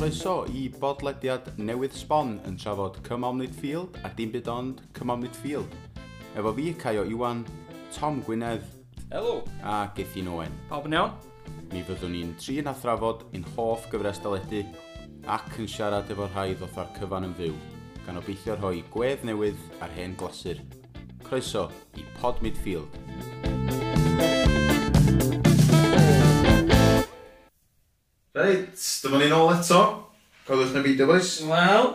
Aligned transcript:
Croeso 0.00 0.46
i 0.56 0.62
bodlediad 0.80 1.50
newydd 1.60 1.92
sbon 1.92 2.30
yn 2.48 2.54
trafod 2.56 2.94
Cymom 3.04 3.36
Midfield 3.36 3.98
a 4.00 4.08
dim 4.16 4.30
byd 4.32 4.46
ond 4.48 4.78
Cymom 4.96 5.20
Midfield. 5.20 5.74
Efo 6.40 6.54
fi, 6.56 6.70
Caio 6.80 7.02
Iwan, 7.04 7.42
Tom 7.92 8.22
Gwynedd. 8.24 8.64
Helo. 9.10 9.42
A 9.60 9.90
Gethin 9.92 10.32
Owen. 10.32 10.56
Pawb 10.70 10.88
yn 10.88 10.96
iawn? 10.96 11.12
Mi 11.74 11.84
fyddwn 11.84 12.16
ni'n 12.16 12.32
trin 12.40 12.72
a 12.72 12.74
thrafod 12.80 13.26
yn 13.36 13.44
hoff 13.58 13.84
gyfres 13.92 14.22
deledu 14.24 14.64
ac 15.36 15.60
yn 15.60 15.68
siarad 15.68 16.08
efo 16.16 16.30
rhai 16.32 16.54
ddoth 16.54 16.80
ar 16.80 16.88
cyfan 16.96 17.28
yn 17.28 17.36
fyw, 17.36 17.60
gan 18.08 18.24
obeithio 18.24 18.56
rhoi 18.56 18.80
gwedd 18.96 19.28
newydd 19.28 19.68
ar 19.84 19.92
hen 20.00 20.16
glasur. 20.16 20.64
Croeso 21.28 21.68
i 22.00 22.08
Pod 22.16 22.40
Midfield. 22.40 22.88
Midfield. 23.04 23.49
Reit, 28.40 28.84
dyma 29.04 29.18
ni'n 29.20 29.34
ôl 29.36 29.50
eto. 29.52 29.80
Codwch 30.46 30.72
na 30.72 30.80
fideo, 30.84 31.06
boys. 31.10 31.42
Wel. 31.44 31.90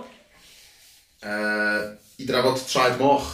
Uh, 1.25 1.95
I 2.21 2.27
drafod 2.27 2.59
traed 2.69 2.99
moch. 2.99 3.31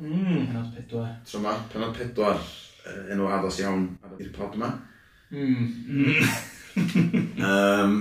Mmm, 0.00 0.42
penod 0.50 0.68
pedwar. 0.74 1.14
Tro 1.24 1.40
yma, 1.40 1.54
penod 1.72 1.94
pedwar. 1.96 2.36
Uh, 2.84 3.06
enw 3.14 3.30
addos 3.32 3.62
iawn 3.62 3.86
ar 4.04 4.20
i'r 4.20 4.32
pod 4.36 4.58
yma. 4.58 4.70
Mmm. 5.32 6.20
um, 7.48 7.96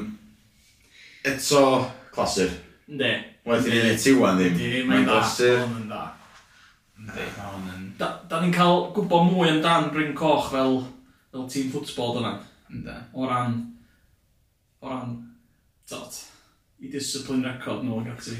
eto, 1.23 1.63
clasur. 2.11 2.51
Ne. 2.91 3.15
Waeth 3.47 3.71
i 3.71 3.73
ni'n 3.77 3.89
ei 3.93 4.03
tiwan 4.03 4.39
ddim. 4.41 4.59
Di, 4.59 4.83
mae'n 4.91 5.07
da. 5.07 5.23
Mae'n 5.71 5.89
da. 5.93 6.03
Da, 7.99 8.13
da 8.27 8.43
ni'n 8.43 8.55
cael 8.59 8.89
gwybod 8.95 9.31
mwy 9.31 9.53
amdan 9.55 9.91
Bryn 9.95 10.15
Coch 10.19 10.51
fel, 10.51 10.81
fel 11.31 11.47
tîm 11.47 11.71
ffwtsbol 11.71 12.17
dyna. 12.19 12.39
O 13.15 13.23
ran 13.29 13.61
o 14.79 14.89
ran, 14.89 15.15
dot, 15.89 16.19
i 16.79 16.87
discipline 16.91 17.43
record 17.43 17.83
nhw 17.83 17.99
ac 18.01 18.09
ati. 18.15 18.35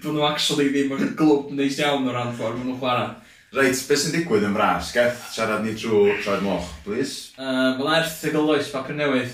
Bydd 0.00 0.10
nhw 0.10 0.24
actually 0.26 0.70
ddim 0.72 0.94
yn 0.96 1.12
glwb 1.18 1.52
neis 1.54 1.78
iawn 1.78 2.08
o 2.10 2.14
ran 2.14 2.34
ffordd 2.34 2.58
nhw'n 2.64 2.80
chwarae. 2.80 3.12
Reit, 3.54 3.78
beth 3.86 4.02
sy'n 4.02 4.14
digwydd 4.14 4.46
yn 4.46 4.54
fras? 4.54 4.90
Geth, 4.94 5.22
siarad 5.34 5.64
ni 5.66 5.72
trwy 5.78 6.16
troed 6.22 6.42
moch, 6.46 6.68
please. 6.84 7.30
Uh, 7.38 7.78
Mae'n 7.78 8.04
erthigol 8.04 8.52
oes, 8.54 8.70
papur 8.74 8.94
newydd. 8.98 9.32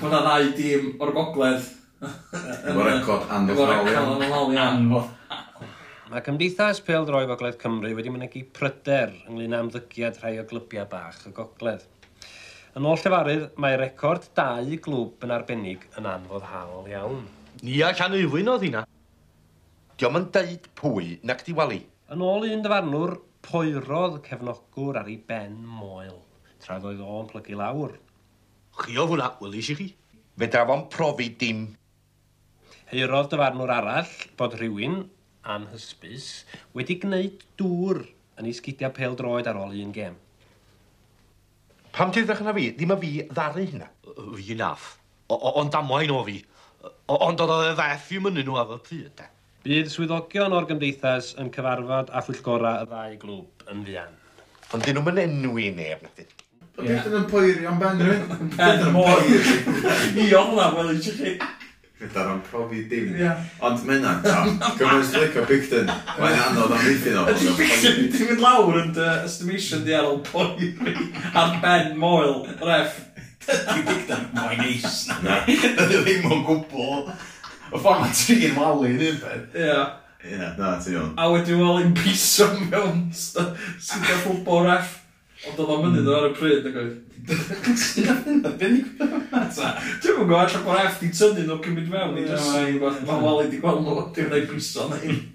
Bod 0.00 0.12
na 0.12 0.20
ddau 0.24 0.50
dîm 0.56 0.90
o'r 1.00 1.14
gogledd. 1.16 1.70
Efo 2.02 2.84
record 2.88 3.28
anfodd 3.36 5.10
Mae 6.12 6.20
Cymdeithas 6.26 6.82
Pêl 6.84 7.06
Droi 7.08 7.24
Gogledd 7.30 7.56
Cymru 7.60 7.94
wedi 7.96 8.10
mynegu 8.12 8.42
pryder 8.52 9.14
ynglyn 9.30 9.54
â 9.56 9.62
ymddygiad 9.64 10.18
rhai 10.20 10.34
o 10.42 10.44
glybiau 10.50 10.84
bach 10.90 11.22
y 11.24 11.32
gogledd. 11.36 11.86
Yn 12.72 12.86
ôl 12.88 12.96
llefarydd, 12.96 13.42
mae 13.60 13.74
record 13.76 14.30
dau 14.32 14.76
glwb 14.84 15.24
yn 15.26 15.32
arbennig 15.34 15.82
yn 16.00 16.06
anfoddhaol 16.08 16.86
iawn. 16.88 17.26
Nia 17.68 17.90
Llan 17.92 18.14
Ewyn 18.16 18.48
oedd 18.48 18.64
hynna. 18.64 18.80
Diom 20.00 20.16
yn 20.16 20.28
deud 20.32 20.70
pwy 20.80 21.10
nac 21.28 21.44
di 21.44 21.52
wali. 21.58 21.82
Yn 22.16 22.24
ôl 22.24 22.46
un 22.48 22.64
dyfarnwr, 22.64 23.12
poerodd 23.44 24.16
cefnogwr 24.24 25.02
ar 25.02 25.12
ei 25.12 25.18
ben 25.28 25.60
moel, 25.68 26.16
tra 26.64 26.78
oedd 26.80 27.04
o'n 27.04 27.28
plygu 27.34 27.60
lawr. 27.60 27.92
Chi 28.80 28.96
o 28.96 29.04
hwnna, 29.10 29.28
welis 29.44 29.68
i 29.74 29.76
chi? 29.76 29.90
Fe 30.40 30.48
drafo'n 30.56 30.88
profi 30.96 31.28
dim. 31.44 31.62
Heirodd 32.88 33.34
dyfarnwr 33.34 33.76
arall 33.76 34.16
bod 34.40 34.56
rhywun, 34.56 35.02
anhysbys, 35.44 36.32
wedi 36.72 36.96
gwneud 37.04 37.44
dŵr 37.60 38.06
yn 38.40 38.48
ei 38.48 38.56
sgidiau 38.56 38.96
pel 38.96 39.20
droed 39.20 39.52
ar 39.52 39.60
ôl 39.60 39.76
un 39.76 39.92
gem. 39.92 40.16
Pam 41.92 42.12
ti 42.12 42.22
ddechrau 42.24 42.48
na 42.48 42.54
fi? 42.56 42.70
Ddim 42.72 42.94
y 42.94 42.98
fi 43.02 43.12
ddaru 43.28 43.66
hynna. 43.68 43.88
Fi 44.38 44.56
nath. 44.56 44.88
Ond 45.28 45.72
damwain 45.74 46.12
o 46.14 46.22
fi. 46.24 46.38
Ond 47.12 47.42
oedd 47.44 47.52
oedd 47.52 47.70
e 47.70 47.74
ddeth 47.76 48.10
i 48.16 48.20
myny 48.24 48.44
nhw 48.46 48.56
ar 48.62 48.72
y 48.76 48.78
pryd, 48.86 49.10
de. 49.18 49.28
Bydd 49.62 49.90
swyddogion 49.92 50.56
o'r 50.56 50.66
gymdeithas 50.70 51.34
yn 51.38 51.52
cyfarfod 51.54 52.08
a 52.10 52.22
phwyllgora 52.26 52.78
y 52.82 52.88
ddau 52.90 53.18
glwb 53.20 53.66
yn 53.70 53.84
fuan. 53.86 54.16
Ond 54.72 54.88
dyn 54.88 54.98
nhw'n 54.98 55.20
enwi 55.26 55.68
neb, 55.76 56.02
na 56.02 56.14
thi. 56.16 56.26
Beth 56.78 57.10
yn 57.10 57.18
yn 57.18 57.26
poeri 57.28 57.66
am 57.68 57.76
ben 57.78 58.00
rhywun? 58.00 58.54
Ben 58.56 58.86
yn 58.88 58.96
poeri. 58.96 59.42
I 60.24 60.30
ofla, 60.38 60.70
fel 60.78 60.94
eisiau 60.94 61.18
chi 61.20 61.34
gyda'r 62.02 62.40
profi 62.48 62.82
dim. 62.90 63.12
Yeah. 63.18 63.40
Ond 63.64 63.84
mae 63.86 64.00
yna, 64.00 64.16
gymryd 64.78 65.14
licio 65.14 65.44
Picton, 65.48 65.90
mae'n 66.18 66.38
anodd 66.48 66.74
am 66.74 66.84
ddiffyn 66.84 67.18
o. 67.20 67.24
Ydy 67.32 67.54
Picton 67.58 67.98
wedi 68.02 68.28
mynd 68.30 68.44
lawr 68.44 68.80
yn 68.82 68.92
dy 68.96 69.08
estimation 69.22 69.84
di 69.86 69.96
ar 69.98 70.10
ôl 70.10 70.20
poeri 70.26 70.72
ar 71.32 71.56
Ben 71.62 71.92
moel, 72.00 72.42
ref. 72.62 73.00
Ydy 73.46 73.84
Picton, 73.88 74.28
mae'n 74.36 74.62
neis. 74.64 75.02
na. 75.22 75.42
Ydy 75.48 76.02
ddim 76.06 76.30
o'n 76.30 76.46
gwbl. 76.48 77.12
Y 77.72 77.80
ffordd 77.80 78.02
mae 78.04 78.16
trin 78.16 78.56
walu 78.58 78.90
yn 78.90 79.04
un 79.10 79.20
peth. 79.22 79.58
Ie. 79.58 79.76
Ie, 80.22 80.38
na, 80.58 80.74
ti'n 80.78 80.96
iawn. 80.98 81.14
A 81.18 81.28
wedi 81.32 81.56
wel 81.58 81.80
yn 81.82 81.94
piso 81.98 82.50
mewn 82.68 83.06
sydd 83.16 84.04
gael 84.06 84.20
ffwbol 84.26 84.68
ref. 84.68 84.98
Ond 85.42 85.58
oedd 85.58 85.72
o'n 85.74 85.80
mynd 85.90 86.08
ar 86.12 86.28
y 86.28 86.34
pryd, 86.36 86.66
nag 86.66 86.76
oedd? 86.78 86.98
Be'n 88.60 88.76
i 88.76 88.82
gwybod? 88.84 89.24
Dwi'n 89.32 90.16
mwyn 90.18 90.28
gwybod 90.28 90.38
allan 90.38 90.64
bod 90.66 90.80
eff 90.82 91.00
di 91.00 91.10
tynnu 91.10 91.46
nhw 91.48 91.58
cymryd 91.64 91.90
mewn 91.90 92.20
i 92.20 92.26
just... 92.28 92.52
Mae 93.08 93.18
wali 93.24 93.48
di 93.50 93.58
gweld 93.62 93.82
nhw, 93.82 93.96
dwi'n 94.14 94.30
gwneud 94.30 94.48
griso 94.50 94.86
na 94.90 95.00
un. 95.02 95.20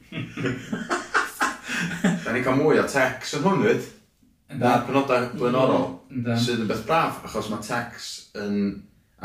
Da 2.23 2.34
ni 2.34 2.41
cael 2.44 2.57
mwy 2.59 2.79
o 2.81 2.88
tex 2.90 3.35
yn 3.38 3.44
hwn, 3.45 3.63
fyd? 3.68 3.91
Na'r 4.57 4.85
penodau 4.88 5.28
blaenorol, 5.35 5.88
sydd 6.39 6.63
yn 6.63 6.69
beth 6.72 6.85
braf, 6.88 7.19
achos 7.28 7.51
mae 7.51 7.63
tex 7.63 8.09
yn 8.39 8.57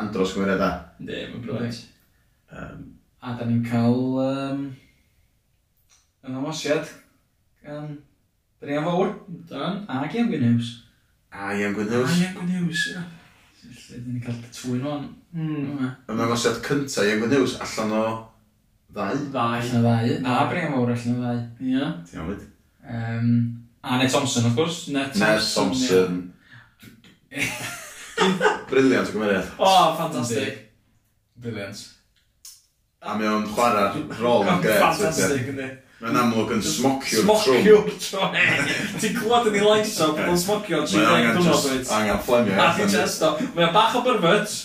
andros 0.02 0.34
gwirionedd. 0.36 0.86
Ne, 1.06 1.24
mae'n 1.30 1.44
brwynt. 1.46 1.82
Um, 2.52 2.86
a 3.22 3.36
da 3.38 3.46
ni'n 3.46 3.62
cael 3.66 4.00
um, 4.22 4.64
yn 6.26 6.38
amosiad 6.42 6.90
gan 7.62 7.84
um, 7.86 8.00
Dyn 8.62 8.84
fawr. 8.86 9.08
Dan. 9.50 9.82
A 9.90 10.04
iawn 10.06 10.28
gwyn 10.30 10.44
news. 10.46 10.68
A 11.34 11.54
Ian 11.56 11.74
gwyn 11.74 11.88
news. 11.90 12.10
A 12.12 12.20
iawn 12.22 12.34
gwyn 12.36 12.50
news, 12.52 12.84
ia. 12.92 13.02
Dyn 13.90 14.04
ni'n 14.06 14.22
cael 14.22 14.38
twyn 14.54 14.84
o'n. 14.86 15.08
Mm. 15.34 15.88
Yma 16.12 16.28
gosod 16.30 16.60
cyntaf 16.66 17.08
Ian 17.08 17.24
gwyn 17.24 17.34
news 17.34 17.56
allan 17.64 17.96
o 17.98 18.04
ddau. 18.92 19.18
Ddau. 19.32 19.56
Allan 19.58 19.80
o 19.80 19.82
ddau. 19.82 20.14
A 20.22 20.46
Brian 20.52 20.76
Fawr 20.76 20.94
allan 20.94 21.16
o 21.16 21.24
ddau. 21.24 21.42
Ia. 21.72 21.90
Ti'n 22.06 22.22
amlwyd. 22.22 22.46
Um, 22.86 23.32
a 23.82 23.98
Ned 23.98 24.14
Thompson, 24.14 24.46
of 24.46 24.54
course. 24.54 24.88
Ned 24.94 25.10
Thompson. 25.10 25.26
Ned 25.26 25.42
Thompson. 25.56 26.20
Briliant 28.70 29.08
o 29.08 29.16
gymeriad. 29.16 29.50
O, 29.58 29.74
ffantastig. 29.98 30.62
Briliant. 31.42 31.82
A 33.02 33.16
mae 33.18 33.26
o'n 33.26 33.48
chwarae'r 33.50 34.04
rôl 34.20 34.46
yn 34.46 34.62
gret. 34.62 34.78
Ffantastig, 34.84 35.50
ynddi. 35.50 35.72
Mae'n 36.02 36.16
amlwg 36.18 36.48
yn 36.56 36.62
smocio'r 36.66 37.28
trwm. 37.28 37.58
Smocio'r 37.62 37.90
trwm. 38.02 38.32
Ti'n 39.02 39.12
clywed 39.20 39.44
yn 39.52 39.58
ei 39.60 39.66
laisa 39.68 40.08
bod 40.10 40.30
o'n 40.32 40.40
smocio 40.42 40.80
yn 40.82 40.88
sy'n 40.90 41.04
angen 41.06 41.36
dwrnod 41.36 41.66
wyt. 41.68 41.92
Angen 41.94 42.18
fflemio. 42.26 42.56
A 42.58 42.64
ti'n 42.74 42.90
chesto. 42.90 43.28
Mae'n 43.54 43.70
bach 43.76 43.94
o 43.94 44.02
byrfyd. 44.08 44.56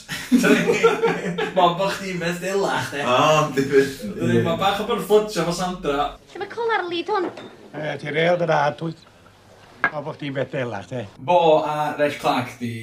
Mae'n 1.53 1.75
bach 1.77 1.99
ni'n 2.01 2.17
beth 2.23 2.39
dilach. 2.41 2.87
de. 2.89 3.03
O, 3.05 3.19
di 3.53 3.67
beth. 3.69 3.99
Mae'n 4.17 4.57
bach 4.63 4.81
o 4.81 4.87
byrflwtio 4.89 5.45
fo 5.45 5.53
Sandra. 5.59 6.07
Lle 6.33 6.41
mae 6.41 6.49
cwl 6.55 6.73
ar 6.79 6.87
lid 6.89 7.13
hwn? 7.13 7.29
E, 7.69 7.93
ti'n 8.01 8.17
reol 8.17 8.41
rad, 8.41 8.55
adwyd. 8.71 9.05
O, 9.91 10.01
bod 10.01 10.17
chdi'n 10.17 10.33
beth 10.39 10.51
dilach, 10.57 10.89
te. 10.89 11.05
Bo 11.21 11.37
a 11.69 11.91
Reg 12.01 12.17
Clark 12.17 12.57
di 12.63 12.73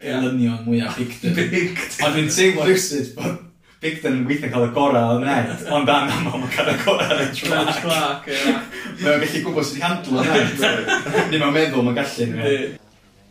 elynion 0.00 0.64
mwyaf 0.64 0.96
bigdyn. 0.96 1.36
Bigdyn. 1.36 1.76
Ond 2.00 2.16
dwi'n 2.16 2.32
teimlo 2.32 2.64
rhywsyd 2.64 3.12
bod 3.20 3.49
Bigden 3.80 4.26
weithio'n 4.28 4.50
cael 4.52 4.66
y 4.66 4.72
gorau 4.76 5.14
o'n 5.14 5.22
net, 5.24 5.62
ond 5.72 5.86
dan 5.88 6.10
am 6.12 6.26
o'n 6.28 6.42
cael 6.52 6.68
y 6.68 6.74
gorau 6.82 7.14
yn 7.14 7.22
y 7.22 7.28
trac. 7.32 7.78
Clark, 7.80 8.26
ie. 8.28 8.50
Mae'n 9.00 9.22
gallu 9.22 9.40
gwybod 9.46 9.64
sydd 9.64 9.78
i 9.78 9.84
handlo 9.86 10.18
o'n 10.20 10.28
ned. 10.28 10.90
Ni 11.30 11.40
mae'n 11.40 11.54
meddwl 11.54 11.86
mae'n 11.86 11.96
gallu. 11.96 12.26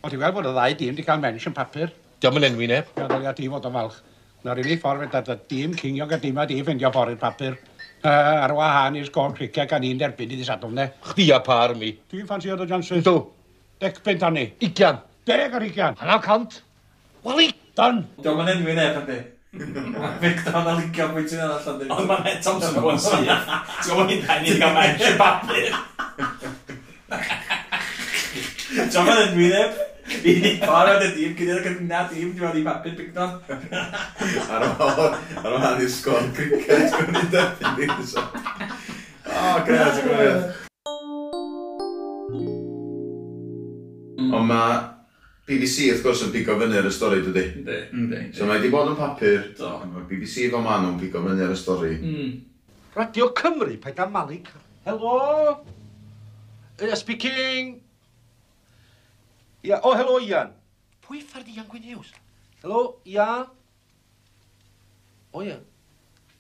O, 0.01 0.09
ti'n 0.09 0.17
gweld 0.23 0.35
bod 0.39 0.49
y 0.49 0.55
ddau 0.55 0.77
dîm 0.79 0.95
wedi 0.95 1.05
cael 1.05 1.21
mention 1.21 1.53
papur? 1.53 1.93
Diolch 2.17 2.41
yn 2.41 2.49
enwi 2.49 2.71
neb. 2.73 2.89
Ia, 2.97 3.05
ddylia 3.11 3.35
ti 3.37 3.45
fod 3.53 3.69
yn 3.69 3.77
falch. 3.77 4.01
Na'r 4.47 4.63
unig 4.65 4.81
ffordd 4.81 5.05
fynd 5.05 5.21
at 5.21 5.31
y 5.35 5.39
dîm 5.53 5.77
cinio 5.83 6.09
gan 6.09 6.25
dîm 6.25 6.41
a 6.41 6.49
di 6.49 6.61
ffindio 6.65 6.93
ffordd 6.97 7.13
i'r 7.13 7.23
papur. 7.27 7.61
Uh, 8.01 8.09
ar 8.09 8.57
wahân 8.57 8.97
i'r 8.97 9.09
sgol 9.13 9.37
cricia 9.37 9.69
gan 9.69 9.85
un 9.85 10.01
derbyn 10.01 10.33
i 10.33 10.39
ddisadwn 10.39 10.77
ne. 10.81 10.89
Chdi 11.11 11.29
a 11.35 11.43
par 11.45 11.77
mi. 11.77 11.93
Dwi'n 12.09 12.25
ffansi 12.25 12.49
oedd 12.49 12.65
o 12.65 12.71
Johnson? 12.73 13.05
Dw. 13.05 13.19
Dec 13.85 14.01
bent 14.01 14.25
anni. 14.25 14.49
Igian. 14.65 15.03
Deg 15.29 15.59
ar 15.59 15.69
igian. 15.69 16.01
Hanna 16.01 16.17
cant. 16.25 16.63
Wali. 17.27 17.51
Dan. 17.77 18.07
Diolch 18.17 18.47
yn 18.47 18.57
enwi 18.57 18.79
neb, 18.79 19.03
ynddi. 19.03 19.25
Victor 20.21 20.61
na 20.61 20.75
licio 20.77 21.07
pwy 21.09 21.23
ti'n 21.25 21.39
yna 21.41 21.55
allan 21.57 21.77
ddim. 21.79 21.91
Ond 21.95 22.05
mae 22.09 22.21
Ned 22.21 22.41
Thompson 22.45 22.75
yn 22.77 22.83
o'n 22.85 22.99
syth. 23.01 23.25
Ti'n 23.25 23.87
gwybod 23.89 24.11
hynna, 24.13 24.35
ni'n 24.43 24.59
cael 24.61 24.75
mench 24.75 25.05
y 25.07 25.13
bapur. 25.17 25.69
Ti'n 28.69 28.91
gwybod 28.93 29.21
yn 29.23 29.33
wyneb? 29.39 29.79
Fi 30.09 30.35
ni 30.43 30.51
parod 30.61 31.01
y 31.05 31.09
dîm, 31.15 31.33
gyda'r 31.37 31.65
gyda 31.65 32.03
dîm, 32.11 32.13
dwi'n 32.13 32.37
gwybod 32.37 32.59
i 32.59 32.63
papur 32.67 32.93
Picton. 32.99 33.31
Ar 34.53 34.67
ôl, 34.69 35.17
ar 35.41 35.49
ôl 35.49 35.65
hynny 35.65 35.89
sgol 35.95 36.29
cricket, 36.37 36.93
gwneud 36.93 37.17
ni'n 37.17 37.33
debyg 37.33 37.97
i 37.97 38.07
so. 38.11 38.21
O, 39.25 39.57
gret, 39.65 39.97
gwneud. 40.05 40.41
Ond 44.29 44.45
mae 44.45 44.98
BBC 45.49 45.87
wrth 45.89 46.03
gwrs 46.05 46.19
yn 46.27 46.33
pigo 46.33 46.53
fyny 46.59 46.75
ar 46.77 46.85
y 46.85 46.91
stori 46.93 47.23
dydy. 47.25 47.43
Ynddi, 47.57 47.77
ynddi. 47.97 48.17
So 48.37 48.45
mae 48.45 48.59
wedi 48.59 48.69
bod 48.69 48.91
yn 48.91 48.97
papur, 48.99 49.47
Do. 49.57 49.69
mae 49.89 50.03
BBC 50.05 50.49
fo 50.53 50.59
ma 50.61 50.75
nhw'n 50.77 50.99
pigo 51.01 51.23
fyny 51.25 51.41
ar 51.41 51.53
y 51.55 51.57
stori. 51.57 51.95
Mm. 51.97 52.33
Radio 52.93 53.31
Cymru, 53.33 53.77
paid 53.81 54.01
am 54.03 54.11
Malik. 54.13 54.51
Helo! 54.85 55.15
Uh, 56.77 56.95
speaking! 56.95 57.79
Ia, 59.65 59.79
o, 59.79 59.89
oh, 59.89 59.95
helo 59.97 60.19
Ian. 60.21 60.51
Pwy 61.07 61.23
ffardi 61.25 61.55
Ian 61.57 61.65
Gwyn 61.71 61.87
Hughes? 61.87 62.11
Helo, 62.61 62.83
ia. 63.09 63.25
O, 65.33 65.41
ia. 65.41 65.57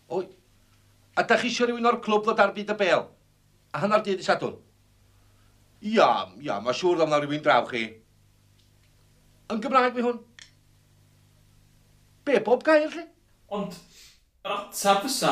O, 0.09 0.21
a 1.17 1.23
da 1.25 1.37
chi 1.39 1.49
eisiau 1.49 1.71
rhywun 1.71 1.89
o'r 1.89 1.97
clwb 2.05 2.27
ddod 2.27 2.43
ar 2.45 2.53
byd 2.53 2.75
y 2.75 2.77
bel? 2.83 3.07
A 3.73 3.81
hannar 3.81 4.05
dydd 4.05 4.21
i 4.21 4.27
sadwn? 4.27 4.53
Ia, 5.81 6.11
ia, 6.45 6.59
mae 6.61 6.77
siŵr 6.77 7.01
ddod 7.01 7.09
yna 7.09 7.19
rhywun 7.23 7.43
draw 7.49 7.65
chi. 7.73 7.83
Yn 9.49 9.61
Gymraeg 9.63 9.95
fi 9.95 10.03
hwn. 10.05 10.17
Be, 12.27 12.37
bob 12.45 12.61
gair 12.65 12.85
lle? 12.93 13.05
Ond, 13.57 13.77
yr 14.45 14.53
atab 14.53 14.99
fysa, 15.07 15.31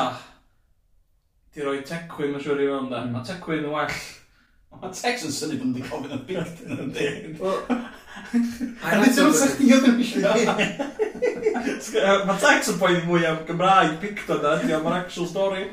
di 1.54 1.62
roi 1.62 1.82
tecwyn 1.86 2.32
mae'n 2.34 2.42
siŵr 2.42 2.64
i 2.64 2.66
fewn 2.72 2.88
da. 2.90 3.04
Hmm. 3.04 3.12
Mae 3.14 3.28
tecwyn 3.28 3.68
yn 3.68 3.76
well. 3.76 4.00
Mae 4.80 4.90
tecs 4.94 5.22
yn 5.28 5.34
syni 5.36 5.60
bod 5.60 5.68
yn 5.68 5.86
gofyn 5.86 6.14
yn 6.18 6.24
byd 6.26 6.64
yn 6.66 6.82
yn 6.82 6.90
deg. 6.96 7.38
A 8.82 8.98
nid 8.98 9.22
yw'n 9.22 9.38
sa'ch 9.38 9.54
chi 9.60 9.70
oedd 9.76 9.86
yn 9.92 9.96
mysio. 10.00 10.34
Mae 12.26 12.42
tecs 12.42 12.74
yn 12.74 12.82
poeni 12.82 13.06
mwy 13.06 13.22
am 13.30 13.40
Gymraeg, 13.46 13.96
picto 14.02 14.40
da, 14.42 14.58
di 14.64 14.74
am 14.74 14.90
yr 14.90 14.98
actual 14.98 15.30
story. 15.30 15.68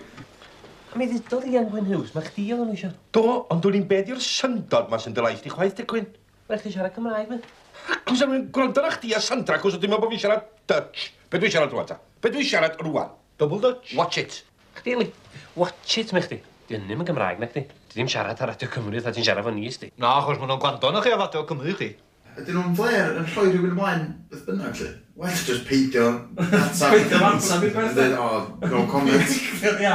A 0.94 1.02
mi 1.02 1.10
ddodd 1.12 1.50
i 1.50 1.58
Angwen 1.60 1.90
Hughes, 1.90 2.14
mae 2.16 2.30
chdi 2.30 2.52
o'n 2.56 2.70
eisiau? 2.72 2.94
Do, 3.18 3.26
ond 3.50 3.66
dwi'n 3.66 3.90
beth 3.90 4.14
yw'r 4.14 4.22
syndod 4.24 4.94
mae 4.94 5.02
sy'n 5.02 5.18
dylai 5.18 5.34
chdi 5.42 5.52
chwaith, 5.52 5.76
Decwyn. 5.82 6.12
Mae 6.46 6.62
chdi 6.62 6.78
siarad 6.78 6.94
Cymraeg, 6.96 7.34
mynd. 7.34 7.54
Cwrs 7.86 8.22
am 8.26 8.34
gwrando 8.54 8.82
na 8.82 8.92
chdi 8.94 9.14
a 9.14 9.22
Sandra, 9.22 9.60
cwrs 9.62 9.78
o 9.78 9.80
ddim 9.82 9.94
bod 9.94 10.10
fi'n 10.10 10.22
siarad 10.22 10.46
Dutch. 10.70 11.12
Be 11.30 11.42
dwi'n 11.42 11.54
siarad 11.54 11.74
rwan 11.74 11.88
ta? 11.90 12.00
Be 12.22 12.32
dwi'n 12.34 12.48
siarad 12.50 12.80
rwan? 12.82 13.12
Double 13.38 13.60
Dutch? 13.62 13.94
Watch 13.98 14.18
it. 14.22 14.42
Chdi, 14.80 14.96
Eli, 14.96 15.12
watch 15.56 15.98
it, 16.02 16.14
me 16.14 16.24
chdi. 16.26 16.40
Di 16.66 16.78
yn 16.80 16.88
ddim 16.88 17.04
yn 17.04 17.10
Gymraeg 17.10 17.42
na 17.42 17.50
chdi. 17.52 17.66
Di 17.68 17.98
ddim 17.98 18.10
siarad 18.10 18.42
ar 18.42 18.54
Radio 18.54 18.70
Cymru, 18.74 18.98
dda 18.98 19.14
ti'n 19.14 19.28
siarad 19.28 19.46
fo 19.46 19.54
ni, 19.54 19.68
ysdi. 19.70 19.92
Na, 20.02 20.16
achos 20.22 20.42
maen 20.42 20.54
nhw'n 20.54 20.62
gwando 20.64 20.92
na 20.94 21.04
chi 21.06 21.14
a 21.14 21.20
Radio 21.22 21.46
Cymru, 21.50 21.76
chi. 21.78 21.92
Ydyn 22.36 22.58
nhw'n 22.58 22.74
fler 22.76 23.14
yn 23.20 23.28
rhoi 23.30 23.46
rhywun 23.52 23.70
ymlaen 23.70 24.08
beth 24.32 24.42
bynnag, 24.48 24.80
lle? 24.82 24.90
Well, 25.16 25.38
just 25.48 25.64
peidio. 25.70 26.08
Peidio 26.82 27.22
ansab 27.24 27.64
i 27.64 27.70
beth. 27.72 28.02
O, 28.20 28.26
oh, 28.26 28.42
no 28.68 28.82
comment. 28.92 29.38
Ia. 29.86 29.94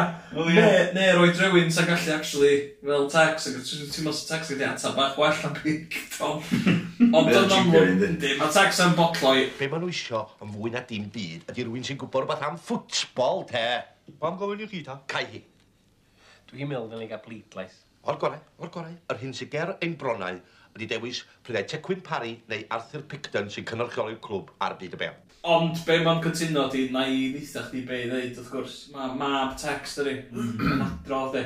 Ne, 0.97 1.11
roi 1.19 1.35
drewyn 1.35 1.69
sa'n 1.75 1.91
gallu 1.91 2.15
actually, 2.17 2.55
fel 2.81 3.11
text, 3.13 3.51
ac 3.51 3.61
ti'n 3.61 4.07
mynd 4.07 4.25
text 4.31 4.55
gyda 4.55 4.73
atab 4.73 4.97
bach 4.97 5.21
well 5.21 5.45
am 5.51 5.59
peidio. 5.59 6.39
Ond 7.01 7.31
yn 7.33 7.53
amlwg, 7.57 8.03
yndi, 8.05 8.35
mae 8.37 8.53
taxa'n 8.53 8.93
botloi. 8.99 9.47
Be 9.57 9.71
maen 9.73 9.81
nhw 9.87 9.89
isio 9.89 10.19
yn 10.45 10.51
fwy 10.53 10.73
na 10.75 10.83
dim 10.85 11.07
byd 11.15 11.47
ydy 11.49 11.65
rhywun 11.65 11.87
sy'n 11.87 11.97
gwybod 12.01 12.27
rhywbeth 12.27 12.45
am 12.45 12.59
ffwtbol, 12.61 13.47
te. 13.49 13.63
Pam 14.21 14.37
gofyn 14.37 14.67
i 14.67 14.69
chi, 14.69 14.83
ta? 14.85 14.99
Cai 15.09 15.25
hi. 15.31 15.41
Dwi'n 16.51 16.69
meddwl 16.69 16.91
dyn 16.91 17.01
ni 17.01 17.09
gael 17.09 17.23
bleidlais. 17.25 17.79
O'r 18.05 18.21
gorau, 18.21 18.45
o'r 18.61 18.73
gorau. 18.75 18.99
Yr 19.09 19.23
hyn 19.23 19.33
sy'n 19.39 19.49
ger 19.55 19.73
ein 19.79 19.97
bronau 19.97 20.43
ydy 20.77 20.91
dewis 20.93 21.23
prydau 21.47 21.65
Tecwyn 21.73 22.05
Parry 22.05 22.37
neu 22.53 22.69
Arthur 22.77 23.09
Picton 23.09 23.49
sy'n 23.49 23.69
cynorchioli'r 23.73 24.21
clwb 24.29 24.53
ar 24.61 24.77
byd 24.83 25.01
y 25.01 25.03
bel. 25.07 25.17
Ond 25.49 25.81
be 25.89 25.99
mae'n 26.05 26.21
cytuno 26.21 26.69
di, 26.69 26.87
na 26.93 27.07
i 27.09 27.31
ddeitha 27.33 27.65
chdi 27.71 27.87
be 27.89 28.05
i 28.05 28.09
ddeud, 28.13 28.37
wrth 28.37 28.53
gwrs, 28.53 28.79
mae 28.93 29.17
mab 29.17 29.57
text 29.61 30.05
ydy, 30.05 30.19
mm. 30.37 30.57
yn 30.69 30.85
adrodd 30.85 31.41
e. 31.41 31.45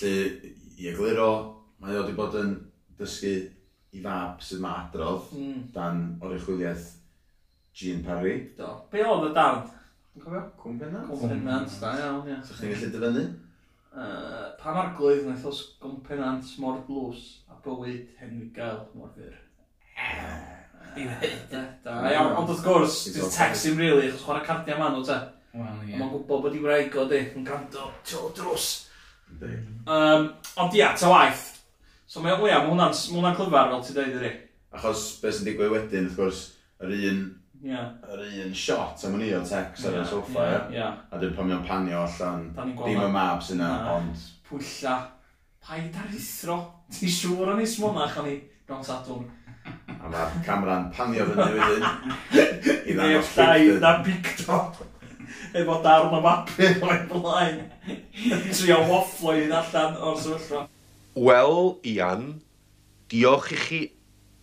Felly, 0.00 0.52
i 0.80 0.88
egluro, 0.94 1.32
mae 1.84 1.98
o 1.98 2.06
wedi 2.06 2.16
bod 2.16 2.40
yn 2.40 2.54
dysgu 2.96 3.34
i 3.96 4.02
fab 4.04 4.42
sydd 4.44 4.62
mae 4.62 4.84
adrodd 4.84 5.30
mm. 5.34 5.60
dan 5.74 6.02
orychwyliaeth 6.22 6.88
Jean 7.74 8.02
Parry. 8.06 8.34
Do. 8.58 8.72
Be 8.90 9.02
oedd 9.06 9.30
y 9.30 9.34
dan? 9.34 9.62
Yn 10.16 10.24
cofio? 10.24 10.42
Cwmpenant. 10.60 11.10
Cwmpenant, 11.10 11.76
da 11.82 11.94
iawn, 11.98 12.28
ia. 12.28 12.38
Sa'ch 12.44 12.62
chi'n 12.62 12.74
gallu 12.74 12.90
dyfynu? 12.94 13.24
Uh, 13.90 14.50
pa 14.60 14.74
mae'r 14.74 14.92
glwydd 14.98 15.24
wnaeth 15.26 15.46
os 15.50 15.60
gwmpenant 15.82 16.50
mor 16.62 16.78
blws 16.86 17.24
a 17.50 17.58
bywyd 17.64 18.12
Henry 18.20 18.50
Gael 18.54 18.84
mor 18.94 19.10
fyr? 19.16 19.34
I 20.90 21.06
ddweud, 21.06 21.54
e, 21.54 21.62
da. 21.84 21.96
Ond 22.24 22.50
wrth 22.50 22.62
gwrs, 22.66 23.00
dwi'n 23.14 23.34
text 23.34 23.68
i'n 23.70 23.78
rili, 23.78 24.08
achos 24.08 24.24
chwarae 24.26 24.46
cardia 24.46 24.78
man 24.78 24.98
o 24.98 25.02
te. 25.06 25.18
Wel, 25.54 25.82
ie. 25.86 25.96
Mae'n 25.96 26.12
gwybod 26.12 26.44
bod 26.46 26.54
i 26.58 26.62
wraig 26.62 26.94
o 26.98 27.06
di, 27.10 27.20
yn 27.38 27.46
gwrando, 27.46 27.90
tio 28.06 28.30
dros. 28.34 28.68
Um, 29.40 30.30
ond 30.58 30.74
ia, 30.78 30.90
ta 30.98 31.10
waith, 31.10 31.49
So 32.10 32.18
mae 32.24 32.32
o, 32.34 32.46
ia, 32.48 32.56
mae 32.58 32.72
hwnna'n 32.72 32.90
ma 32.90 33.18
hwnna 33.20 33.30
clyfar 33.38 33.68
fel 33.70 33.82
ti 33.86 33.92
dweud 33.94 34.14
ydi. 34.18 34.30
Achos 34.74 35.02
beth 35.22 35.36
sy'n 35.36 35.46
digwydd 35.46 35.70
wedyn, 35.70 36.08
wrth 36.08 36.16
gwrs, 36.18 36.38
yr 36.82 36.94
un, 36.96 37.20
yeah. 37.62 37.84
yr 38.10 38.24
un 38.26 38.56
shot 38.58 39.04
am 39.06 39.12
ni 39.20 39.28
o 39.36 39.42
tex 39.46 39.84
ar 39.86 39.98
y 40.00 40.02
soffa, 40.10 40.46
ia. 40.48 40.56
yeah. 40.74 40.96
a 41.06 41.20
dyn 41.22 41.36
pan 41.36 41.46
mae'n 41.46 41.62
panio 41.68 42.00
allan, 42.02 42.48
dim 42.56 42.88
y 42.90 42.96
mab 42.96 43.12
mabs 43.14 43.52
yna, 43.54 43.68
ond... 43.92 44.24
Pwylla, 44.48 44.96
paid 45.68 46.00
ar 46.02 46.08
ithro, 46.18 46.56
ti'n 46.96 47.12
siŵr 47.14 47.52
o'n 47.54 47.62
is 47.62 47.76
monach 47.78 48.18
o'n 48.18 48.32
i, 48.32 48.34
Ron 48.72 48.82
Sadwn. 48.90 49.30
A 49.94 50.10
mae'r 50.10 50.34
camera'n 50.48 50.90
panio 50.96 51.28
fyny 51.30 51.46
wedyn. 51.60 51.88
I 52.90 52.98
ddang 52.98 53.16
o'r 53.20 53.32
llai, 53.36 53.70
na 53.86 53.94
bigdod. 54.02 54.82
Efo 55.62 55.78
darn 55.86 56.18
o 56.18 56.22
mapur 56.26 56.84
o'i 56.90 57.00
blaen. 57.14 57.64
Trio 58.50 58.82
wafflo 58.90 59.38
i 59.38 59.46
allan 59.46 59.94
o'r 59.94 60.18
sefyllfa. 60.26 60.66
Wel, 61.14 61.80
Ian, 61.82 62.40
diolch 63.10 63.50
i 63.50 63.56
chi 63.58 63.80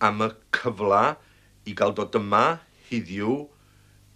am 0.04 0.20
y 0.20 0.28
cyfla 0.52 1.16
i 1.64 1.72
gael 1.76 1.94
dod 1.96 2.16
yma 2.18 2.60
heddiw 2.90 3.38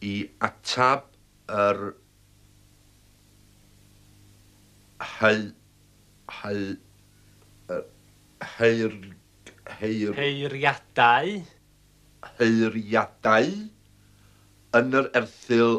i 0.04 0.12
atab 0.44 1.06
yr 1.49 1.81
hei... 5.16 5.40
hei... 6.43 6.62
yr 7.72 7.84
heir... 8.58 8.96
heir... 9.81 10.14
Heiriadau. 10.20 11.37
Heiriadau 12.37 13.52
yn 14.76 14.99
yr 15.00 15.08
erthil 15.22 15.78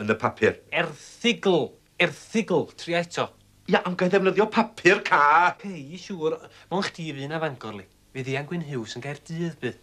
yn 0.00 0.12
y 0.12 0.16
papur. 0.24 0.56
Erthigl. 0.72 1.66
Erthigl. 2.00 2.64
Tri 2.80 2.96
eto. 2.98 3.28
Ia, 3.68 3.82
ond 3.84 3.98
gael 4.00 4.08
ddefnyddio 4.08 4.46
papur 4.48 5.02
ca. 5.04 5.20
Pei, 5.60 5.98
siŵr. 6.00 6.38
Mo'n 6.70 6.84
chdi 6.86 7.10
fi 7.12 7.26
yna 7.26 7.40
fangor 7.42 7.74
li. 7.76 7.84
Fe 8.16 8.22
ddian 8.24 8.46
Gwyn 8.48 8.64
Hughes 8.64 8.96
yn 8.96 9.04
gael 9.04 9.20
dydd 9.28 9.58
bydd. 9.60 9.82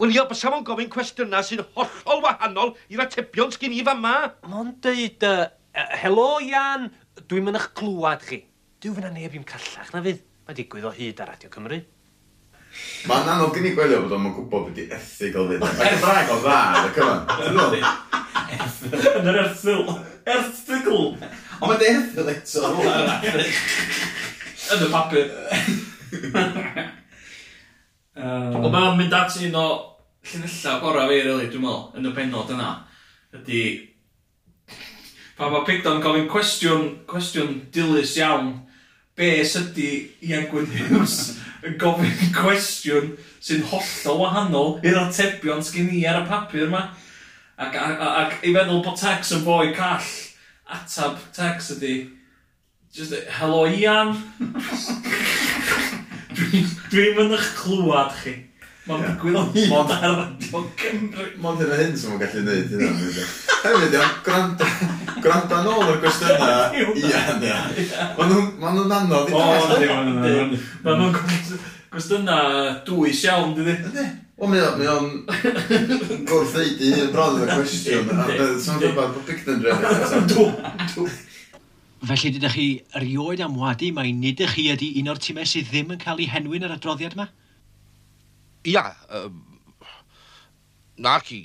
Wel, 0.00 0.14
ia, 0.14 0.24
bys 0.30 0.44
am 0.48 0.64
gofyn 0.64 0.88
cwestiynau 0.92 1.44
sy'n 1.44 1.60
hollol 1.76 2.24
wahanol 2.24 2.72
i'r 2.88 3.04
atebion 3.04 3.52
sgyn 3.52 3.76
i 3.76 3.82
fama. 3.84 4.14
Mo'n 4.48 4.72
deud, 4.82 5.28
uh, 5.28 5.44
helo 6.00 6.26
Ian, 6.48 6.88
dwi'n 7.28 7.44
mynd 7.44 7.60
eich 7.60 7.68
clywad 7.76 8.24
chi. 8.24 8.40
Dwi'n 8.80 8.96
fyna 8.96 9.12
neb 9.12 9.36
i'n 9.36 9.44
callach 9.52 9.92
na 9.92 10.00
fydd. 10.08 10.24
Mae 10.48 10.56
digwydd 10.56 10.88
o 10.88 10.96
hyd 10.96 11.20
ar 11.20 11.34
Radio 11.34 11.52
Cymru. 11.52 11.84
Mae'n 13.06 13.32
anodd 13.36 13.52
gen 13.54 13.68
i 13.68 13.76
gwelio 13.76 14.00
bod 14.06 14.16
o'n 14.16 14.32
gwybod 14.32 14.70
beth 14.72 14.80
i 14.80 14.88
ethigol 14.96 15.52
fydd. 15.52 15.68
Mae'n 15.68 15.92
er 15.92 16.00
brag 16.00 16.32
o 16.32 16.40
dda, 16.40 16.58
come 16.96 17.20
cyfan. 17.36 17.84
Yn 19.20 19.30
yr 19.34 19.42
erthil. 19.44 19.90
Erthigol. 20.24 21.10
Ond 21.64 21.80
mae'n 21.80 21.86
erthyn 21.88 22.28
eto. 22.34 22.70
Yn 24.74 24.84
y 24.84 24.88
papur. 24.92 25.30
Ond 28.14 28.68
mae'n 28.68 28.98
mynd 28.98 29.16
at 29.16 29.38
un 29.40 29.56
o 29.58 29.66
llunella 30.24 30.76
gorau 30.82 31.08
fi, 31.08 31.22
really, 31.24 31.48
dwi'n 31.52 31.64
meddwl, 31.64 31.86
yn 31.98 32.10
y 32.10 32.14
benod 32.16 32.52
yna, 32.54 32.70
ydy... 33.40 33.62
Pa 35.34 35.48
mae 35.50 35.64
Pigdon 35.66 35.98
gofyn 36.02 36.28
cwestiwn, 36.30 36.84
cwestiwn 37.10 37.56
dilys 37.74 38.12
iawn, 38.20 38.52
be 39.18 39.30
sydy 39.46 39.88
Ian 40.22 40.46
Gwyn 40.50 40.68
Hughes 40.70 41.16
yn 41.66 41.74
gofyn 41.80 42.30
cwestiwn 42.38 43.16
sy'n 43.42 43.64
hollol 43.72 44.20
wahanol 44.20 44.76
i'r 44.86 45.00
atebion 45.00 45.64
sgyn 45.64 45.90
i 45.96 46.04
ar 46.06 46.20
y 46.22 46.28
papur 46.28 46.68
yma. 46.68 46.84
Ac, 47.58 47.74
ac, 47.74 47.98
ac, 47.98 48.14
ac 48.20 48.46
i 48.46 48.54
feddwl 48.54 48.84
bod 48.86 49.00
Tex 49.00 49.34
yn 49.34 49.42
fwy 49.46 49.74
call 49.74 50.06
atab 50.64 51.18
text 51.36 51.76
ydy 51.76 51.94
just, 52.94 53.12
hello 53.38 53.66
Ian. 53.66 54.14
Dwi'n 56.34 56.66
dwi 56.90 57.06
mynd 57.16 57.34
eich 57.36 57.48
clywad 57.58 58.12
chi. 58.22 58.34
Mae'n 58.84 59.04
digwydd 59.06 59.38
o'n 59.40 59.70
mod 59.70 59.92
ar 59.94 60.02
radio 60.04 60.60
Cymru. 60.80 61.26
Mond 61.40 61.62
yna 61.64 61.78
hyn 61.78 61.94
sy'n 61.96 62.18
gallu 62.20 62.42
gwneud 62.44 62.72
hynna. 62.74 63.26
Hefyd, 63.64 63.94
gwrando, 64.26 64.66
gwrando 65.24 65.60
nôl 65.64 65.86
o'r 65.86 66.02
gwestiynau. 66.02 66.82
Ian, 67.00 67.46
ia. 67.48 67.62
Mae 68.18 68.28
nhw'n 68.28 68.92
anodd 68.98 69.32
i 69.32 69.38
ddall. 69.38 69.88
O, 69.88 70.02
mae 70.84 70.98
nhw'n 71.00 71.16
gwestiynau 71.94 72.76
dwys 72.90 73.24
iawn, 73.24 73.56
dydy. 73.56 73.78
Ydy. 73.88 74.06
Wel, 74.34 74.50
mae 74.50 74.62
o'n, 74.66 74.78
Mae 74.78 74.88
o'n 74.90 76.24
gwrth 76.26 76.56
ddeud 76.56 76.80
i 76.82 76.88
un 77.04 77.12
bron 77.14 77.36
yn 77.38 77.44
y 77.46 77.54
cwestiwn, 77.54 78.08
a 78.10 78.24
beth 78.32 78.56
sy'n 78.64 78.80
dod 78.82 78.96
bod 78.98 79.20
big 79.28 79.44
Dw! 79.46 80.46
rhywbeth. 80.50 81.20
Felly, 82.04 82.32
dydych 82.34 82.56
chi 82.58 82.66
erioed 82.98 83.40
am 83.44 83.54
wadu 83.56 83.92
mai 83.96 84.10
nid 84.12 84.42
ych 84.44 84.56
chi 84.58 84.66
ydy 84.74 84.90
un 85.00 85.12
o'r 85.12 85.20
tîmau 85.22 85.46
sydd 85.48 85.70
ddim 85.70 85.94
yn 85.94 86.00
cael 86.02 86.20
ei 86.20 86.26
henwyn 86.32 86.66
yr 86.66 86.74
adroddiad 86.74 87.14
yma? 87.16 87.28
Ia, 88.68 88.82
Um, 89.20 89.38
na 90.98 91.14
ci. 91.24 91.40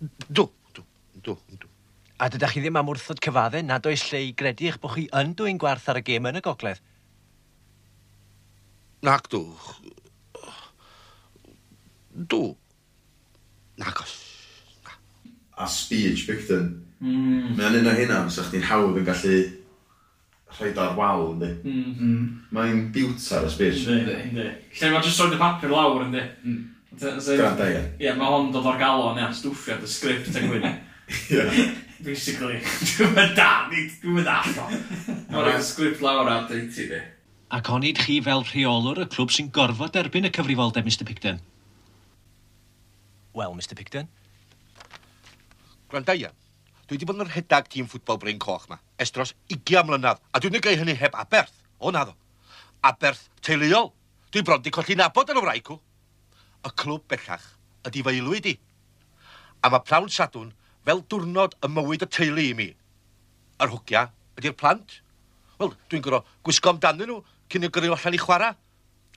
Dw, 0.00 0.48
dw, 0.72 0.82
dw, 1.20 1.36
dw. 1.36 1.68
A 2.16 2.30
dydych 2.32 2.56
chi 2.56 2.64
ddim 2.64 2.80
am 2.80 2.88
wrthod 2.94 3.20
cyfadde 3.22 3.60
nad 3.68 3.86
oes 3.86 4.06
lle 4.08 4.24
i 4.30 4.32
gredu 4.40 4.70
eich 4.70 4.80
bod 4.80 4.96
chi 4.96 5.04
yn 5.20 5.36
dwy'n 5.36 5.60
gwarth 5.60 5.92
ar 5.92 6.00
y 6.00 6.04
gêm 6.08 6.26
yn 6.32 6.40
y 6.40 6.44
gogledd? 6.48 6.80
Nac 9.04 9.28
dw. 9.30 9.44
Do. 12.16 12.56
Nagos. 13.76 14.16
Na. 14.84 14.96
A 15.64 15.68
speech 15.68 16.24
fiction. 16.24 16.86
Mm. 17.00 17.56
Mae'n 17.58 17.80
un 17.82 17.90
o 17.90 17.94
hynna, 17.96 18.22
sa 18.32 18.46
chdi'n 18.46 18.64
hawdd 18.64 18.96
yn 19.02 19.04
gallu 19.04 19.36
rhaid 20.56 20.78
ar 20.80 20.94
wal, 20.96 21.26
ynddi. 21.34 21.50
Mm. 21.66 21.90
Mm. 21.96 22.28
Mae'n 22.56 22.86
biwt 22.94 23.26
ar 23.36 23.44
y 23.44 23.52
speech. 23.52 23.84
Ynddi, 23.84 24.16
ynddi. 24.30 24.46
Lle 24.80 24.92
mae'n 24.92 25.04
jyst 25.04 25.20
roed 25.20 25.36
y 25.36 25.40
papur 25.40 25.74
lawr, 25.74 26.06
ynddi. 26.06 26.24
Mm. 26.44 26.62
Grand 26.96 27.60
Ie, 27.60 27.82
yeah, 28.00 28.14
mae 28.16 28.30
hon 28.32 28.48
dod 28.54 28.64
o'r 28.70 28.78
galon, 28.80 29.18
ia, 29.20 29.28
stwffiad 29.36 29.82
y 29.84 29.90
sgript 29.90 30.38
yn 30.40 30.48
gwyn. 30.48 30.70
Ie. 31.34 31.66
Basically, 32.06 32.60
dwi'n 32.60 33.12
mynd 33.16 33.36
da, 33.36 33.50
dwi'n 33.68 34.16
mynd 34.16 34.30
allo. 34.32 34.64
Mae'r 35.32 35.60
sgript 35.64 36.00
lawr 36.04 36.30
ar 36.32 36.48
deiti, 36.48 36.88
di. 36.88 37.02
Ac 37.56 37.68
onid 37.72 38.00
chi 38.00 38.16
fel 38.24 38.42
rheolwr 38.48 39.04
y 39.04 39.06
clwb 39.12 39.34
sy'n 39.34 39.52
gorfod 39.54 39.96
erbyn 40.00 40.28
y 40.28 40.32
cyfrifoldeb, 40.34 40.88
Mr 40.88 41.06
Picton? 41.08 41.42
Wel, 43.36 43.52
Mr 43.54 43.74
Picton. 43.76 44.08
Gwranda 45.90 46.14
ia, 46.16 46.30
dwi 46.88 46.96
wedi 46.96 47.06
bod 47.06 47.18
yn 47.20 47.28
rhedag 47.28 47.66
tîm 47.68 47.84
ffwtbol 47.84 48.16
Bryn 48.22 48.38
Coch 48.40 48.64
ma, 48.70 48.78
es 48.96 49.10
dros 49.12 49.34
20 49.52 49.82
mlynedd, 49.84 50.22
a 50.32 50.40
dwi'n 50.40 50.54
gwneud 50.56 50.80
hynny 50.80 50.94
heb 50.96 51.18
aberth, 51.20 51.58
o 51.76 51.92
naddo. 51.92 52.14
Aberth 52.80 53.26
teuluol. 53.44 53.90
Dwi 54.32 54.40
bron 54.42 54.62
di 54.64 54.72
colli 54.72 54.96
nabod 54.96 55.28
yn 55.34 55.36
y 55.36 55.42
wraicw. 55.44 55.76
Y 56.64 56.72
clwb 56.80 57.04
bellach 57.12 57.44
ydi 57.86 58.02
fy 58.06 58.14
ilwy 58.22 58.40
di. 58.46 58.54
A 59.60 59.68
mae 59.68 59.84
prawn 59.84 60.08
sadwn 60.12 60.54
fel 60.88 61.02
diwrnod 61.04 61.58
y 61.60 61.70
mywyd 61.74 62.06
y 62.06 62.08
teulu 62.16 62.44
i 62.46 62.54
mi. 62.56 62.70
Yr 63.60 63.72
hwgia 63.74 64.06
ydy'r 64.40 64.56
plant. 64.56 65.02
Wel, 65.60 65.74
dwi'n 65.90 66.06
gorfod 66.06 66.32
gwisgo 66.46 66.72
amdanyn 66.72 67.12
nhw 67.12 67.20
cyn 67.52 67.68
y 67.68 67.70
gyrru 67.72 67.92
allan 67.92 68.16
i 68.16 68.22
chwarae. 68.22 68.56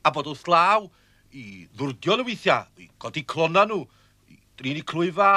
A 0.03 0.11
bod 0.11 0.27
wrth 0.27 0.51
law 0.51 0.89
i 1.31 1.45
ddwrdio 1.71 2.19
nhw 2.19 2.27
weithiau, 2.27 2.67
i 2.83 2.91
godi 2.99 3.23
clona 3.23 3.63
nhw, 3.69 3.79
Dyn 4.59 4.73
ni'n 4.73 4.81
eu 4.81 4.87
clwyfa, 4.91 5.29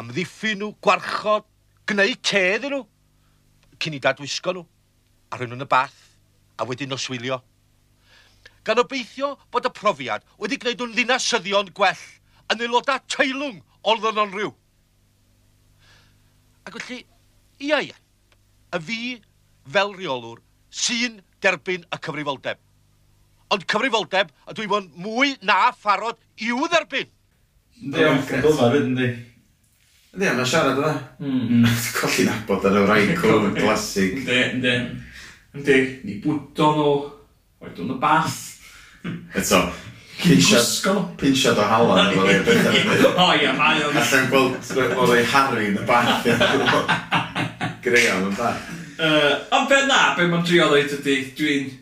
amddiffyn 0.00 0.62
nhw, 0.62 0.70
gwarchod, 0.80 1.44
gwneud 1.90 2.20
te 2.24 2.40
iddyn 2.54 2.72
nhw, 2.72 2.84
cyn 3.76 3.96
i 3.98 4.00
dadwisgo 4.00 4.54
nhw, 4.56 4.62
a 5.28 5.36
rhywun 5.36 5.58
yn 5.58 5.66
y 5.66 5.68
bath, 5.68 5.98
a 6.56 6.64
wedyn 6.64 6.88
noswylio. 6.88 7.42
Gan 8.64 8.80
obeithio 8.80 9.34
bod 9.52 9.68
y 9.68 9.74
profiad 9.76 10.24
wedi 10.40 10.56
gwneud 10.62 10.80
nhw'n 10.80 10.96
ddinasyddion 10.96 11.72
gwell 11.76 12.02
yn 12.54 12.64
aelodau 12.64 13.04
teilwng 13.12 13.60
o'r 13.84 14.00
ddyn 14.00 14.32
rhyw. 14.32 14.52
Ac 16.64 16.78
felly, 16.78 17.02
ia 17.60 17.84
ia, 17.84 17.96
y 18.72 18.84
fi 18.88 19.00
fel 19.68 19.92
reolwr 19.98 20.40
sy'n 20.72 21.20
derbyn 21.44 21.84
y 21.84 21.98
cyfrifoldeb. 22.00 22.60
Ond 23.52 23.66
cyfrifoldeb 23.68 24.32
y 24.48 24.54
dwi 24.56 24.70
fod 24.70 24.88
mwy 24.96 25.34
na 25.44 25.66
pharod 25.76 26.16
i'w 26.40 26.64
dderbyn. 26.72 27.10
Ynddi, 27.80 28.08
ond 28.08 28.34
yn 28.36 28.42
glyfar 28.44 28.76
ydyn 28.78 28.98
mae'n 30.36 30.48
siarad 30.48 30.76
yna. 30.76 30.92
Mm. 31.24 31.62
Colli'n 31.96 32.28
abod 32.28 32.66
ar 32.68 32.74
y 32.76 32.80
rhaid 32.84 33.12
cwm, 33.16 33.54
glasig. 33.56 34.18
Ynddi, 34.20 34.40
ynddi. 34.58 34.74
Ynddi, 35.56 35.78
ni 36.04 36.18
bwto 36.20 36.68
nhw, 36.76 36.90
oedden 37.64 37.94
y 37.94 37.96
bath. 38.02 38.36
Eto, 39.32 39.62
pinsiad, 40.20 41.00
pinsiad 41.20 41.58
o 41.58 41.64
halan. 41.70 42.12
O 43.22 43.30
ia, 43.38 43.54
mae 43.56 43.80
o'n... 43.86 43.96
Allan 44.02 44.28
gweld, 44.28 44.74
oedd 44.76 45.14
ei 45.16 45.24
harri 45.32 45.70
yn 45.70 45.80
y 45.80 45.86
bath. 45.88 46.28
Greia, 47.82 48.20
mae'n 48.20 48.36
da. 48.36 48.52
Ond 49.56 49.72
be 49.72 49.80
na, 49.88 50.02
be 50.18 50.28
mae'n 50.28 50.44
trio 50.44 50.68
dweud 50.74 50.92
ydy, 50.98 51.16
dwi'n... 51.40 51.72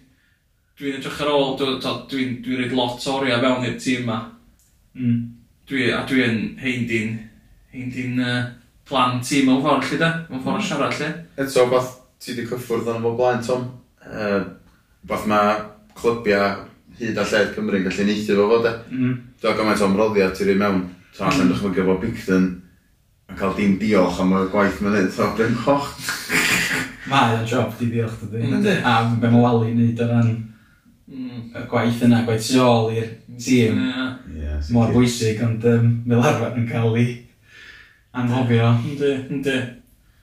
Dwi'n 0.78 0.96
edrych 0.96 1.18
ar 1.20 1.34
ôl, 1.34 1.58
dwi'n 1.58 1.82
dwi, 1.82 1.90
dwi, 2.06 2.30
dwi, 2.46 2.70
dwi, 2.70 2.70
dwi, 2.70 3.02
dwi, 3.02 3.10
dwi, 3.10 3.26
dwi, 3.30 3.50
dwi, 3.50 3.58
dwi, 3.58 3.58
dwi, 3.58 3.66
dwi, 3.66 3.74
dwi, 3.74 3.90
dwi, 3.90 4.30
dwi, 4.30 4.94
dwi, 4.94 5.10
dwi, 5.10 5.10
dwi, 5.10 5.39
dwi, 5.70 5.90
a 5.94 6.04
dwi 6.08 6.24
yn 6.26 6.40
heindin, 6.60 7.18
heindin 7.72 8.22
uh, 8.24 8.38
plan 8.88 9.20
ti 9.24 9.44
mewn 9.46 9.62
ffordd 9.62 9.86
lle 9.86 10.00
da, 10.00 10.10
mewn 10.28 10.42
ffordd 10.42 10.60
mm. 10.60 10.66
siarad 10.68 10.96
lle. 10.98 11.10
Eto, 11.44 11.66
beth 11.70 11.92
ti 12.20 12.34
wedi 12.34 12.48
cyffwrdd 12.50 12.90
o'n 12.90 13.04
fo 13.04 13.14
blaen, 13.18 13.44
Tom? 13.46 13.68
Uh, 14.02 14.42
beth 15.06 15.28
mae 15.30 15.54
clybiau 16.00 16.66
hyd 17.00 17.20
a 17.20 17.26
lled 17.30 17.54
Cymru 17.54 17.78
yn 17.78 17.86
gallu 17.86 18.08
neithio 18.08 18.38
fo 18.40 18.48
fod 18.50 18.68
e. 18.68 18.74
Mm. 18.96 19.14
Dwi'n 19.40 19.60
gymaint 19.60 19.84
o 19.84 19.90
ymroddiad 19.90 20.34
ti'n 20.36 20.50
rhoi 20.50 20.58
mewn. 20.64 20.82
So 21.14 21.24
allan 21.28 21.46
mm. 21.46 21.54
dychmygu 21.54 21.86
fo 21.86 21.96
Bigden 22.02 22.50
yn 23.30 23.38
cael 23.38 23.56
dim 23.56 23.78
diolch 23.80 24.20
am 24.24 24.34
y 24.36 24.44
gwaith 24.52 24.82
mae'n 24.82 24.98
neud. 24.98 25.12
So 25.14 25.30
dwi'n 25.38 25.58
coch. 25.62 25.92
Mae 27.10 27.38
o'n 27.38 27.46
job 27.48 27.72
di 27.78 27.92
diolch 27.94 28.18
dydy. 28.26 28.80
A 28.82 29.00
be 29.14 29.30
mae 29.30 29.44
Wally 29.46 29.72
yn 29.72 29.84
neud 29.84 30.02
o 30.02 30.10
ran 30.10 30.34
mm. 31.10 31.42
y 31.58 31.64
gwaith 31.70 32.04
yna, 32.06 32.22
gwaith 32.26 32.46
tu 32.46 32.60
ôl 32.62 32.92
i'r 32.94 33.10
tîm, 33.40 33.80
yeah. 34.36 34.70
mor 34.74 34.92
bwysig, 34.94 35.40
ond 35.44 35.66
um, 35.68 35.90
fel 36.06 36.24
arfer 36.30 36.58
yn 36.60 36.68
cael 36.70 36.98
ei 37.00 37.12
anghofio. 38.16 38.72
Ynddi, 38.92 39.12
ynddi. 39.34 39.56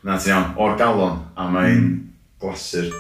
Na 0.08 0.18
ti 0.22 0.32
iawn, 0.32 0.54
o'r 0.64 0.78
galon, 0.80 1.22
a 1.36 1.48
mae'n 1.52 1.82
mm. 1.84 1.96
glasur. 2.42 2.92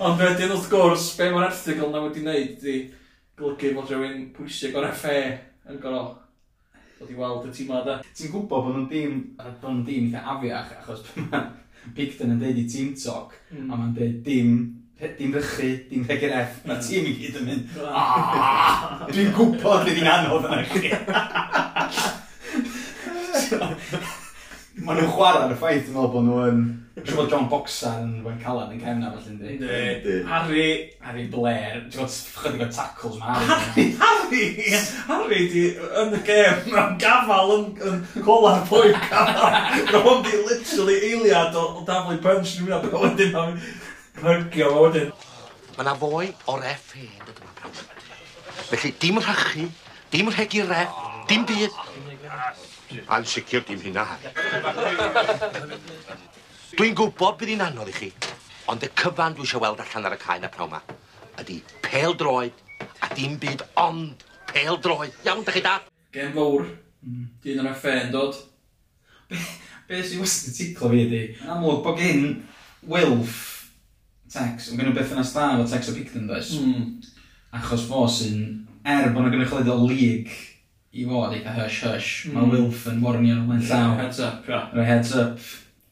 Ond 0.00 0.16
wedyn 0.16 0.54
wrth 0.54 0.70
gwrs, 0.72 1.10
be 1.18 1.28
mae'r 1.28 1.50
erthigol 1.50 1.92
na 1.92 2.00
wedi 2.06 2.24
wneud 2.24 2.66
i 2.72 2.78
golygu 3.40 3.74
fod 3.76 3.92
rhywun 3.92 4.26
pwysig 4.36 4.76
o'r 4.76 4.88
FA 4.96 5.16
yn 5.68 5.80
gorfod 5.82 6.18
dod 7.00 7.12
i 7.12 7.16
weld 7.16 7.46
y 7.48 7.52
tîm 7.56 7.68
yma 7.68 7.80
da. 7.84 7.98
Ti'n 8.16 8.32
gwybod 8.32 8.64
bod 8.66 8.74
nhw'n 8.74 8.88
dîm, 8.90 9.18
bod 9.38 9.68
nhw'n 9.70 9.84
dîm 9.86 10.08
eitha 10.08 10.24
afiach, 10.34 10.72
achos 10.80 11.04
pan 11.08 11.50
Picton 11.96 12.34
yn 12.34 12.40
deud 12.42 12.58
i 12.60 12.66
Team 12.70 12.92
Talk, 12.98 13.34
mm. 13.50 13.68
a 13.70 13.78
mae'n 13.78 13.94
deud 13.96 14.18
dim, 14.26 14.50
dim 15.18 15.32
rychu, 15.36 15.70
dim 15.90 16.04
rheger 16.08 16.34
F, 16.42 16.60
mae 16.68 16.82
tîm 16.84 17.08
i 17.08 17.14
gyd 17.18 17.38
yn 17.40 17.48
mynd, 17.48 17.64
ah, 17.88 19.06
dwi'n 19.08 19.32
gwybod 19.36 19.86
fydd 19.86 20.00
hi'n 20.00 20.12
anodd 20.14 20.48
yna 20.50 20.60
chi. 20.70 20.92
Mae 24.80 24.96
nhw'n 24.96 25.10
chwarae 25.12 25.44
ar 25.46 25.52
y 25.52 25.58
ffaith 25.60 25.88
yn 25.88 25.96
meddwl 25.96 26.12
bod 26.14 26.24
nhw'n... 26.28 26.48
yn 26.50 26.62
Dwi'n 27.00 27.16
meddwl 27.16 27.30
John 27.32 27.46
Boxer 27.48 27.94
yn 28.02 28.40
Callan 28.42 28.72
yn 28.74 28.80
cefna 28.82 29.10
felly, 29.14 29.30
ynddi? 29.32 29.52
Ynddi. 29.56 30.16
Harry... 30.28 30.64
Harry 31.00 31.24
Blair. 31.32 31.78
Ti'n 31.86 31.94
gwybod, 31.94 32.16
chydig 32.42 32.64
o 32.64 32.68
tackles 32.76 33.16
mae 33.20 33.46
Harry, 33.48 33.84
Harry! 34.00 34.42
Harry 35.08 35.40
di, 35.52 35.62
yn 36.02 36.12
y 36.18 36.20
gêm 36.26 36.66
mewn 36.68 36.98
gafal 37.00 37.54
yn, 37.56 37.66
yn 37.88 38.02
colar 38.26 38.60
boi 38.68 38.90
gafal. 38.92 39.56
Ro'n 39.94 40.24
di 40.26 40.42
literally 40.44 40.98
eiliad 41.08 41.56
o, 41.56 41.64
o 41.80 41.84
daflu 41.88 42.18
punch 42.24 42.58
yn 42.58 42.68
mynd. 42.68 42.90
A 42.90 43.04
wedyn 43.06 43.32
mae'n 43.36 43.56
pyrgio 44.20 44.72
fo 44.74 44.84
wedyn. 44.88 45.14
Mae 45.78 45.88
na 45.88 45.96
fwy 46.02 46.32
o'r 46.52 46.66
F 46.74 46.92
hen 46.98 47.08
dod 47.24 47.40
yma 47.40 47.54
pawb. 47.62 47.84
Felly, 48.70 48.92
dim 49.00 49.22
rhychu, 49.24 49.70
dim 50.12 50.28
rhegi 50.34 50.66
ref, 50.68 51.00
dim 51.30 51.48
byd. 51.48 51.80
A'n 53.08 53.24
sicr 53.30 53.64
dim 53.64 53.80
hynna. 53.86 54.04
Dwi'n 56.80 56.94
gwybod 56.96 57.34
bydd 57.36 57.50
hi'n 57.52 57.60
anodd 57.60 57.90
i 57.90 57.92
chi, 57.92 58.06
ond 58.72 58.80
y 58.80 58.88
cyfan 58.96 59.34
dwi 59.36 59.44
eisiau 59.44 59.60
weld 59.60 59.82
allan 59.82 60.06
ar 60.08 60.14
y 60.14 60.18
cae 60.22 60.40
na 60.40 60.48
pnawn 60.48 60.70
'ma 60.72 60.78
ydy 61.42 61.58
pel 61.84 62.14
droed 62.16 62.62
a 63.04 63.10
dim 63.18 63.34
byd 63.42 63.66
ond 63.82 64.24
pel 64.48 64.78
droed. 64.80 65.12
Iawn, 65.26 65.42
da 65.44 65.52
chi 65.52 65.60
da? 65.66 65.74
Gêm 66.16 66.32
fawr. 66.32 66.64
Mm. 67.04 67.28
Dyn 67.44 67.60
yna 67.60 67.74
ffen 67.76 68.08
dod. 68.16 68.40
Beth 69.28 69.52
be 69.92 70.00
sy'n 70.00 70.24
wastad 70.24 70.56
ticlo 70.56 70.88
fi 70.94 71.04
ydi, 71.04 71.22
yn 71.42 71.52
amlwg 71.58 71.84
bod 71.84 72.00
gen 72.00 72.26
Wilf 72.88 73.44
Tex, 74.32 74.72
yn 74.72 74.80
gynnu 74.80 74.96
beth 74.96 75.12
yna 75.12 75.28
star 75.34 75.60
o 75.60 75.68
Tex 75.68 75.92
o 75.92 75.98
Picton, 76.00 76.30
does? 76.32 76.56
Mm. 76.64 76.96
Achos 77.60 77.90
fo 77.92 78.08
sy'n, 78.08 78.54
er 78.88 79.12
bod 79.12 79.26
yna 79.26 79.36
gynnu 79.36 79.52
chlyd 79.52 79.68
o 79.68 79.82
lig 79.84 80.32
i 80.96 81.04
fod 81.04 81.36
eitha 81.36 81.60
hush-hush, 81.60 82.30
mm. 82.30 82.40
mae 82.40 82.54
Wilf 82.56 82.88
yn 82.88 83.04
warnio 83.04 83.42
nhw'n 83.42 83.66
llaw. 83.68 83.98
Heads 84.00 84.24
up, 84.24 84.48
ia. 84.48 84.62
Yeah. 84.72 84.94
Heads 84.94 85.18
up 85.28 85.50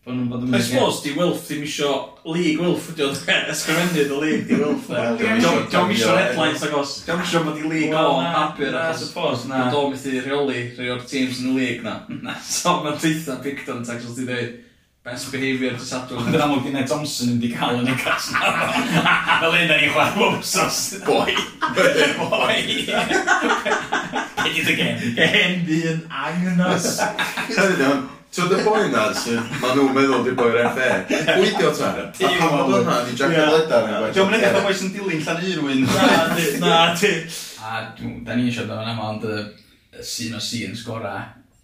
bod 0.09 0.17
nhw'n 0.17 0.29
bod 0.33 0.45
yn 0.47 0.55
I 0.57 0.61
suppose 0.65 1.03
di 1.05 1.13
Wilf 1.17 1.43
ddim 1.45 1.65
isio 1.67 1.91
League 2.25 2.63
Wilf 2.63 2.87
ydi 2.93 3.05
oedd 3.05 3.19
ysgrifennydd 3.53 4.15
y 4.15 4.21
League 4.23 4.47
di 4.49 4.61
Wilf 4.61 4.89
eh. 4.91 5.11
Diolch 5.19 5.93
isio 5.93 6.15
headlines 6.17 6.65
agos 6.65 6.95
Diolch 7.05 7.27
isio 7.27 7.43
bod 7.45 7.61
i 7.61 7.67
League 7.69 7.99
o 7.99 8.15
papur 8.23 8.79
I 8.81 8.95
suppose 8.97 9.51
na 9.51 9.67
Do 9.75 9.85
methu 9.93 10.15
rheoli 10.25 10.63
rhai 10.79 10.89
o'r 10.95 11.05
teams 11.09 11.43
yn 11.45 11.53
y 11.53 11.59
League 11.59 11.85
na 11.85 12.01
Na 12.25 12.39
so 12.41 12.79
mae'n 12.81 12.97
teitha 13.03 13.37
Picton, 13.45 13.83
on 13.83 13.87
tax 13.89 14.09
os 14.09 14.17
di 14.17 14.25
dweud 14.29 14.57
Best 15.09 15.31
behaviour 15.33 15.71
to 15.73 15.85
Sadwrn. 15.87 16.19
Ond 16.21 16.35
yn 16.37 16.43
amlwg 16.45 16.67
gyda 16.67 16.83
Thompson 16.91 17.31
yn 17.33 17.39
di 17.41 17.49
cael 17.55 17.79
yn 17.81 17.89
y 17.89 17.95
cas 17.97 18.27
na. 18.35 18.51
Fel 19.41 19.57
un 19.57 19.71
ni 19.71 19.89
chwarae 19.95 20.19
wwsos. 20.19 20.81
Boi. 21.07 21.33
Boi. 22.19 22.59
Edith 24.45 24.69
again. 24.75 25.01
Gen 25.17 25.65
di 25.71 25.81
yn 25.95 26.05
angnos. 26.13 26.93
So 28.31 28.45
y 28.45 28.61
boi 28.61 28.83
yna, 28.85 29.07
sydd, 29.17 29.41
ma 29.63 29.71
nhw'n 29.73 29.95
meddwl 29.97 30.25
di 30.27 30.35
boi'r 30.37 30.67
FA, 30.77 30.89
gwydio 31.09 31.71
ta. 31.75 31.89
A 32.05 32.33
pan 32.37 32.51
bod 32.53 32.75
hwnna, 32.75 32.99
di 33.07 33.15
Jack 33.17 33.33
yeah. 33.33 33.49
Ledar 33.55 33.87
yn 33.89 33.95
gwaith. 33.95 34.15
Dwi'n 34.19 34.29
mynd 34.29 34.45
eithaf 34.45 34.69
oes 34.69 34.83
yn 34.85 34.93
dilyn 34.93 35.23
llan 35.25 35.41
unrhyw'n. 35.49 36.61
Na, 36.61 36.81
ti. 36.99 37.13
A 37.65 37.81
da 37.97 38.37
ni 38.37 38.51
eisiau 38.51 38.69
dod 38.69 38.83
yna, 38.85 38.95
ond 39.09 39.25
y 39.25 40.05
sy'n 40.05 40.37
o 40.37 40.43
sy'n 40.45 40.77
sgora, 40.77 41.15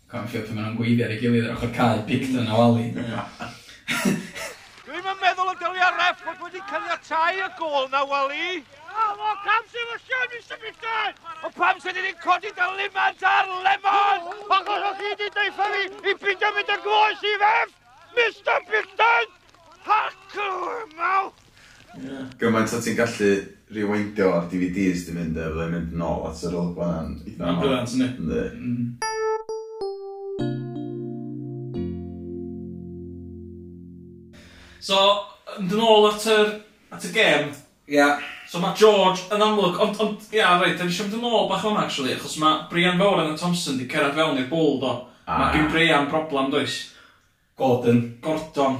Canfield 0.08 0.48
pan 0.48 0.56
maen 0.56 0.70
nhw'n 0.70 0.78
gweiddi 0.78 1.04
ar 1.04 1.12
ei 1.12 1.20
gilydd 1.20 1.50
ar 1.50 1.58
ochr 1.58 1.74
cael 1.76 2.00
Picton 2.08 2.48
a 2.48 2.56
Wally. 2.56 2.88
Dwi'n 4.88 5.20
meddwl 5.20 5.52
y 5.52 5.56
dyliau 5.60 5.92
ref 5.98 6.24
bod 6.24 6.46
wedi 6.46 6.64
caniatau 6.70 7.44
y 7.44 7.50
gol 7.60 7.92
na, 7.92 8.06
Wally. 8.08 8.64
O, 8.94 9.30
pam 9.44 9.64
sy'n 9.70 9.88
fysio 9.92 10.20
ni 10.30 10.40
sy'n? 10.46 11.14
O, 11.42 11.50
pam 11.56 11.80
sy'n 11.82 11.96
ni'n 11.98 12.18
codi 12.22 12.50
dy 12.54 12.66
limant 12.78 13.24
ar 13.30 13.48
lemon? 13.66 14.28
O, 14.44 14.58
gos 14.68 14.84
o 14.90 14.92
chi 14.98 15.08
wedi 15.12 15.30
deitha 15.34 15.70
fi 15.72 15.82
i 16.10 16.14
byd 16.22 16.44
mynd 16.56 16.74
y 16.74 16.78
gwoes 16.84 17.24
i 17.30 17.32
fef? 17.42 17.72
Mr 18.14 18.60
Bydden! 18.70 19.32
Hac 19.84 20.36
o'r 20.40 20.84
mawth! 20.98 21.40
Gymaint 22.40 22.74
o 22.74 22.80
ti'n 22.82 22.96
gallu 22.98 23.32
rewindio 23.74 24.30
ar 24.36 24.46
DVDs 24.50 25.06
di 25.08 25.16
mynd 25.16 25.38
efo 25.38 25.54
byddai'n 25.54 25.74
mynd 25.74 25.96
nôl 25.98 26.28
at 26.30 26.44
yr 26.46 26.54
olwg 26.60 26.78
fan. 26.78 27.18
I 27.26 27.34
blant 27.38 27.96
ni. 27.98 28.08
Ynddi. 28.10 28.44
Mm. 28.54 28.86
So, 34.84 35.00
yn 35.56 35.70
ôl 35.80 36.10
at 36.10 36.26
yr, 36.28 36.56
at 36.92 37.06
y 37.08 37.12
gem. 37.14 37.52
Ia. 37.88 37.98
Yeah. 37.98 38.33
So 38.54 38.60
mae 38.62 38.76
George 38.78 39.24
yn 39.34 39.42
amlwg, 39.42 39.80
ond, 39.82 39.96
ond, 39.98 40.26
ia, 40.30 40.52
rhaid, 40.60 40.76
da 40.78 40.84
ni 40.86 40.92
siarad 40.94 41.16
yn 41.16 41.24
ôl 41.26 41.48
bach 41.50 41.64
o'n 41.66 41.78
actually, 41.80 42.12
achos 42.14 42.36
mae 42.38 42.60
Brian 42.70 43.00
Fawr 43.00 43.24
yn 43.24 43.32
y 43.32 43.38
Thompson 43.40 43.80
di 43.80 43.88
cerdd 43.90 44.14
fewn 44.14 44.38
i'r 44.38 44.46
bwl 44.46 44.76
do. 44.78 44.92
Ah. 45.24 45.40
Mae 45.40 45.56
gen 45.56 45.66
Brian 45.72 46.06
broblem 46.06 46.52
does. 46.52 46.76
Gordon. 47.58 47.98
Gordon. 48.22 48.76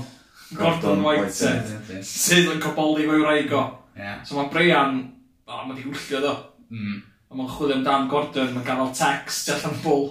Gordon, 0.53 0.61
Gordon 0.61 1.03
Whitehead. 1.03 1.73
Sydd 2.07 2.53
yn 2.53 2.63
coboli 2.63 3.09
fe'i 3.09 3.25
wraigo. 3.25 3.65
Yeah. 3.99 4.23
So 4.23 4.39
mae 4.39 4.47
Brian, 4.55 5.01
o, 5.43 5.57
oh, 5.57 5.67
mae 5.67 5.81
di 5.81 5.89
gwyllio 5.89 6.23
do. 6.23 6.37
Mm. 6.71 7.03
A 7.27 7.41
mae'n 7.41 7.53
chwilio 7.57 7.81
amdan 7.81 8.07
Gordon, 8.15 8.55
mae'n 8.55 8.71
gael 8.71 8.95
text 8.95 9.51
allan 9.57 9.83
bwl. 9.83 10.07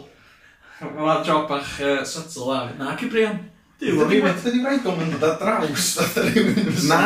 Mae'n 0.83 1.23
job 1.23 1.47
bach 1.47 1.77
uh, 1.79 2.01
subtle 2.03 2.51
a, 2.51 2.65
na, 2.81 2.97
ci 2.99 3.07
Brian. 3.15 3.39
Dydy 3.83 4.61
o'n 4.87 4.97
mynd 4.99 5.19
dod 5.19 5.41
draws 5.41 5.89
oedd 5.99 6.17
rhywun 6.23 6.59
yn 6.63 6.83
Na. 6.87 6.99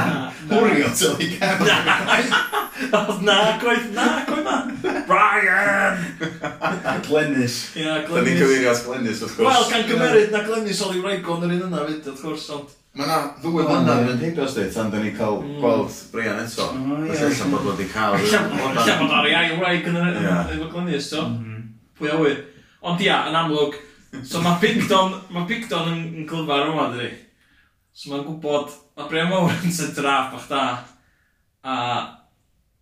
Hwrio 0.51 0.89
til 0.93 1.15
i 1.25 1.29
gefn 1.33 1.65
Na. 1.65 1.97
Oedd 2.77 3.23
na, 3.25 3.37
gwaith, 3.61 3.87
na, 3.95 4.05
gwaith 4.27 4.43
na. 4.45 4.57
Brian! 5.07 6.03
Glenys. 7.07 7.55
Ia, 7.75 8.03
Glenys. 8.05 8.11
Da 8.13 8.21
ni'n 8.27 8.37
cyfeirio 8.37 8.73
at 8.73 8.83
Glenys, 8.85 9.23
wrth 9.23 9.39
gwrs. 9.39 9.47
Wel, 9.47 9.65
gan 9.71 9.87
gymeryd 9.89 10.35
na 10.35 10.43
Glenys 10.45 10.81
oedd 10.85 10.99
i 10.99 11.01
Michael 11.01 11.47
yn 11.47 11.47
yr 11.47 11.55
un 11.55 11.65
yna 11.71 11.87
fyd, 11.87 12.11
wrth 12.11 12.21
gwrs, 12.27 12.45
ond... 12.53 12.75
Mae 12.97 13.09
na 13.09 13.17
ddwy 13.41 13.65
mlynedd 13.65 14.11
yn 14.13 14.21
heibio 14.21 14.45
sdi, 14.49 14.67
tan 14.73 14.93
da 14.93 15.01
ni 15.01 15.15
cael 15.17 15.41
mm. 15.41 15.57
gweld 15.61 15.97
Brian 16.13 16.39
eto. 16.43 16.69
Felly 16.77 17.25
allan 17.31 17.55
bod 17.55 17.67
wedi 17.71 17.89
cael... 17.93 18.19
Allan 18.21 19.01
bod 19.01 19.17
ar 19.17 19.29
ei 19.29 19.35
ail 19.41 19.57
wraig 19.57 19.89
yn 19.89 19.97
y 19.97 20.69
Glenys, 20.69 21.09
to. 21.13 21.25
Mhm. 21.25 21.67
Pwy 21.97 22.13
a 22.13 22.21
wyr. 22.21 22.39
Ond 22.85 23.01
ia, 23.01 23.23
yn 23.31 23.37
amlwg, 23.41 23.81
So 24.27 24.41
mae 24.41 24.59
Pigdon, 24.61 25.15
mae 25.33 25.47
Pigdon 25.49 25.89
yn, 25.91 26.03
yn 26.21 26.27
glyfar 26.29 26.69
yma, 26.71 26.87
dydi. 26.93 27.09
So 27.97 28.11
mae'n 28.11 28.25
gwybod, 28.27 28.75
mae 28.97 29.09
Brem 29.11 29.33
Owens 29.35 29.81
yn 29.83 29.93
draff 29.97 30.31
bach 30.33 30.47
da. 30.51 30.63
A 31.67 31.77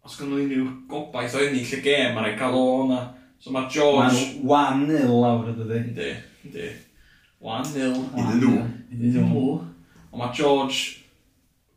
os 0.06 0.18
gynnu 0.20 0.38
unrhyw 0.44 0.66
gobaith 0.90 1.38
o 1.38 1.42
ennill 1.42 1.72
y 1.78 1.80
gêm, 1.82 2.12
mae'n 2.14 2.28
rhaid 2.28 2.38
cael 2.40 2.58
o 2.60 2.66
hwnna. 2.68 3.00
So 3.42 3.54
mae 3.56 3.70
George... 3.74 4.12
Mae'n 4.12 4.44
wan 4.52 4.84
nil 4.90 5.16
lawr 5.24 5.50
ydy. 5.54 5.80
Ydy, 5.94 6.12
ydy. 6.50 6.68
Wan 7.46 7.66
nil. 7.74 7.98
Iddyn 8.14 8.44
nhw. 8.44 8.68
Iddyn 8.94 9.32
nhw. 9.32 9.46
Ond 10.12 10.22
mae 10.22 10.36
George 10.38 11.02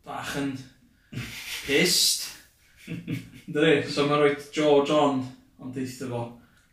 bach 0.06 0.34
yn 0.40 0.52
pissed. 1.64 2.28
Dwi, 3.54 3.72
so 3.88 4.04
mae'n 4.08 4.22
rhoi 4.22 4.36
George 4.52 4.92
on, 4.92 5.22
ond 5.60 5.74
deitha 5.76 6.08
fo, 6.10 6.22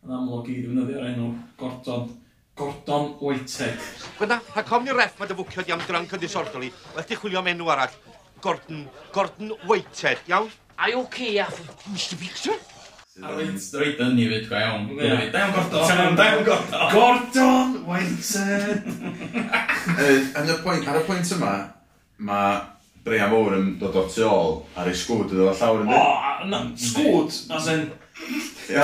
yn 0.04 0.14
amlwg 0.16 0.52
i 0.52 0.60
ddefnyddio'r 0.60 1.10
enw 1.14 1.32
Gordon. 1.60 2.12
Gordon 2.56 3.15
Whitehead. 3.20 3.80
Gwna, 4.15 4.39
a 4.56 4.63
com 4.63 4.86
ni'r 4.86 4.96
ref 4.96 5.18
mae 5.20 5.28
dy 5.28 5.36
fwcio 5.36 5.65
di 5.68 5.74
am 5.76 5.82
drunk 5.84 6.13
yn 6.15 6.22
disorderly. 6.22 6.70
Wel, 6.96 7.08
di 7.10 7.18
chwilio 7.20 7.41
am 7.41 7.50
enw 7.52 7.72
arall. 7.74 7.98
Gordon, 8.44 8.86
Gordon 9.12 9.52
Whitehead, 9.68 10.22
iawn? 10.32 10.48
Are 10.78 10.91
you 10.94 11.02
okay 11.04 11.39
after 11.39 11.63
Mr 11.91 12.15
Victor? 12.20 12.56
Roedd 13.20 14.00
yn 14.04 14.15
ni 14.15 14.28
fyd, 14.32 14.48
gwa 14.48 14.62
iawn. 14.63 14.88
Da 14.96 15.41
iawn 15.41 15.54
Gordon. 15.58 16.15
Da 16.15 16.30
iawn 16.30 16.48
Gordon. 16.48 16.88
Gordon 16.96 17.76
Whitehead. 17.89 18.88
Yn 20.39 20.56
y 20.56 20.58
pwynt, 20.63 20.88
Ar 20.88 21.02
y 21.02 21.04
pwynt 21.10 21.36
yma, 21.36 21.54
mae 22.30 22.56
Brian 23.06 23.30
Mowr 23.30 23.54
yn 23.60 23.68
dod 23.80 23.96
o'r 24.02 24.08
tu 24.10 24.24
ôl 24.26 24.56
ar 24.82 24.88
ei 24.89 24.96
sgwd 24.98 25.36
iddo 25.36 25.52
fo 25.54 25.60
llawr 25.68 25.84
yn 25.84 25.91
O, 25.94 25.94
dweud. 25.94 26.26
a- 26.26 26.48
na, 26.50 26.60
sgwd, 26.76 27.36
as 27.54 27.68
in, 27.70 27.84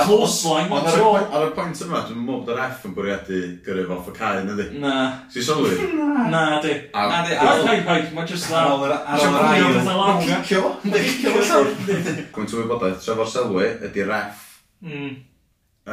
close 0.04 0.44
line, 0.46 0.68
Ond 0.70 0.86
ar 0.86 0.94
y 0.94 1.02
pwynt- 1.02 1.32
ar 1.34 1.46
y 1.48 1.50
pwynt 1.56 1.80
yma, 1.86 2.02
dwi'n 2.06 2.20
meddwl 2.22 2.44
bod 2.44 2.52
yr 2.54 2.60
F 2.68 2.84
yn 2.86 2.94
bwriadu 2.94 3.40
gyrru 3.66 3.86
fo 3.88 3.96
off 3.96 4.10
y 4.12 4.14
cae, 4.20 4.44
nid. 4.46 4.60
Na, 4.84 4.92
Si 5.32 5.42
sylwi? 5.42 5.74
na 6.34 6.60
di. 6.62 6.76
A- 6.94 7.08
Na 7.10 7.18
di, 7.26 7.34
a 7.34 7.56
paid 7.66 7.82
paid, 7.88 8.12
mae 8.14 8.26
jyst 8.30 8.52
Ar 8.54 8.70
ôl 8.76 8.86
yr 8.86 8.94
ar 8.94 9.24
ôl 9.26 9.34
yr 9.40 9.48
ail. 9.48 9.80
Mae'n 9.88 10.04
ail. 10.06 10.22
cicio 10.44 10.62
fo. 10.62 10.72
Cicio 10.86 11.34
fo 11.34 11.42
llawr. 11.50 12.22
Gwynt 12.38 12.54
o 12.54 12.62
wybodaeth, 12.62 13.02
trefo'r 13.02 13.32
sylwi 13.34 13.68
ydy 13.90 14.06
ref 14.06 14.48
Mm. 14.82 15.10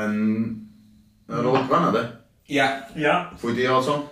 yn... 0.05 0.15
yn 1.29 1.45
olygfa 1.49 1.81
na, 1.81 1.91
de? 1.97 2.05
Ia. 2.53 2.69
Ia. 2.97 3.17
Pwy 3.41 3.53
di 3.57 3.67
o, 3.69 3.81
Tom? 3.85 4.05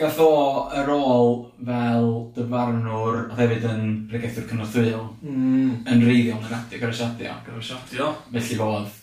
Gath 0.00 0.20
o 0.24 0.30
y 0.72 0.82
rôl 0.86 1.34
fel 1.60 2.06
dyfarnwr, 2.32 3.18
a 3.28 3.36
hefyd 3.36 3.66
yn 3.68 3.82
regethwr 4.08 4.46
cynorthwyol, 4.48 5.10
mm. 5.20 5.74
yn 5.92 6.04
reiddiol 6.06 6.40
yn 6.40 6.48
radio, 6.48 6.80
gyrwysiadio. 6.80 7.34
Gyrwysiadio. 7.44 8.06
Felly 8.32 8.56
fodd 8.62 8.96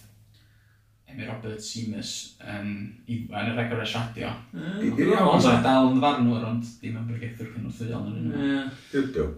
Emmy 1.08 1.30
Robert 1.30 1.62
Seamus 1.62 2.16
yn 2.42 2.74
Iwan 3.14 3.54
y 3.54 3.56
agor 3.62 3.86
asiadio. 3.86 4.34
Ond 4.58 5.38
oedd 5.38 5.64
dal 5.66 5.92
yn 5.92 6.02
ddarnwr, 6.02 6.50
ond 6.50 6.74
dim 6.82 6.98
yn 6.98 7.08
bregethwr 7.12 7.54
cynorthwyol 7.54 8.10
yn 8.10 8.34
yna. 8.34 8.68
Dydw. 8.92 9.30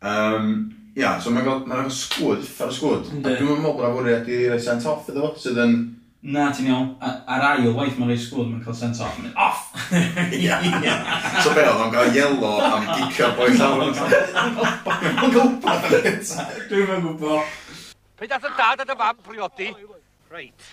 Um, 0.00 0.52
Ia, 0.96 1.14
so 1.22 1.30
mae'n 1.30 1.44
cael 1.46 1.66
ma 1.68 1.84
sgwd, 1.92 2.42
ffer 2.48 2.72
sgwd. 2.74 3.12
Dwi'n 3.22 3.60
meddwl 3.62 3.76
bod 3.76 3.84
y 3.84 3.94
fwriad 3.94 4.32
i 4.32 4.42
roi 4.50 4.58
sent 4.64 4.88
off 4.88 5.12
iddo 5.12 5.28
fo, 5.28 5.36
sydd 5.44 5.60
yn... 5.60 5.76
So 5.84 5.99
na 6.20 6.50
ti'n 6.52 6.68
iawn, 6.68 6.88
ar 7.00 7.44
ail 7.48 7.70
waith 7.72 7.96
mae'n 7.96 8.10
rei 8.12 8.20
sgwyd, 8.20 8.50
mae'n 8.50 8.64
cael 8.64 8.76
sent 8.76 9.00
off, 9.00 9.16
mae'n 9.20 9.36
off! 9.40 9.70
So 11.40 11.54
be 11.56 11.64
oedd 11.64 11.80
o'n 11.86 11.94
cael 11.94 12.12
yelo 12.16 12.50
am 12.66 12.84
gicio 12.92 13.30
boi 13.38 13.48
llawn? 13.56 13.94
Mae'n 13.96 15.32
gwybod! 15.32 15.60
yn 15.96 16.04
gyntaf. 16.04 16.52
Dwi'n 16.68 16.90
mae'n 16.90 17.06
gwybod. 17.06 17.56
Pe 18.20 18.28
dath 18.28 18.44
y 18.44 18.52
dad 18.58 18.82
a 18.82 18.86
dy 18.88 18.96
fam 19.00 19.24
priodi? 19.24 19.70
Reit. 20.30 20.68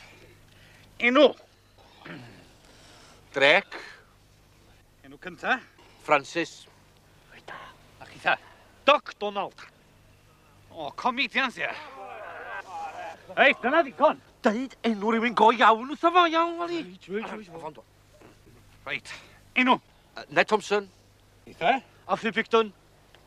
Enw. 1.07 1.29
Drec. 3.35 3.79
Enw 5.07 5.19
cynta. 5.23 5.57
Francis. 6.03 6.59
Reit. 7.31 7.55
A 8.03 8.09
chi 8.09 8.19
ta? 8.23 8.35
Doc 8.87 9.15
Donald. 9.19 9.63
O, 10.71 10.91
comedians, 10.99 11.57
ie. 11.57 11.71
Ei, 13.37 13.55
dyna 13.63 13.81
ddigon 13.85 14.19
deud 14.47 14.75
enw 14.87 15.11
rhywun 15.11 15.35
go 15.35 15.51
iawn 15.51 15.91
wrtho 15.91 16.11
fo, 16.13 16.25
iawn, 16.31 16.59
Oli? 16.63 16.83
Reit, 17.09 17.33
reit, 18.85 19.13
Enw? 19.57 19.75
Uh, 20.15 20.23
Ned 20.29 20.47
Thompson. 20.47 20.89
Eitha? 21.47 21.81
A 22.07 22.17
Phil 22.17 22.31
Picton. 22.31 22.71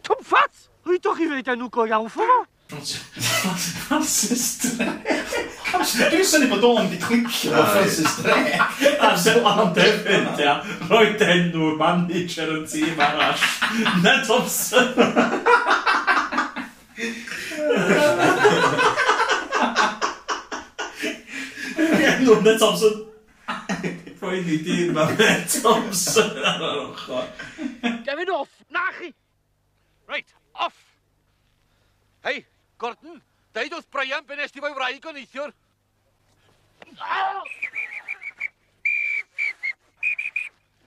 Tom 0.03 0.17
Rwy 0.25 0.95
Rydwch 0.95 1.19
chi 1.19 1.29
ddeud 1.29 1.53
enw 1.53 1.69
go 1.69 1.85
iawn 1.85 2.09
ffo 2.09 2.25
fo? 2.25 2.39
Francis 2.71 4.45
Drake. 4.63 5.17
Dwi'n 5.71 6.25
syni 6.27 6.47
bod 6.51 6.65
o'n 6.69 6.89
di 6.91 6.99
clicio 7.03 7.51
o 7.53 7.65
Francis 7.73 8.17
Drake. 8.23 8.61
A 9.03 9.17
Zeland 9.19 9.77
hefyd, 9.81 10.39
ia. 10.41 10.55
Roi 10.91 11.09
enw'r 11.19 11.77
manager 11.81 12.55
yn 12.57 12.65
tîm 12.71 13.03
arall. 13.09 13.43
Ned 14.05 14.25
Thompson. 14.29 14.95
Gwynna 22.31 22.53
Thompson. 22.59 23.07
Rwy'n 24.21 24.45
ni 24.47 24.57
dyn 24.63 24.93
ma 24.95 25.09
fe 25.19 25.31
Thompson 25.51 26.37
ar 26.47 26.61
yr 26.63 26.77
ochr. 26.85 27.25
Gefyn 28.07 28.31
off, 28.31 28.53
na 28.71 28.85
chi! 28.95 29.09
Reit, 30.07 30.31
off! 30.55 30.77
Hei, 32.23 32.45
Gordon, 32.79 33.19
deud 33.57 33.75
wrth 33.75 33.91
Brian 33.91 34.23
be 34.29 34.39
nes 34.39 34.55
ti 34.55 34.63
fo'i 34.63 34.77
wraig 34.77 35.09
o 35.11 35.15
neithiwr. 35.17 35.51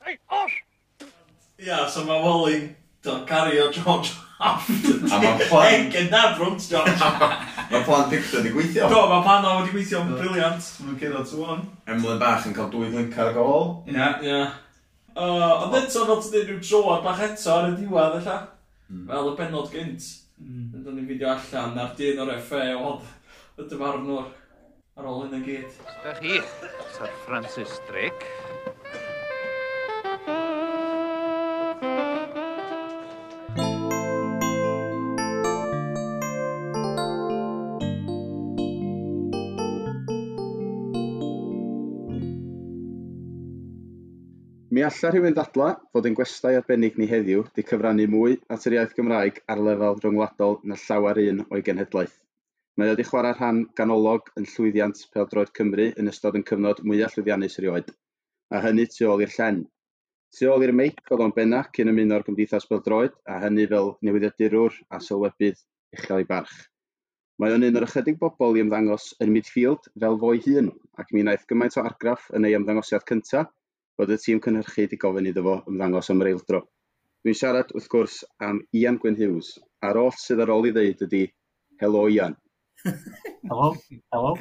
Hei, 0.05 0.15
off! 0.39 0.55
Ia, 1.03 1.67
yeah, 1.67 1.83
so 1.91 2.07
mae 2.07 2.23
Wally 2.23 2.57
Dyna 3.03 3.25
cario 3.27 3.69
George 3.75 4.11
Hampton. 4.39 5.05
A 5.11 5.19
ma' 5.21 5.37
plan- 5.49 5.73
Egin 5.87 6.09
na 6.11 6.21
Brooks 6.37 6.69
George. 6.71 6.95
Mae 7.71 7.83
plan 7.83 8.09
Dixon 8.11 8.45
i 8.47 8.51
gweithio. 8.55 8.89
Do, 8.91 9.01
mae 9.11 9.23
pan 9.25 9.45
o 9.47 9.53
wedi 9.61 9.71
gweithio 9.75 10.01
yn 10.05 10.13
briliant. 10.17 10.67
Mae'n 10.83 10.99
cyrra 11.01 11.23
to 11.29 11.41
one. 11.43 11.63
Emlyn 11.87 12.19
bach 12.21 12.47
yn 12.49 12.55
cael 12.57 12.69
dwy 12.73 12.89
link 12.93 13.17
ar 13.19 13.31
y 13.31 13.37
gol. 13.37 13.65
Ie. 13.87 14.09
Ie. 14.27 14.41
Uh, 15.13 15.65
Ond 15.67 15.75
eto, 15.77 16.05
fel 16.09 16.21
ti'n 16.23 16.31
dweud, 16.33 16.47
rhyw 16.49 16.61
droad 16.65 17.03
bach 17.05 17.21
eto 17.27 17.51
ar 17.55 17.69
y 17.71 17.75
diwedd, 17.81 18.19
alla. 18.21 18.37
Hmm. 18.89 19.03
Fel 19.11 19.31
y 19.31 19.35
benod 19.39 19.71
gynt. 19.73 20.07
Hmm. 20.39 20.69
Yn 20.73 20.83
dod 20.87 20.95
ni'n 20.97 21.07
fideo 21.11 21.29
allan, 21.35 21.75
na'r 21.77 21.91
dyn 21.99 22.23
o'r 22.23 22.33
FA 22.47 22.63
oedd 22.73 23.11
y 23.61 23.67
dyfarnwr 23.69 24.31
ar 24.97 25.07
ôl 25.11 25.21
hyn 25.27 25.37
y 25.39 25.43
gyd. 25.45 25.77
Da 26.03 26.15
chi, 26.19 26.39
Sir 26.97 27.13
Francis 27.27 27.77
Drake. 27.87 28.27
Mi 44.83 44.87
alla 44.87 45.09
rhywun 45.13 45.35
ddadla 45.35 45.65
fod 45.95 46.07
ein 46.09 46.15
gwestai 46.19 46.57
arbennig 46.59 46.97
ni 46.99 47.05
heddiw 47.07 47.43
wedi 47.43 47.63
cyfrannu 47.67 48.07
mwy 48.13 48.33
at 48.55 48.65
yr 48.67 48.73
iaith 48.75 48.95
Gymraeg 48.97 49.37
ar 49.53 49.61
lefel 49.67 49.93
rhyngwladol 50.01 50.57
na 50.71 50.75
llawer 50.81 51.21
un 51.21 51.39
o'i 51.45 51.63
genhedlaeth. 51.69 52.17
Mae 52.75 52.91
wedi 52.91 53.05
chwarae 53.07 53.37
rhan 53.37 53.61
ganolog 53.79 54.27
yn 54.41 54.49
llwyddiant 54.55 55.05
Peldroed 55.13 55.53
Cymru 55.59 55.85
yn 56.03 56.11
ystod 56.11 56.35
yn 56.39 56.43
cyfnod 56.49 56.83
mwyaf 56.89 57.15
llwyddiannus 57.15 57.55
erioed, 57.63 57.93
a 58.51 58.63
hynny 58.67 58.87
tu 58.97 59.07
ôl 59.13 59.23
i'r 59.23 59.33
llen. 59.37 59.63
Tu 60.35 60.51
ôl 60.51 60.67
i'r 60.67 60.75
meic 60.81 60.99
oedd 61.07 61.25
o'n 61.29 61.35
benna 61.39 61.63
cyn 61.79 61.93
ymuno'r 61.93 62.27
Gymdeithas 62.27 62.67
Peldroed, 62.73 63.15
a 63.23 63.39
hynny 63.45 63.69
fel 63.71 63.93
newyddiadurwr 64.03 64.83
a 64.91 64.99
sylwebydd 65.07 65.63
uchel 65.95 66.25
ei 66.25 66.31
barch. 66.35 66.59
Mae 67.39 67.55
o'n 67.55 67.69
un 67.71 67.79
o'r 67.79 67.87
ychydig 67.87 68.19
bobl 68.19 68.59
i 68.59 68.67
ymddangos 68.67 69.13
yn 69.23 69.31
midfield 69.31 69.93
fel 69.95 70.19
fo'i 70.27 70.43
hun, 70.49 70.73
ac 70.99 71.15
mi 71.15 71.23
wnaeth 71.23 71.47
gymaint 71.47 71.79
o 71.79 71.87
argraff 71.87 72.27
yn 72.35 72.51
ei 72.51 72.59
ymddangosiad 72.59 73.07
cyntaf, 73.07 73.47
bod 73.97 74.13
y 74.13 74.17
tîm 74.21 74.41
cynhyrchu 74.43 74.83
wedi 74.83 74.99
gofyn 75.01 75.29
iddo 75.31 75.43
fo 75.47 75.55
ymddangos 75.71 76.11
am 76.13 76.23
reildro. 76.25 76.63
Dwi'n 77.23 77.39
siarad 77.39 77.73
wrth 77.75 77.89
gwrs 77.91 78.15
am 78.43 78.61
Ian 78.75 78.97
Gwyn 79.01 79.19
Hughes, 79.19 79.53
a'r 79.85 79.99
oll 80.01 80.15
sydd 80.19 80.43
ar 80.43 80.51
ôl 80.55 80.67
i 80.69 80.73
ddeud 80.75 81.05
ydy, 81.07 81.23
helo 81.83 82.07
Ian. 82.11 82.35
Helo, 82.83 83.69
helo. 84.11 84.33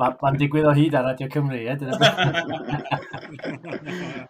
Mae'n 0.00 0.16
ma 0.22 0.30
digwydd 0.40 0.68
o 0.68 0.72
hyd 0.76 0.94
ar 0.96 1.06
Radio 1.08 1.28
Cymru, 1.32 1.58
ie? 1.60 1.74
Dyna 1.80 1.96
beth. 2.00 2.16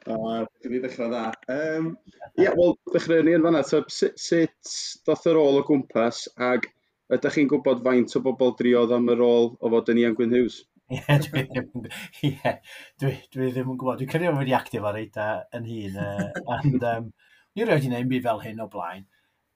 Dwi'n 0.07 0.83
ddechrau 0.85 1.11
dda. 1.13 1.25
Um, 1.55 1.93
Ie, 2.37 2.45
yeah, 2.45 2.55
wel, 2.59 2.77
ddechrau 2.91 3.23
ni 3.27 3.37
yn 3.39 3.47
fanna. 3.47 3.63
So, 3.67 3.83
sut, 3.91 4.17
sut 4.19 4.75
doth 5.07 5.27
yr 5.31 5.39
ôl 5.41 5.61
o 5.61 5.65
gwmpas, 5.67 6.25
ag 6.51 6.67
ydych 7.15 7.39
chi'n 7.39 7.51
gwybod 7.51 7.83
faint 7.87 8.17
o 8.19 8.23
bobl 8.27 8.55
driodd 8.59 8.95
am 8.95 9.11
y 9.11 9.17
ôl 9.27 9.53
o 9.55 9.73
fod 9.75 9.91
yn 9.95 10.03
Ian 10.05 10.19
Gwyn 10.19 10.35
Hughes? 10.35 10.61
Ie, 10.91 11.01
dwi 11.25 11.45
ddim, 11.47 11.85
ie, 12.27 12.53
dwi, 12.99 13.13
dwi 13.31 13.51
ddim 13.53 13.69
yn 13.71 13.79
gwybod. 13.79 14.01
Dwi'n 14.01 14.11
credu 14.11 14.31
bod 14.33 14.41
wedi 14.43 14.55
actif 14.57 14.87
ar 14.87 14.99
eita 14.99 15.27
yn 15.55 15.69
hun. 15.69 15.99
Uh, 16.03 16.57
and, 16.57 16.87
um, 16.93 17.11
ni 17.55 17.67
rhaid 17.67 17.87
i 17.87 17.91
wneud 17.93 18.11
byd 18.11 18.25
fel 18.25 18.43
hyn 18.43 18.65
o 18.65 18.67
blaen. 18.73 19.05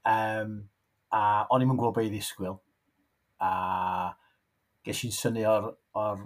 Um, 0.07 0.53
a 1.15 1.23
o'n 1.51 1.65
i'n 1.65 1.73
gwybod 1.73 1.97
beth 1.97 2.07
i 2.07 2.13
ddisgwyl. 2.13 2.61
A 3.43 3.51
ges 4.87 5.03
i'n 5.09 5.17
syni 5.17 5.43
o'r, 5.49 5.73
or, 5.99 6.23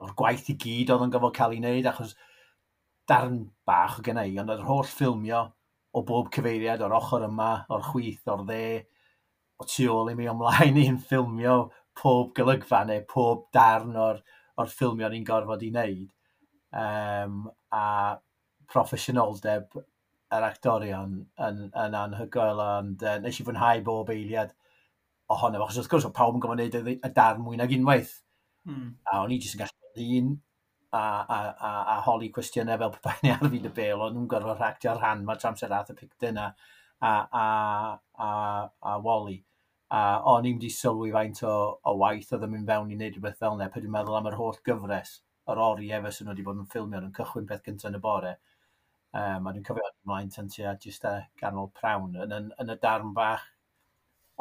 o'r 0.00 0.16
gwaith 0.16 0.48
i 0.54 0.56
gyd 0.64 0.94
oedd 0.94 1.04
yn 1.08 1.12
gofod 1.12 1.36
cael 1.36 1.52
ei 1.56 1.60
wneud, 1.60 1.90
achos 1.90 2.16
darn 3.10 3.42
bach 3.68 4.00
o 4.00 4.06
gennau 4.06 4.32
i, 4.32 4.40
ond 4.40 4.52
yr 4.54 4.64
holl 4.64 4.88
ffilmio 4.88 5.44
o 5.94 6.02
bob 6.08 6.32
cyfeiriad 6.34 6.82
o'r 6.86 6.96
ochr 6.96 7.28
yma, 7.28 7.52
o'r 7.72 7.84
chwith, 7.90 8.24
o'r 8.32 8.46
dde, 8.48 8.64
o 9.60 9.68
tu 9.68 9.86
ôl 9.92 10.10
i 10.10 10.16
mi 10.18 10.30
ymlaen 10.30 10.80
i'n 10.86 11.00
ffilmio 11.04 11.58
pob 11.98 12.34
golygfa 12.36 12.82
neu 12.88 13.04
pob 13.08 13.48
darn 13.54 13.96
o'r, 14.00 14.20
or 14.58 14.70
ffilmio 14.70 15.10
ni'n 15.10 15.26
gorfod 15.26 15.64
i 15.66 15.70
wneud. 15.72 16.10
Um, 16.74 17.44
a 17.74 18.16
proffesiynoldeb 18.70 19.76
yr 20.34 20.46
actorion 20.48 21.18
yn, 21.46 21.60
yn 21.70 21.96
anhygoel, 21.98 22.62
ond 22.64 23.04
uh, 23.06 23.18
nes 23.22 23.38
i 23.38 23.46
fwynhau 23.46 23.82
bob 23.86 24.10
eiliad 24.14 24.54
ohono, 25.30 25.62
achos 25.62 25.80
wrth 25.82 25.92
gwrs, 25.92 26.08
o 26.08 26.12
pawb 26.14 26.38
yn 26.38 26.42
gofyn 26.44 26.64
wneud 26.64 26.94
y 26.94 27.12
darn 27.14 27.42
mwy 27.44 27.60
nag 27.60 27.72
unwaith. 27.76 28.18
Mm. 28.68 28.90
A 29.10 29.22
o'n 29.22 29.34
i 29.34 29.38
jyst 29.40 29.58
yn 29.58 29.64
gallu 29.64 30.08
un 30.18 30.34
a, 30.94 30.98
a, 30.98 31.38
a, 31.68 31.72
a 31.94 31.96
holi 32.06 32.30
cwestiynau 32.34 32.78
fel 32.80 32.94
pe 33.04 33.14
ni 33.22 33.32
ar 33.34 33.42
fyd 33.46 33.68
y 33.70 33.72
bel, 33.78 34.04
ond 34.04 34.16
nhw'n 34.16 34.30
gorfod 34.30 34.60
rhactio'r 34.60 35.00
rhan, 35.00 35.24
mae 35.26 35.40
tramser 35.40 35.74
ath 35.74 35.92
y 35.94 35.98
pictyn 35.98 36.38
a, 36.40 36.50
a, 37.00 37.14
a, 37.42 37.46
a, 38.26 38.30
a 38.92 38.98
Wally 39.04 39.40
a 39.94 40.00
o'n 40.32 40.48
i'n 40.48 40.58
di 40.58 40.70
sylwi 40.72 41.12
faint 41.14 41.44
o, 41.46 41.54
o 41.86 41.94
waith 42.00 42.32
oedd 42.34 42.46
yn 42.46 42.54
mynd 42.54 42.70
fewn 42.70 42.90
i 42.90 42.98
wneud 42.98 43.16
rhywbeth 43.16 43.38
fel 43.38 43.56
yna, 43.58 43.70
pe 43.70 43.82
dwi'n 43.82 43.94
meddwl 43.94 44.18
am 44.18 44.28
yr 44.30 44.38
holl 44.40 44.58
gyfres 44.66 45.18
yr 45.52 45.60
ori 45.60 45.90
efo 45.92 46.10
sy'n 46.16 46.30
wedi 46.32 46.44
bod 46.44 46.60
yn 46.60 46.68
ffilmio 46.72 47.00
yn 47.02 47.14
cychwyn 47.16 47.48
peth 47.48 47.64
gyntaf 47.66 47.90
yn 47.90 47.98
y 47.98 48.02
bore. 48.04 48.34
Um, 49.14 49.46
a 49.46 49.52
dwi'n 49.52 49.66
cofio 49.66 49.90
ymlaen 49.90 50.30
tan 50.34 50.48
tua 50.50 50.72
jyst 50.82 51.04
a 51.06 51.12
ganol 51.40 51.68
prawn 51.78 52.16
yn, 52.24 52.32
yn, 52.38 52.48
yn 52.62 52.72
y 52.74 52.78
darn 52.82 53.12
bach. 53.16 53.44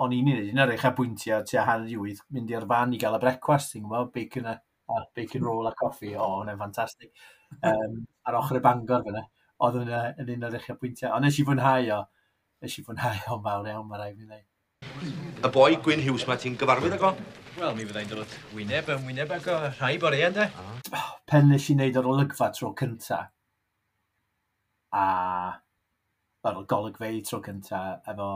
O'n 0.02 0.16
i'n 0.16 0.32
ei 0.32 0.48
wneud, 0.50 0.72
eich 0.74 0.88
abwyntiau 0.90 1.44
tua 1.50 1.66
hanner 1.68 1.92
i 1.92 2.00
wyth, 2.02 2.24
mynd 2.34 2.54
i'r 2.54 2.66
fan 2.72 2.96
i 2.96 3.02
gael 3.04 3.20
y 3.20 3.22
brecwast, 3.22 3.76
ti'n 3.76 3.84
gwybod, 3.86 4.10
bacon, 4.16 4.50
a, 4.50 4.56
a 4.90 5.04
bacon 5.20 5.46
roll 5.46 5.70
a 5.70 5.76
coffi, 5.78 6.16
o, 6.16 6.24
oh, 6.24 6.40
hwnna'n 6.40 6.58
ffantastig. 6.58 7.12
Um, 7.60 8.00
ar 8.26 8.40
ochr 8.40 8.58
y 8.58 8.64
bangor 8.64 9.06
fyna, 9.06 9.28
oedd 9.68 9.78
yn 9.84 10.34
un 10.38 10.48
o'r 10.50 10.58
eich 10.58 10.72
abwyntiau. 10.74 11.12
Ond 11.14 11.28
nes 11.28 11.38
i 11.38 11.46
fwynhau 11.46 11.94
o, 12.00 12.02
nes 12.66 12.80
i 12.80 12.88
fwynhau 12.88 13.22
o 13.36 13.40
mawr 13.46 13.70
iawn, 13.70 13.86
mae 13.92 14.02
rhaid 14.02 14.18
fi 14.18 14.26
wneud. 14.26 14.48
Y 15.44 15.50
boi 15.54 15.78
Gwyn 15.84 16.04
Hughes 16.06 16.28
mae 16.30 16.40
ti'n 16.40 16.58
gyfarwydd 16.60 16.96
ag 16.98 17.08
o? 17.10 17.14
Wel, 17.58 17.76
mi 17.78 17.86
fyddai'n 17.86 18.10
dod 18.10 18.38
wyneb 18.56 18.88
yn 18.90 19.04
wyneb 19.08 19.34
ag 19.36 19.50
o 19.52 19.58
rhai 19.66 19.98
bore 20.02 20.22
e, 20.24 20.30
de. 20.34 20.48
Ah. 20.94 21.10
Pen 21.30 21.52
nes 21.52 21.68
i 21.70 21.76
wneud 21.76 22.00
yr 22.00 22.10
olygfa 22.10 22.50
tro 22.56 22.72
cynta, 22.80 23.20
a 24.94 25.06
yr 26.50 26.60
golygfei 26.70 27.22
tro 27.28 27.40
cynta 27.46 27.84
efo 28.14 28.30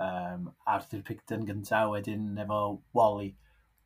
um, 0.00 0.48
Arthur 0.66 1.02
Picton 1.06 1.46
gynta, 1.48 1.84
wedyn 1.92 2.38
efo 2.44 2.60
Wally, 2.96 3.30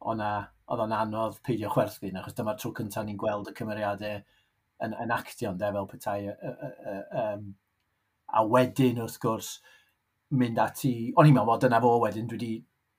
o'na 0.00 0.30
oedd 0.70 0.84
o'n 0.86 0.96
anodd 0.96 1.40
peidio 1.46 1.70
chwerthin, 1.72 2.18
achos 2.20 2.36
dyma'r 2.38 2.58
tro 2.60 2.72
cynta 2.76 3.04
ni'n 3.04 3.20
gweld 3.20 3.50
y 3.50 3.54
cymeriadau 3.58 4.22
yn, 4.84 4.96
yn 5.04 5.14
actio'n 5.14 5.60
de 5.60 5.70
fel 5.76 5.90
petai. 5.90 6.18
Uh, 6.32 6.54
uh, 6.54 6.72
uh, 6.94 7.02
Um, 7.24 7.52
a 8.34 8.42
wedyn, 8.48 8.98
wrth 9.02 9.20
gwrs, 9.22 9.50
mynd 10.40 10.60
ati... 10.62 10.94
O'n 11.16 11.28
i'n 11.28 11.36
meddwl, 11.36 11.50
well, 11.52 11.60
dyna 11.62 11.80
fo 11.82 11.96
wedyn, 12.02 12.28
dwi 12.30 12.38
wedi 12.38 12.52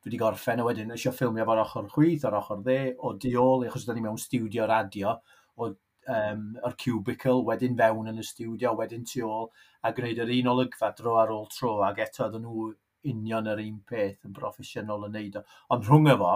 dwi 0.06 0.12
wedi 0.12 0.20
gorffen, 0.22 0.62
a 0.62 0.66
wedyn 0.68 0.94
eisiau 0.94 1.14
ffilmio 1.16 1.46
fo'r 1.50 1.64
ochr 1.64 1.90
chwyth, 1.94 2.28
o'r 2.30 2.38
ochr 2.38 2.62
dde, 2.62 2.80
o 3.02 3.16
diol, 3.22 3.66
achos 3.66 3.88
da 3.88 3.96
ni 3.96 4.04
mewn 4.06 4.20
studio 4.22 4.68
radio, 4.70 5.16
o 5.58 5.70
um, 6.14 6.44
o'r 6.62 6.76
cubicle, 6.82 7.40
wedyn 7.48 7.78
fewn 7.80 8.12
yn 8.12 8.22
y 8.22 8.26
studio, 8.28 8.76
wedyn 8.78 9.06
tu 9.10 9.24
ôl, 9.26 9.50
a 9.82 9.92
gwneud 9.98 10.22
yr 10.22 10.34
un 10.38 10.52
olygfa 10.54 10.92
dro 11.00 11.16
ar 11.22 11.34
ôl 11.34 11.48
tro, 11.50 11.80
ac 11.88 12.04
eto 12.06 12.28
oedden 12.28 12.46
nhw 12.46 12.68
union 13.10 13.50
yr 13.50 13.64
un 13.66 13.82
peth 13.90 14.28
yn 14.28 14.36
broffesiynol 14.36 15.08
yn 15.10 15.18
neud 15.18 15.40
o. 15.42 15.44
Ond 15.74 15.90
rhwng 15.90 16.12
efo, 16.14 16.36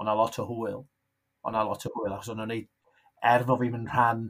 ond 0.00 0.12
a 0.12 0.16
lot 0.16 0.40
o 0.40 0.46
hwyl. 0.48 0.82
Ond 1.44 1.56
a 1.56 1.64
lot 1.68 1.86
o 1.86 1.92
hwyl, 1.94 2.16
achos 2.16 2.32
o'n 2.32 2.42
neud, 2.48 2.68
er 3.34 3.44
fo 3.48 3.56
fi'n 3.60 3.88
rhan 3.92 4.26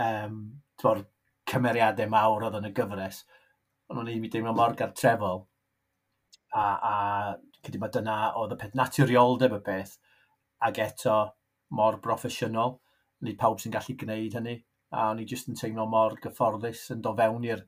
um, 0.00 0.42
cymeriadau 1.50 2.08
mawr 2.12 2.48
oedd 2.48 2.60
yn 2.60 2.70
y 2.70 2.74
gyfres, 2.76 3.24
ond 3.90 4.00
o'n 4.00 4.10
i 4.10 4.16
wedi 4.18 4.32
deimlo 4.36 4.54
mor 4.56 4.76
gartrefol. 4.78 5.44
A, 6.54 6.64
a 6.64 6.94
cydy 7.66 7.80
mae 7.82 7.92
dyna 7.94 8.18
oedd 8.40 8.54
y 8.54 8.58
peth 8.60 8.76
naturioldeb 8.78 9.56
y 9.58 9.60
peth, 9.66 9.96
ac 10.64 10.80
eto 10.84 11.18
mor 11.74 11.98
broffesiynol. 12.04 12.78
Nid 13.24 13.38
pawb 13.40 13.60
sy'n 13.60 13.74
gallu 13.74 13.96
gwneud 14.00 14.36
hynny, 14.38 14.58
a 14.94 15.08
o'n 15.10 15.22
i 15.22 15.28
jyst 15.28 15.48
yn 15.50 15.58
teimlo 15.58 15.86
mor 15.90 16.18
gyfforddus 16.22 16.90
yn 16.94 17.00
do 17.04 17.14
fewn 17.18 17.46
i'r 17.48 17.64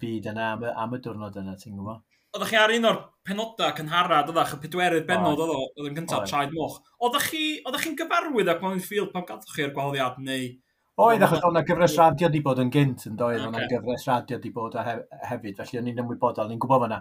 byd 0.00 0.28
yna 0.32 0.52
am 0.54 0.66
y, 0.66 0.74
am 0.84 0.94
y 0.96 1.00
diwrnod 1.04 1.40
yna, 1.40 1.56
ti'n 1.60 1.78
gwybod? 1.78 2.04
Oeddech 2.36 2.52
chi 2.52 2.58
ar 2.60 2.72
un 2.74 2.88
o'r 2.90 3.00
penodau 3.24 3.72
cynharad, 3.78 4.28
oeddech 4.28 4.54
y 4.56 4.60
pedwerydd 4.60 5.06
benod 5.08 5.40
oedd 5.40 5.88
yn 5.88 5.96
gyntaf 5.96 6.26
Traed 6.28 6.52
Moch. 6.52 6.78
Oeddech 7.00 7.30
chi'n 7.32 7.96
gyfarwydd 7.96 8.52
ac 8.52 8.62
mae'n 8.62 8.82
ffil 8.84 9.08
pan 9.12 9.24
gadwch 9.28 9.54
chi'r 9.56 9.72
gwahoddiad 9.76 10.20
neu 10.26 10.50
Oedd, 10.96 11.20
achos 11.26 11.42
o'na 11.44 11.60
gyfres 11.68 11.94
radio 12.00 12.28
di 12.32 12.40
bod 12.40 12.60
yn 12.62 12.70
gynt 12.72 13.02
yn 13.10 13.16
doedd, 13.20 13.42
okay. 13.42 13.48
o'na 13.50 13.66
gyfres 13.68 14.06
radio 14.08 14.38
di 14.40 14.48
bod 14.52 14.78
hef, 14.80 15.02
hefyd, 15.28 15.58
felly 15.58 15.80
o'n 15.80 15.90
i'n 15.90 15.98
ymwybodol, 16.00 16.48
ni'n 16.48 16.60
gwybod 16.62 16.86
fyna, 16.86 17.00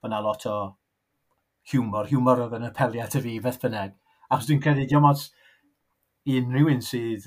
fyna 0.00 0.20
lot 0.24 0.46
o 0.48 0.54
hiwmor, 1.72 2.08
hiwmor 2.08 2.40
oedd 2.46 2.54
yn 2.56 2.64
apeliad 2.70 3.16
y 3.18 3.20
fi, 3.26 3.34
beth 3.44 3.58
bynnag. 3.60 3.92
Achos 4.30 4.48
dwi'n 4.48 4.62
credu, 4.64 4.86
diolch 4.88 5.10
ots 5.10 5.26
i 6.24 6.38
unrhyw 6.40 6.70
un 6.72 6.80
sydd 6.86 7.26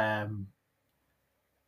um, 0.00 0.38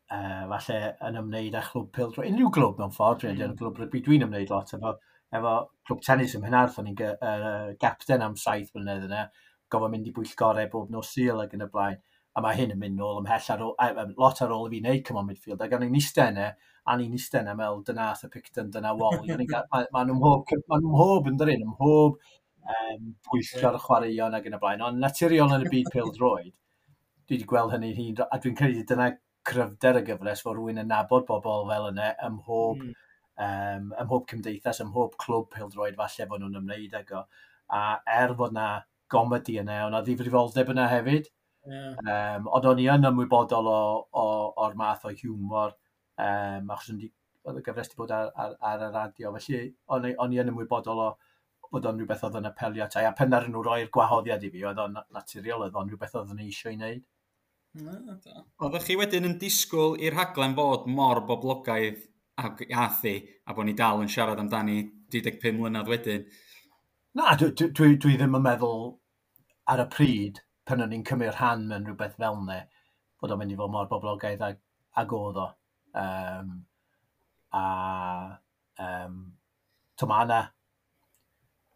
uh, 0.08 0.46
falle 0.54 0.78
yn 1.10 1.20
ymwneud 1.20 1.58
â 1.60 1.62
chlwb 1.68 1.90
pildro, 1.98 2.24
unrhyw 2.24 2.52
glwb 2.56 2.80
mewn 2.80 2.94
ffordd, 2.96 3.26
mm. 3.28 3.42
yn 3.50 3.56
glwb 3.58 3.82
rygbi, 3.82 4.00
dwi'n 4.06 4.24
ymwneud 4.24 4.54
lot 4.54 4.72
efo, 4.78 4.94
efo 5.36 5.52
clwb 5.90 6.00
tennis 6.06 6.38
ym 6.38 6.46
Mhenarth, 6.46 6.80
o'n 6.80 6.88
i'n 6.94 7.04
uh, 7.04 7.74
gapten 7.84 8.24
am 8.24 8.40
saith 8.40 8.72
blynedd 8.72 9.04
yna, 9.10 9.26
gofod 9.70 9.92
mynd 9.92 10.08
i 10.08 10.14
bwyllgorau 10.16 10.72
bob 10.72 10.88
nos 10.96 11.12
syl 11.12 11.44
ac 11.44 11.52
yn 11.58 11.68
y 11.68 11.70
blaen 11.76 12.00
a 12.36 12.42
mae 12.44 12.56
hyn 12.58 12.74
yn 12.74 12.80
mynd 12.80 12.98
nôl 13.00 13.20
ymhell 13.20 13.48
ar 13.54 13.62
ôl, 13.66 13.72
a, 13.82 14.06
lot 14.20 14.42
ar 14.44 14.52
ôl 14.54 14.68
i 14.68 14.76
fi 14.76 14.82
wneud 14.84 15.06
cymryd 15.06 15.28
midfield, 15.30 15.62
ac 15.64 15.72
ni'n 15.82 15.96
istennau, 15.98 16.52
a 16.86 16.96
ni'n 16.96 17.16
eistedd 17.16 17.42
yna 17.44 17.56
mel 17.58 17.80
dyna 17.86 18.10
Arthur 18.10 18.30
Picton, 18.32 18.70
dyna 18.74 18.92
Wally, 18.96 19.34
mae 19.34 19.88
ma 19.94 20.04
nhw'n 20.06 20.20
mhob, 20.20 20.54
ma 20.70 20.78
nhw 20.78 20.92
mhob 20.94 21.30
yn 21.30 21.40
dyrun, 21.40 21.64
yn 21.66 21.72
mhob 21.74 22.20
um, 22.74 23.10
pwyllio'r 23.26 23.80
chwaraeon 23.84 24.38
ac 24.38 24.46
yn 24.48 24.56
y 24.56 24.60
blaen, 24.62 24.84
ond 24.86 25.02
naturiol 25.02 25.56
yn 25.56 25.66
y 25.66 25.72
byd 25.74 25.90
pil 25.94 26.12
droed, 26.16 26.52
dwi 27.26 27.36
wedi 27.36 27.48
gweld 27.50 27.74
hynny 27.74 27.90
hun, 27.98 28.22
a 28.26 28.38
dwi'n 28.38 28.56
credu 28.58 28.86
dyna 28.88 29.10
cryfder 29.46 30.00
y 30.00 30.04
gyfres 30.06 30.44
fod 30.44 30.56
rhywun 30.56 30.80
yn 30.82 30.90
nabod 30.90 31.26
bobl 31.28 31.66
fel 31.68 31.90
yna 31.90 32.12
ym 32.26 32.38
mhob, 32.38 32.84
mm. 32.84 32.94
um, 33.46 33.90
ym 33.90 34.08
mhob 34.08 34.26
cymdeithas, 34.30 34.82
ym 34.84 34.90
mhob 34.94 35.18
clwb 35.20 35.50
pildroed 35.54 35.98
falle 35.98 36.28
bod 36.30 36.44
nhw'n 36.44 36.62
ymwneud 36.62 36.96
ag 37.00 37.12
o. 37.16 37.26
A 37.70 37.82
er 38.20 38.34
fod 38.38 38.56
na 38.56 38.70
gomedi 39.10 39.58
yna, 39.60 39.84
ond 39.86 39.98
a 39.98 40.02
ddifrifoldeb 40.06 40.72
yna 40.74 40.88
hefyd, 40.90 41.30
Yeah. 41.68 41.96
Um, 42.08 42.48
ond 42.56 42.68
o'n 42.70 42.80
i 42.80 42.86
yn 42.88 43.08
ymwybodol 43.10 43.68
o, 43.68 43.80
o, 44.16 44.26
o'r 44.64 44.76
math 44.80 45.04
o 45.08 45.12
hiwmor, 45.12 45.74
um, 46.16 46.70
achos 46.72 46.94
oedd 46.94 47.60
y 47.60 47.64
gyfres 47.64 47.90
wedi 47.90 48.00
bod 48.00 48.14
ar, 48.16 48.30
ar, 48.36 48.56
ar 48.70 48.86
y 48.86 48.90
radio. 48.94 49.32
Felly, 49.36 49.62
o'n, 49.92 50.08
on 50.24 50.34
i 50.34 50.40
yn 50.42 50.52
ymwybodol 50.52 51.04
o 51.04 51.10
bod 51.70 51.86
o'n 51.86 52.00
rhywbeth 52.00 52.24
oedd 52.26 52.38
yn 52.40 52.50
apelio 52.50 52.88
tai. 52.90 53.06
A 53.06 53.14
pen 53.16 53.36
ar 53.36 53.46
nhw 53.48 53.62
roi'r 53.64 53.90
gwahoddiad 53.94 54.44
i 54.44 54.50
fi, 54.52 54.64
oedd 54.66 54.82
o'n 54.82 54.98
naturiol, 55.14 55.66
oedd 55.66 55.78
o'n 55.78 55.90
rhywbeth 55.90 56.16
oedd 56.18 56.34
yn 56.34 56.44
eisiau 56.46 56.72
ei 56.72 56.78
wneud. 56.78 57.08
Oeddech 58.64 58.86
chi 58.88 58.96
wedyn 58.98 59.28
yn 59.28 59.36
disgwyl 59.38 59.94
i'r 60.02 60.16
haglen 60.18 60.56
fod 60.58 60.88
mor 60.90 61.22
boblogaidd 61.28 62.00
a 62.40 62.50
athu, 62.86 63.14
a 63.46 63.54
bod 63.54 63.68
ni 63.68 63.76
dal 63.78 64.02
yn 64.02 64.10
siarad 64.10 64.40
amdani 64.42 64.80
25 65.12 65.58
mlynedd 65.58 65.90
wedyn? 65.92 66.24
Na, 67.18 67.34
dwi, 67.38 67.52
dwi, 67.60 67.94
dwi 68.00 68.16
ddim 68.16 68.38
yn 68.38 68.46
meddwl 68.46 68.86
ar 69.70 69.84
y 69.84 69.86
pryd 69.92 70.40
pan 70.70 70.84
o'n 70.84 70.94
i'n 70.94 71.06
cymryd 71.06 71.34
rhan 71.34 71.66
mewn 71.66 71.88
rhywbeth 71.88 72.16
fel 72.20 72.38
ne, 72.46 72.60
bod 73.20 73.34
o'n 73.34 73.40
mynd 73.40 73.54
i 73.54 73.58
fod 73.58 73.72
mor 73.74 73.88
boblogaidd 73.90 74.42
ag, 74.46 74.60
ag 75.02 75.14
oedd 75.16 75.40
o. 75.42 75.46
Um, 76.00 76.52
a 77.58 77.64
um, 78.78 79.16
to 79.98 80.06
ma 80.06 80.20
Tomana, 80.22 80.42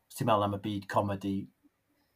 os 0.08 0.18
ti'n 0.18 0.28
meddwl 0.28 0.46
am 0.46 0.54
y 0.56 0.60
byd 0.64 0.86
comedi 0.88 1.34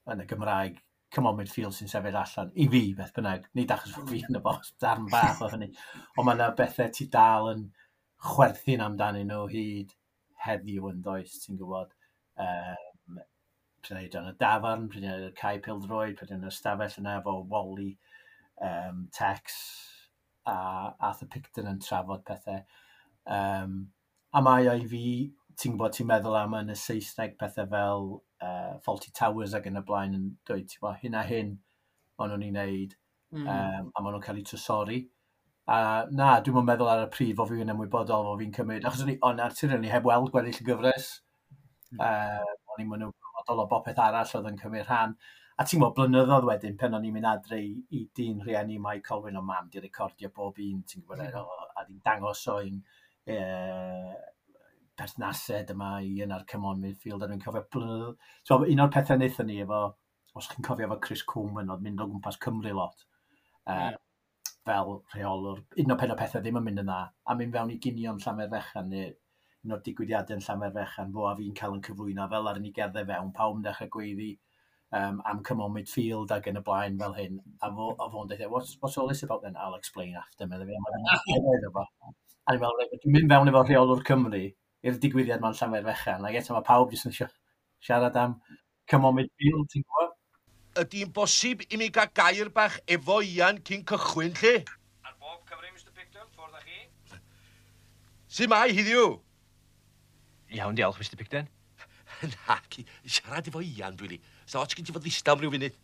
yn 0.08 0.22
y 0.22 0.26
Gymraeg, 0.30 0.78
come 1.12 1.28
on 1.28 1.36
midfield 1.40 1.74
sy'n 1.74 1.90
sefyll 1.90 2.16
allan, 2.20 2.52
i 2.54 2.68
fi 2.70 2.82
beth 2.96 3.12
bynnag, 3.16 3.48
nid 3.58 3.74
achos 3.74 3.96
fod 3.96 4.12
fi 4.12 4.22
yn 4.28 4.38
y 4.38 4.42
bos, 4.44 4.70
darn 4.80 5.08
bach 5.10 5.42
o 5.42 5.50
hynny, 5.52 5.72
ond 6.14 6.28
mae 6.28 6.38
yna 6.38 6.52
bethau 6.56 6.92
ti 6.94 7.08
dal 7.12 7.50
yn 7.52 7.66
chwerthu'n 8.28 8.84
amdanyn 8.86 9.28
nhw 9.32 9.48
hyd 9.50 9.96
heddiw 10.46 10.88
yn 10.92 11.02
does, 11.04 11.34
ti'n 11.42 11.58
gwybod. 11.58 11.90
Uh, 12.38 12.87
pryd 13.86 14.16
yn 14.18 14.30
y 14.30 14.34
dafarn, 14.40 14.88
pryd 14.92 15.06
yn 15.06 15.26
y 15.28 15.32
cae 15.38 15.60
pildroed, 15.64 16.16
pryd 16.18 16.34
yn 16.36 16.46
y 16.48 16.52
stafell 16.54 16.98
yna 17.00 17.18
efo 17.20 17.38
Wally, 17.50 17.92
um, 18.64 19.06
Tex 19.14 19.58
a 20.48 20.94
Arthur 21.00 21.28
Picton 21.30 21.68
yn 21.70 21.80
trafod 21.84 22.24
pethau. 22.26 22.62
Um, 23.28 23.80
a 24.32 24.42
mae 24.44 24.68
o'i 24.72 24.86
fi, 24.88 25.04
ti'n 25.58 25.74
gwybod, 25.74 25.94
ti'n 25.96 26.08
meddwl 26.08 26.38
am 26.38 26.56
yn 26.60 26.72
y 26.72 26.78
Saesneg 26.78 27.36
pethau 27.40 27.68
fel 27.70 28.08
uh, 28.44 28.78
Faulty 28.84 29.12
Towers 29.16 29.56
ac 29.58 29.68
yn 29.68 29.80
y 29.80 29.84
blaen 29.84 30.16
yn 30.16 30.26
dweud, 30.48 30.66
ti'n 30.70 30.80
gwybod, 30.80 30.98
hyn 31.02 31.18
a 31.18 31.24
hyn 31.28 31.54
maen 32.18 32.34
nhw'n 32.34 32.48
ei 32.48 32.52
wneud, 32.54 32.98
mm. 33.34 33.46
um, 33.46 33.92
a 33.92 34.02
maen 34.02 34.12
nhw'n 34.16 34.26
cael 34.26 34.42
eu 34.42 34.48
trysori. 34.48 35.00
A 35.68 35.78
na, 36.08 36.38
dwi'n 36.40 36.56
mwyn 36.56 36.68
meddwl 36.70 36.88
ar 36.88 37.04
y 37.04 37.08
prif 37.12 37.34
fo 37.36 37.44
fi'n 37.48 37.74
ymwybodol 37.74 38.30
fo 38.30 38.36
fi'n 38.40 38.54
cymryd, 38.56 38.86
achos 38.88 39.04
o'n 39.04 39.12
i, 39.12 39.18
o'n 39.28 39.42
artur, 39.44 39.68
ti'n 39.74 39.84
i 39.84 39.92
heb 39.92 40.08
weld 40.08 40.32
gweddill 40.32 40.62
y 40.64 40.68
gyfres. 40.70 41.10
Mm. 41.92 42.00
uh, 42.04 42.56
o'n 42.72 42.84
i'n 42.84 42.88
mynd 42.88 43.08
penodol 43.48 43.64
o 43.64 43.68
bopeth 43.68 43.98
arall 43.98 44.34
oedd 44.36 44.48
yn 44.50 44.58
cymryd 44.60 44.86
rhan. 44.86 45.14
A 45.58 45.64
ti'n 45.64 45.80
gwybod, 45.80 45.94
blynyddoedd 45.96 46.46
wedyn, 46.46 46.76
pen 46.78 46.94
o'n 46.94 47.04
i'n 47.04 47.14
mynd 47.14 47.26
adre 47.26 47.58
i, 47.58 47.72
i 47.90 48.04
dyn 48.14 48.40
rhieni 48.44 48.78
mae 48.78 49.00
Colwyn 49.02 49.38
o 49.38 49.42
mam 49.42 49.68
di 49.72 49.80
recordio 49.80 50.30
bob 50.34 50.58
un, 50.62 50.82
ti'n 50.86 51.02
gwybod, 51.02 51.24
mm. 51.34 51.72
a 51.74 51.84
di'n 51.86 52.02
dangos 52.04 52.44
o'n 52.52 52.76
e, 53.26 53.38
perthnased 54.98 55.72
yma 55.74 55.96
i 56.04 56.20
yn 56.22 56.34
ar 56.34 56.44
Cymon 56.50 56.78
Midfield, 56.82 57.24
a 57.24 57.30
dwi'n 57.30 57.42
cofio 57.42 57.64
blynyddoedd. 57.74 58.20
So, 58.46 58.60
un 58.62 58.84
o'r 58.84 58.92
pethau 58.94 59.18
wnaethon 59.18 59.50
ni 59.50 59.58
efo, 59.64 59.82
os 60.38 60.50
chi'n 60.52 60.66
cofio 60.68 60.86
efo 60.86 61.00
Chris 61.02 61.24
Coleman, 61.26 61.72
oedd 61.74 61.82
mynd 61.82 62.04
o 62.04 62.10
gwmpas 62.12 62.38
Cymru 62.44 62.76
lot. 62.78 63.08
E, 63.66 63.74
mm. 63.74 63.98
Fel 64.68 64.98
rheolwr, 65.14 65.64
un 65.82 65.94
o'r 65.94 65.98
pen 65.98 66.14
o 66.14 66.20
pethau 66.20 66.44
ddim 66.44 66.60
yn 66.60 66.68
mynd 66.68 66.84
yna, 66.84 67.00
a 67.26 67.34
mynd 67.34 67.56
fewn 67.56 67.74
i 67.74 67.80
ginion 67.82 68.22
llamer 68.22 68.52
fechan 68.52 68.94
neu 68.94 69.10
un 69.66 69.74
o'r 69.74 69.80
digwyddiadau 69.86 70.38
yn 70.38 70.44
llamer 70.44 70.74
fechan 70.74 71.14
fo 71.14 71.26
a 71.28 71.34
fi'n 71.38 71.56
cael 71.60 71.74
yn 71.76 71.82
cyflwyno 71.86 72.28
fel 72.32 72.50
ar 72.50 72.60
ni 72.62 72.72
gerdded 72.76 73.08
fewn 73.10 73.32
pawb 73.38 73.58
yn 73.58 73.64
dechrau 73.66 73.90
gweiddi 73.96 74.28
um, 74.98 75.22
am 75.30 75.42
come 75.48 75.64
on 75.64 75.74
midfield 75.74 76.34
ac 76.36 76.46
yn 76.52 76.60
y 76.60 76.64
blaen 76.68 76.98
fel 77.02 77.16
hyn 77.18 77.40
a 77.60 77.72
fo, 77.74 77.90
a 77.98 78.10
fo'n 78.12 78.30
dweud 78.30 78.52
what's, 78.54 78.76
what's 78.80 78.98
all 78.98 79.08
this 79.08 79.24
about 79.26 79.42
then 79.42 79.56
I'll 79.56 79.78
explain 79.78 80.14
after 80.16 80.46
meddwl 80.46 80.70
fi 80.70 80.78
a 80.78 80.84
ni'n 80.84 82.62
meddwl 82.62 82.86
dwi'n 82.94 83.16
mynd 83.16 83.34
fewn 83.34 83.52
efo 83.52 83.64
rheolwr 83.66 84.06
Cymru 84.10 84.44
i'r 84.46 85.02
digwyddiad 85.02 85.42
ma'n 85.44 85.58
llamer 85.58 85.90
fechan 85.90 86.30
ac 86.30 86.40
eto 86.42 86.56
mae 86.56 86.68
pawb 86.70 86.94
jyst 86.94 87.10
yn 87.10 87.18
siarad 87.18 88.22
am 88.22 88.38
come 88.90 89.10
on 89.10 89.18
midfield 89.18 89.68
ti'n 89.74 89.84
gwybod 89.84 90.16
ydy'n 90.78 91.12
bosib 91.14 91.62
i 91.68 91.78
mi 91.80 91.88
gael 91.94 92.10
gair 92.14 92.50
bach 92.54 92.76
efo 92.96 93.18
Ian 93.24 93.58
cyn 93.66 93.84
cychwyn 93.88 94.36
lle? 94.40 94.52
Ar 95.06 95.14
bob 95.18 95.40
cyfri, 95.48 95.72
Mr 95.74 95.90
Picton, 95.96 96.28
ffwrdd 96.36 96.58
â 96.58 96.62
chi. 96.66 97.18
Su 98.36 98.46
mai, 98.52 98.68
hiddiw? 98.76 99.16
Iawn, 100.50 100.76
diolch, 100.76 100.98
Mr 100.98 101.16
Picden. 101.16 101.48
Na, 102.48 102.58
ci, 102.70 102.86
siarad 103.04 103.48
efo 103.48 103.60
Ian, 103.60 103.96
dwi'n 103.96 104.14
li. 104.14 104.18
Sa 104.48 104.62
ots 104.62 104.74
gen 104.74 104.86
ti 104.86 104.94
fod 104.94 105.04
ddista 105.04 105.34
am 105.34 105.42
ryw 105.42 105.52
funud. 105.52 105.76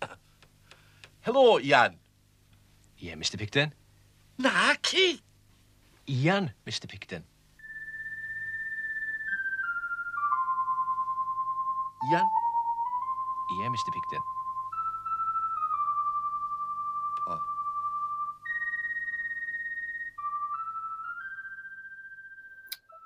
Helo, 1.26 1.58
Ian. 1.58 1.98
Ie, 3.00 3.10
yeah, 3.10 3.18
Mr 3.18 3.40
Picden. 3.40 3.74
Na, 4.38 4.74
ci! 4.84 5.20
Ian, 6.08 6.52
Mr 6.66 6.86
Picden. 6.88 7.24
Ian? 12.10 12.28
Ie, 13.50 13.62
yeah, 13.62 13.72
Mr 13.72 13.92
Picden. 13.96 14.39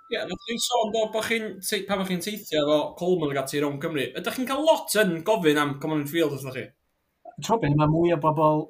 Ie, 0.04 0.18
yeah, 0.18 0.24
nath 0.28 0.48
ni'n 0.50 0.60
sôn 0.60 0.90
bod 0.92 1.12
bo 1.14 1.20
chi'n, 1.24 1.46
pa 1.88 1.96
bod 1.96 2.08
chi'n 2.10 2.20
teithio 2.20 2.60
efo 2.60 2.78
Coleman 2.98 3.30
ag 3.32 3.38
ati 3.40 3.60
rhwng 3.62 3.78
Cymru, 3.80 4.04
ydych 4.20 4.34
chi'n 4.36 4.48
cael 4.50 4.64
lot 4.66 4.96
yn 5.00 5.14
gofyn 5.24 5.60
am 5.62 5.78
Common 5.80 6.04
Field 6.10 6.34
ydych 6.36 6.58
chi? 6.58 6.64
Tro 7.40 7.56
beth, 7.62 7.76
mae 7.78 7.88
mwy 7.88 8.12
o 8.12 8.18
bobl 8.20 8.66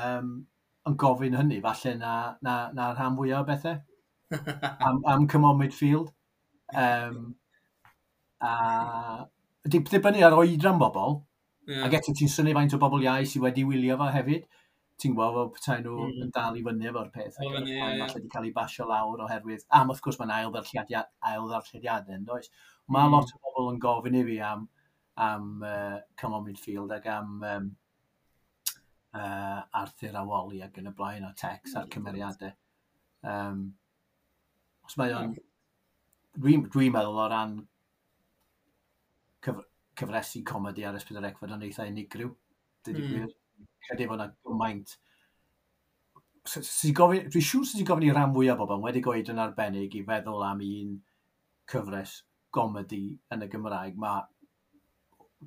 um, 0.00 0.30
yn 0.88 0.96
gofyn 1.02 1.36
hynny, 1.36 1.60
falle 1.64 1.92
na, 2.00 2.14
na, 2.40 2.56
na 2.72 2.88
rhan 2.94 3.18
fwyaf 3.18 3.44
o 3.44 3.48
bethau, 3.50 3.76
am, 4.88 5.02
am 5.04 5.28
Common 5.28 5.60
Midfield. 5.60 6.08
Um, 6.72 7.34
a 8.40 9.28
di 9.68 9.82
dibynnu 9.84 10.24
ar 10.24 10.38
oedran 10.40 10.80
bobl, 10.80 11.20
yeah. 11.68 11.84
ac 11.86 12.00
eto 12.00 12.16
ti'n 12.16 12.30
syni 12.32 12.56
faint 12.56 12.72
o 12.72 12.80
bobl 12.80 13.04
iau 13.04 13.28
sydd 13.28 13.44
wedi 13.44 13.68
wylio 13.68 14.00
fo 14.00 14.08
hefyd 14.16 14.48
ti'n 15.00 15.16
gweld 15.16 15.36
fel 15.36 15.50
petai 15.56 15.78
nhw 15.82 15.96
mm. 16.06 16.20
yn 16.24 16.30
dal 16.32 16.56
i 16.56 16.62
fyny 16.64 16.88
efo'r 16.90 17.10
peth. 17.14 17.36
Ac 17.40 17.56
yn 17.58 17.68
yeah. 17.68 17.90
ffordd 17.98 18.14
wedi 18.16 18.30
cael 18.32 18.48
ei 18.48 18.54
basio 18.56 18.86
lawr 18.88 19.24
oherwydd, 19.26 19.66
am 19.78 19.92
wrth 19.92 20.02
gwrs 20.04 20.18
mae'n 20.20 20.32
ail 20.38 20.52
ddarllediadau 20.54 22.16
yn 22.16 22.24
does. 22.28 22.48
Mae 22.88 23.08
mm. 23.08 23.16
lot 23.16 23.34
o 23.34 23.40
bobl 23.44 23.72
yn 23.74 23.82
gofyn 23.82 24.16
i 24.16 24.24
fi 24.28 24.38
am, 24.46 24.64
am 25.26 25.50
uh, 25.66 25.98
Come 26.20 26.40
On 26.40 26.46
Midfield 26.46 26.96
ac 26.96 27.10
am 27.12 27.36
um, 27.50 27.70
uh, 29.12 29.60
Arthur 29.82 30.16
a 30.16 30.24
Wally 30.28 30.62
ac 30.64 30.80
yn 30.80 30.88
y 30.88 30.96
blaen 30.96 31.28
o 31.28 31.32
Tex 31.36 31.76
a'r 31.76 31.92
cymeriadau. 31.92 32.56
Um, 33.26 33.66
os 34.86 34.96
mae 35.00 35.16
o'n... 35.16 35.36
Dwi'n 36.36 36.66
dwi 36.68 36.90
meddwl 36.92 37.16
o 37.16 37.30
ran 37.32 37.56
cyf 39.44 39.60
cyfresu 39.96 40.42
comedi 40.44 40.84
ar 40.84 40.96
Ysbryd 40.98 41.22
yr 41.22 41.30
Ecfod 41.30 41.54
yn 41.56 41.64
eitha 41.64 41.86
unigryw. 41.88 42.32
Dydy 42.84 43.02
mm. 43.02 43.12
gwir 43.12 43.36
credu 43.86 44.08
fod 44.10 44.20
yna 44.20 44.28
gymaint. 44.46 44.94
Dwi'n 46.46 46.62
siŵr 46.62 47.66
sydd 47.66 47.80
wedi 47.80 47.88
gofyn 47.88 48.06
i 48.06 48.14
ran 48.14 48.34
fwy 48.34 48.50
o 48.52 48.56
bobl, 48.58 48.82
wedi 48.84 49.02
gweud 49.02 49.32
yn 49.32 49.42
arbennig 49.42 49.94
i 49.98 50.04
feddwl 50.06 50.44
am 50.46 50.62
un 50.62 50.96
cyfres 51.70 52.20
gomedi 52.54 53.04
yn 53.34 53.44
y 53.44 53.50
Gymraeg. 53.52 53.98
Mae 54.00 54.24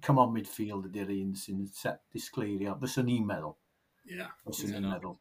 Come 0.06 0.22
On 0.22 0.34
Midfield 0.34 0.90
ydy'r 0.90 1.12
un 1.16 1.32
sy'n 1.40 1.64
disgleirio, 2.14 2.76
fyswn 2.82 3.10
i'n 3.12 3.26
meddwl. 3.28 3.56
Yeah, 4.10 4.34
fyswn 4.46 4.78
i'n 4.78 4.90
meddwl. 4.92 5.18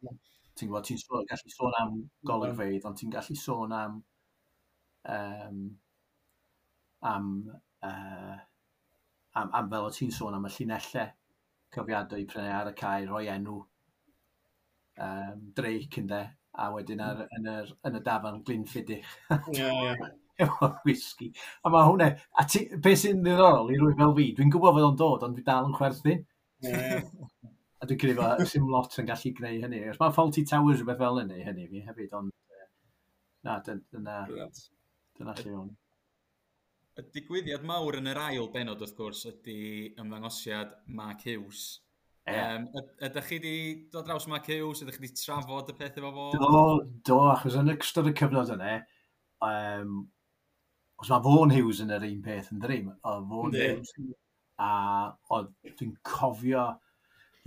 Ti'n 0.59 0.69
gwybod, 0.69 0.89
ti'n 0.89 1.01
sôn, 1.01 1.25
gallu 1.31 1.55
sôn 1.55 1.79
am 1.79 1.95
golygfeidd, 2.27 2.83
mm. 2.83 2.89
ond 2.91 2.99
ti'n 2.99 3.15
gallu 3.15 3.37
sôn 3.39 3.75
am 3.79 4.01
um, 5.15 5.63
am, 7.13 7.31
uh, 7.87 8.37
am, 9.39 9.53
am 9.55 9.71
fel 9.71 9.87
o 9.87 9.95
ti'n 9.95 10.13
sôn 10.15 10.37
am 10.37 10.49
y 10.51 10.53
llinellau 10.57 11.15
cyfriadwy 11.75 12.25
prynu 12.31 12.55
ar 12.55 12.71
y 12.71 12.75
cae, 12.79 13.07
rhoi 13.07 13.27
enw 13.33 13.59
um, 15.05 15.43
dreic 15.57 15.99
yn 16.03 16.13
a 16.59 16.71
wedyn 16.75 17.03
ar, 17.05 17.27
yn, 17.37 17.51
yr, 17.53 17.69
yn 17.87 17.99
y 17.99 18.01
dafan 18.05 18.41
glynffidich. 18.47 19.13
yeah, 19.53 19.83
yeah. 19.85 20.09
Efo 20.39 20.69
whisky. 20.87 21.33
A 21.67 21.71
mae 21.75 21.87
hwnna, 21.89 22.13
a 22.39 22.45
ti, 22.47 22.65
beth 22.83 23.01
sy'n 23.01 23.23
ddiddorol 23.25 23.73
i 23.75 23.79
rwy'n 23.79 23.97
fel 23.99 24.15
fi, 24.15 24.27
dwi'n 24.37 24.53
gwybod 24.55 24.77
fod 24.77 24.87
o'n 24.87 24.99
dod, 25.01 25.25
ond 25.27 25.39
dwi 25.39 25.45
dal 25.47 25.67
yn 25.67 25.75
chwerthu. 25.75 26.15
A 27.79 27.87
dwi'n 27.87 27.99
credu 28.03 28.19
bod 28.19 28.45
sy'n 28.51 28.71
lot 28.71 28.97
yn 28.99 29.07
gallu 29.07 29.31
gwneud 29.35 29.65
hynny. 29.67 29.81
Os 29.91 29.99
mae 30.01 30.15
Faulty 30.15 30.43
Towers 30.47 30.81
rhywbeth 30.81 30.99
fel 30.99 31.21
hynny, 31.21 31.43
hynny 31.47 31.67
fi 31.71 31.83
hefyd, 31.87 32.15
ond 32.19 32.33
na, 33.47 33.59
dyna, 33.67 34.17
dyna 35.19 35.35
lle 35.39 35.53
o'n... 35.61 35.69
Y 36.99 37.05
digwyddiad 37.15 37.63
mawr 37.67 38.01
yn 38.01 38.11
yr 38.11 38.19
ail 38.19 38.49
benod, 38.51 38.81
wrth 38.83 38.97
gwrs, 38.99 39.21
ydy 39.31 39.59
ymddangosiad 40.03 40.73
Mark 40.99 41.23
Hughes. 41.23 41.67
Yeah. 42.27 42.57
Um, 42.59 42.65
ydych 43.07 43.29
chi 43.29 43.39
wedi 43.39 43.53
dod 43.93 44.09
draws 44.09 44.27
Mark 44.29 44.49
Hughes? 44.51 44.83
Ydych 44.83 44.99
chi 44.99 45.05
wedi 45.05 45.21
trafod 45.21 45.71
y 45.71 45.77
pethau 45.79 46.03
efo 46.03 46.11
fo? 46.17 46.27
Do, 46.35 46.63
do, 47.07 47.21
achos 47.31 47.59
yn 47.61 47.71
ystod 47.77 48.11
y 48.11 48.15
cyfnod 48.19 48.51
yna, 48.57 48.73
um, 49.47 50.01
os 50.99 51.13
mae 51.13 51.25
Fawn 51.29 51.55
Hughes 51.55 51.85
yn 51.85 51.95
yr 51.95 52.09
un 52.09 52.21
peth 52.27 52.51
yn 52.55 52.65
ddim, 52.65 52.91
o 53.07 53.15
Fawn 53.31 53.55
Hughes 53.55 53.95
a 54.59 54.71
oedd 55.39 55.55
dwi'n 55.79 55.95
cofio, 56.03 56.67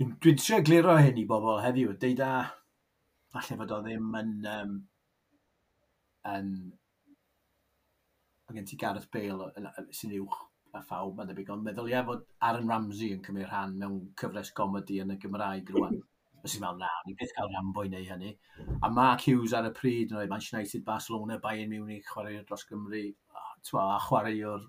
dwi'n 0.00 0.16
dwi 0.24 0.36
trio 0.40 0.62
gliro 0.64 0.96
hyn 0.96 1.20
i 1.20 1.28
bobl 1.28 1.60
heddiw, 1.60 1.92
deud 2.00 2.24
a, 2.24 2.34
falle 3.36 3.58
fod 3.60 3.76
o 3.76 3.82
ddim 3.84 4.16
yn, 4.16 4.32
um, 4.56 4.78
yn 6.32 6.54
mae 8.52 8.60
gen 8.60 8.68
ti 8.68 8.78
Gareth 8.80 9.08
Bale 9.12 9.50
sy'n 9.96 10.16
uwch 10.20 10.40
a 10.76 10.80
phawb 10.88 11.16
mae'n 11.16 11.28
debyg, 11.28 11.50
ond 11.52 11.64
meddwl 11.66 11.90
ie 11.90 12.00
fod 12.06 12.24
Aaron 12.48 12.68
Ramsey 12.68 13.12
yn 13.16 13.22
cymryd 13.24 13.48
rhan 13.48 13.74
mewn 13.80 13.98
cyfres 14.20 14.52
gomedi 14.56 15.00
yn 15.02 15.12
y 15.12 15.18
Gymraeg 15.20 15.72
rwan. 15.74 15.98
Fes 16.42 16.56
i'n 16.56 16.64
meddwl, 16.64 16.80
na, 16.80 16.88
ni 17.06 17.16
beth 17.18 17.34
cael 17.36 17.52
Rambo 17.52 17.84
i 17.86 17.90
neu 17.92 18.06
hynny. 18.08 18.32
A 18.82 18.90
Mark 18.90 19.26
Hughes 19.28 19.52
ar 19.56 19.68
y 19.68 19.72
pryd, 19.76 20.12
yn 20.12 20.22
oed 20.22 20.32
Manchester 20.32 20.58
United, 20.58 20.84
Barcelona, 20.86 21.38
Bayern 21.44 21.70
Munich, 21.70 22.08
chwarae 22.08 22.40
dros 22.48 22.64
Gymru, 22.70 23.04
a 23.36 24.00
chwaraewr 24.08 24.66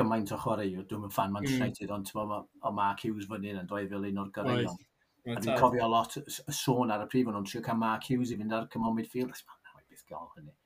gymaint 0.00 0.34
o 0.34 0.40
chwaraewr, 0.40 0.88
dwi'n 0.90 1.14
fan 1.14 1.36
Manchester 1.36 1.68
United, 1.68 1.94
ond 1.94 2.10
ma, 2.32 2.40
o 2.64 2.74
Mark 2.74 3.04
Hughes 3.04 3.28
fyny 3.30 3.54
yn 3.54 3.70
dweud 3.70 3.92
fel 3.92 4.10
un 4.10 4.24
o'r 4.24 4.34
gyrraeon. 4.34 4.82
A 5.36 5.38
dwi'n 5.38 5.60
cofio 5.60 5.86
lot 5.92 6.18
y 6.24 6.58
sôn 6.64 6.92
ar 6.92 7.06
y 7.06 7.08
pryd, 7.12 7.30
ond 7.30 7.42
o'n 7.42 7.48
trio 7.48 7.62
cael 7.64 7.80
Mark 7.80 8.10
Hughes 8.10 8.34
i 8.34 8.40
fynd 8.40 8.56
ar 8.56 8.66
cymol 8.72 8.96
cymomid 9.04 9.30
na, 9.30 9.86
beth 9.92 10.08
gael 10.10 10.30
hynny 10.34 10.56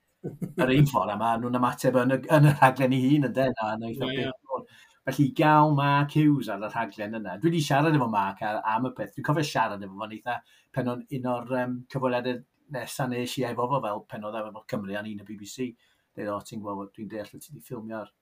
yr 0.64 0.74
un 0.74 0.90
ffordd 0.90 1.14
yma, 1.14 1.32
nhw'n 1.40 1.58
ymateb 1.58 1.98
yn 2.02 2.14
y, 2.16 2.20
yn 2.36 2.50
y 2.50 2.54
rhaglen 2.54 2.94
ei 2.96 3.08
hun 3.08 3.28
yn 3.28 3.34
den, 3.36 3.58
A, 3.64 3.72
yeah, 3.88 4.14
yeah. 4.18 4.62
Felly 5.08 5.30
gael 5.32 5.74
Mark 5.74 6.12
Hughes 6.12 6.50
ar 6.52 6.60
y 6.60 6.68
rhaglen 6.68 7.16
yna. 7.16 7.38
Dwi 7.40 7.48
wedi 7.48 7.64
siarad 7.64 7.94
efo 7.96 8.10
Mark 8.12 8.42
am 8.44 8.88
y 8.90 8.92
peth. 8.96 9.14
Dwi'n 9.14 9.24
cofio 9.24 9.44
siarad 9.50 9.84
efo 9.86 9.96
fo'n 9.96 10.12
eitha 10.18 10.34
pen 10.76 10.90
o'n 10.92 11.04
un 11.16 11.28
o'r 11.32 11.54
um, 11.62 11.76
cyfweliadau 11.94 12.42
nesaf 12.76 13.08
nes 13.08 13.36
i 13.40 13.46
efo 13.48 13.68
fo 13.70 13.80
fel 13.84 14.02
pen 14.10 14.26
oedd 14.28 14.36
efo 14.42 14.64
Cymru 14.68 14.98
a'n 14.98 15.08
un 15.08 15.22
y 15.24 15.28
BBC. 15.30 15.70
Dwi'n 16.12 16.28
o, 16.34 16.36
ti'n 16.44 16.60
gweld, 16.64 16.92
dwi'n 16.92 17.08
deall 17.14 17.30
ti 17.32 17.40
wedi 17.40 17.64
ffilmio 17.64 18.02
ar, 18.02 18.12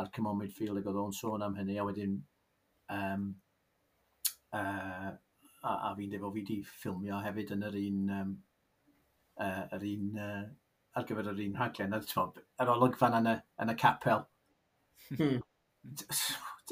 ar 0.00 0.08
Cymru 0.16 0.32
Midfield 0.38 0.80
ac 0.80 0.88
oedd 0.88 1.02
o'n 1.02 1.12
sôn 1.18 1.44
am 1.44 1.60
hynny, 1.60 1.76
a 1.76 1.84
wedyn 1.84 2.16
um, 2.96 3.28
uh, 4.56 5.12
a, 5.12 5.74
a 5.74 5.94
fi'n 5.98 6.16
defo 6.16 6.32
fi 6.32 6.40
wedi 6.40 6.58
ffilmio 6.70 7.20
hefyd 7.26 7.52
yn 7.58 7.68
yr 7.68 7.80
un 7.82 8.02
um, 8.22 8.34
uh, 9.44 9.64
yr 9.76 9.88
un 9.92 10.22
uh, 10.24 10.42
ar 10.94 11.06
gyfer 11.08 11.30
yr 11.32 11.42
un 11.46 11.56
rhaglen, 11.58 11.94
a 11.94 12.62
yr 12.64 12.72
olygfan 12.76 13.18
yn 13.20 13.30
y, 13.32 13.34
yn 13.62 13.72
y 13.72 13.76
capel. 13.80 14.24
Hmm. 15.10 15.40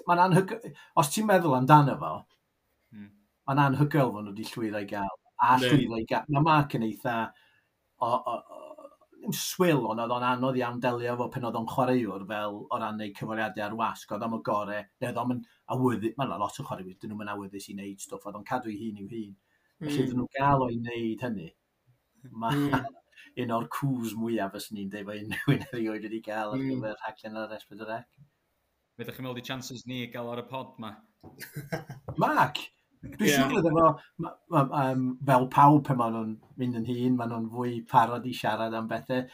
Mae'n 0.08 0.24
anhygoel, 0.26 0.74
os 0.98 1.10
ti'n 1.12 1.28
meddwl 1.28 1.58
amdano 1.58 1.98
fo, 2.00 2.12
hmm. 2.94 3.10
mae'n 3.48 3.64
anhygoel 3.66 4.12
fod 4.14 4.26
nhw 4.26 4.34
wedi 4.34 4.48
llwyddo 4.50 4.82
i 4.82 4.90
gael. 4.94 5.18
A 5.42 5.56
llwyddo 5.58 5.98
i 5.98 6.06
gael. 6.08 6.28
Mae 6.30 6.46
Mark 6.46 6.76
yn 6.78 6.86
eitha, 6.86 7.16
o, 8.02 8.08
o, 8.08 8.36
o, 8.38 8.62
ddim 9.22 9.34
swil 9.38 9.84
ond 9.86 10.02
oedd 10.02 10.14
o'n 10.16 10.24
anodd 10.26 10.58
iawn 10.58 10.80
delio 10.82 11.14
fo 11.18 11.28
pen 11.30 11.44
oedd 11.46 11.58
o'n 11.58 11.68
chwaraewr 11.70 12.24
fel 12.30 12.56
o 12.62 12.78
ran 12.78 12.96
neud 12.98 13.14
cyforiadau 13.18 13.66
ar 13.66 13.76
wasg, 13.78 14.14
oedd 14.14 14.24
o'n 14.26 14.40
gore, 14.46 14.80
neu 15.02 15.10
oedd 15.10 15.20
o'n 15.22 15.44
awyddus, 15.74 16.16
mae'n 16.18 16.34
lot 16.42 16.58
o 16.58 16.66
chwaraewr, 16.66 16.96
dyn 16.98 17.14
nhw'n 17.14 17.30
awyddus 17.34 17.68
i 17.70 17.76
wneud 17.76 18.02
stwff, 18.02 18.26
oedd 18.26 18.40
o'n 18.40 18.48
cadw 18.48 18.72
i 18.72 18.78
hun 18.80 18.98
i'w 19.02 19.10
hun. 19.12 19.36
Felly 19.82 19.98
mm. 19.98 20.08
dyn 20.08 20.18
nhw'n 20.18 20.32
gael 20.38 20.66
o'i 20.66 20.80
wneud 20.80 21.22
hynny. 21.26 21.48
Mae 22.32 22.58
mm 22.58 22.90
un 23.44 23.54
o'r 23.56 23.68
cws 23.72 24.12
mwyaf 24.18 24.52
fyswn 24.56 24.78
ni'n 24.78 24.92
dweud 24.92 25.08
bod 25.08 25.22
unrhyw 25.22 25.54
un 25.56 25.64
erioed 25.70 26.06
wedi 26.08 26.20
cael 26.26 26.52
ar 26.52 26.60
hmm. 26.60 26.74
gyfer 26.74 27.00
rhaglen 27.00 27.40
ar 27.40 27.56
S4C. 27.58 27.98
Fe 28.92 29.06
ddech 29.06 29.18
chi'n 29.18 29.26
meddwl 29.26 29.40
i 29.40 29.46
chances 29.48 29.86
ni 29.88 30.04
gael 30.12 30.30
ar 30.32 30.42
y 30.42 30.46
pod 30.50 30.74
ma? 30.82 30.92
Mac! 32.22 32.60
Dwi'n 33.02 33.26
yeah. 33.26 33.48
siŵr 33.48 33.58
iddyn 33.58 33.74
nhw, 33.74 34.66
um, 34.78 35.06
fel 35.26 35.48
pawb 35.50 35.80
pe 35.88 35.96
maen 35.98 36.14
nhw'n 36.14 36.34
mynd 36.60 36.76
yn 36.78 36.84
hun, 36.86 37.16
maen 37.18 37.32
nhw'n 37.32 37.48
fwy 37.54 37.72
parod 37.90 38.28
i 38.30 38.34
siarad 38.38 38.76
am 38.78 38.90
bethau. 38.90 39.24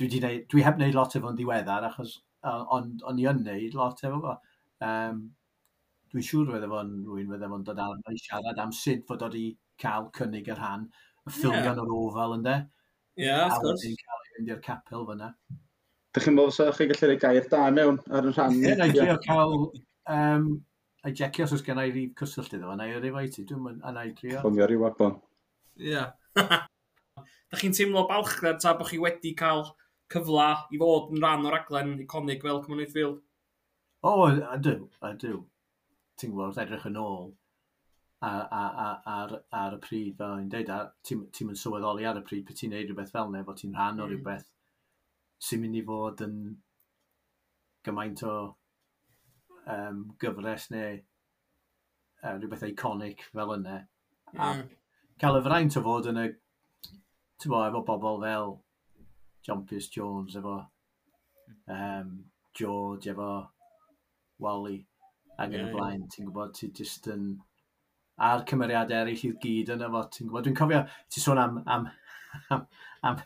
Dwi, 0.00 0.08
neud, 0.22 0.46
dwi 0.48 0.64
heb 0.64 0.78
wneud 0.78 0.96
lot 0.96 1.16
efo'n 1.18 1.36
diweddar, 1.36 1.84
achos 1.90 2.14
ond 2.46 3.04
on 3.10 3.20
i 3.20 3.26
yn 3.28 3.42
wneud 3.42 3.76
lot 3.76 4.00
efo 4.06 4.22
fo. 4.22 4.38
Um, 4.86 5.20
dwi'n 6.08 6.24
siŵr 6.24 6.54
fydde 6.54 6.70
fo'n 6.72 6.94
rwy'n 7.10 7.28
fydde 7.34 7.52
fo'n 7.52 7.66
dod 7.68 7.82
ar 7.84 8.14
i 8.14 8.22
siarad 8.22 8.62
am 8.64 8.72
sut 8.72 9.04
fod 9.10 9.26
wedi 9.26 9.44
cael 9.82 10.08
cynnig 10.16 10.48
yr 10.48 10.60
rhan, 10.62 10.88
y 11.26 11.34
ffilio 11.34 11.60
yeah. 11.60 11.82
o'r 11.84 11.94
ofal 11.98 12.36
ynddo. 12.38 12.56
Ie, 13.18 13.26
yeah, 13.26 13.48
wrth 13.48 13.64
gwrs. 13.64 13.82
A 13.82 13.88
wedyn 13.88 13.98
cael 13.98 14.22
ei 14.22 14.32
fynd 14.36 14.52
i'r 14.54 14.62
capel 14.62 15.04
fyna. 15.08 15.28
Dych 16.14 16.24
chi'n 16.24 16.36
meddwl 16.36 16.54
sa'ch 16.54 16.78
chi'n 16.78 16.90
gallu 16.92 17.08
rhoi 17.10 17.20
gair 17.24 17.48
da 17.50 17.64
mewn 17.74 18.00
ar 18.14 18.28
y 18.28 18.32
rhan? 18.32 18.58
Ie, 18.62 18.74
na 18.78 18.86
i 18.86 19.16
cael... 19.24 19.54
Um, 20.08 20.46
a'i 21.04 21.14
jecio 21.18 21.44
os 21.44 21.54
oes 21.56 21.64
gen 21.66 21.80
i 21.82 21.90
rif 21.90 22.14
cysyllt 22.20 22.54
iddo, 22.54 22.70
a 22.70 22.76
na 22.78 22.86
i 22.86 22.94
rif 23.02 23.18
i 23.18 23.26
ti, 23.34 23.44
dwi'n 23.48 23.64
mynd, 23.64 23.82
a 23.82 23.92
na 23.94 24.06
i 24.06 24.14
drio. 24.14 24.38
Chwilio 24.44 24.68
rhyw 24.70 24.84
wabon. 24.86 25.18
Ie. 25.82 26.06
Da 27.48 27.56
chi'n 27.56 27.72
teimlo 27.72 28.02
balchgrad 28.04 28.58
ta 28.60 28.74
bod 28.76 28.90
chi 28.90 28.98
wedi 29.00 29.30
cael 29.36 29.62
cyfla 30.12 30.48
i 30.68 30.78
fod 30.80 31.14
yn 31.14 31.22
rhan 31.22 31.46
o'r 31.48 31.54
aglen 31.56 31.94
iconig 32.02 32.42
fel 32.44 32.60
Cymru 32.66 32.84
Field? 32.92 33.22
O, 34.04 34.10
oh, 34.10 34.34
ydw, 34.54 34.74
ydw. 35.08 35.38
Ti'n 36.20 36.34
gwybod, 36.34 36.58
edrych 36.60 36.84
yn 36.90 36.98
ôl, 37.00 37.30
ar, 38.20 38.46
ar, 38.50 39.02
ar, 39.06 39.34
ar 39.54 39.74
y 39.76 39.80
pryd, 39.82 40.14
fel 40.18 40.34
o'n 40.34 40.44
i'n 40.44 40.52
deud, 40.52 40.70
ti'n 41.06 41.26
ti 41.34 41.44
yn 41.46 41.58
sylweddoli 41.58 42.06
ar 42.08 42.18
y 42.18 42.24
pryd 42.26 42.46
pe 42.46 42.56
ti'n 42.58 42.72
neud 42.74 42.88
rhywbeth 42.88 43.12
fel 43.14 43.30
neu, 43.32 43.44
bod 43.46 43.60
ti'n 43.60 43.76
rhan 43.76 43.98
mm. 43.98 44.02
o 44.02 44.08
rhywbeth 44.08 44.48
sy'n 45.48 45.62
mynd 45.62 45.78
i 45.78 45.84
fod 45.86 46.24
yn 46.26 46.38
gymaint 47.86 48.24
o 48.26 48.34
um, 49.70 50.02
gyfres 50.20 50.66
neu 50.74 50.98
uh, 50.98 52.34
rhywbeth 52.34 52.66
iconic 52.66 53.22
fel 53.30 53.54
yna. 53.54 53.78
Mm. 54.32 54.42
A 54.42 54.50
cael 55.22 55.38
y 55.38 55.44
fraint 55.46 55.78
o 55.78 55.84
fod 55.86 56.10
yn 56.10 56.22
y, 56.24 56.26
ti'n 57.38 57.54
bo, 57.54 57.62
efo 57.68 57.84
bobl 57.86 58.22
fel 58.24 58.56
John 59.46 59.62
Pierce 59.68 59.94
Jones, 59.94 60.34
efo 60.38 60.58
um, 61.70 62.14
George, 62.58 63.14
efo 63.14 63.30
Wally, 64.42 64.80
ac 65.38 65.52
yn 65.52 65.60
yeah, 65.60 65.68
y 65.70 65.74
blaen, 65.76 66.02
yeah. 66.02 66.10
ti'n 66.16 66.26
gwybod, 66.32 66.58
ti'n 66.58 66.74
just 66.82 67.06
yn... 67.14 67.28
Um, 67.36 67.44
a'r 68.26 68.44
cymeriadau 68.48 69.02
eraill 69.02 69.24
i'r 69.28 69.38
gyd 69.42 69.72
yna 69.74 69.88
fo. 69.92 70.04
Ti'n 70.14 70.28
gwybod, 70.28 70.46
dwi'n 70.46 70.58
cofio, 70.58 70.82
ti'n 71.12 71.24
sôn 71.24 71.40
am, 71.42 71.58
am, 71.74 71.88
am, 72.54 72.64
am, 73.10 73.24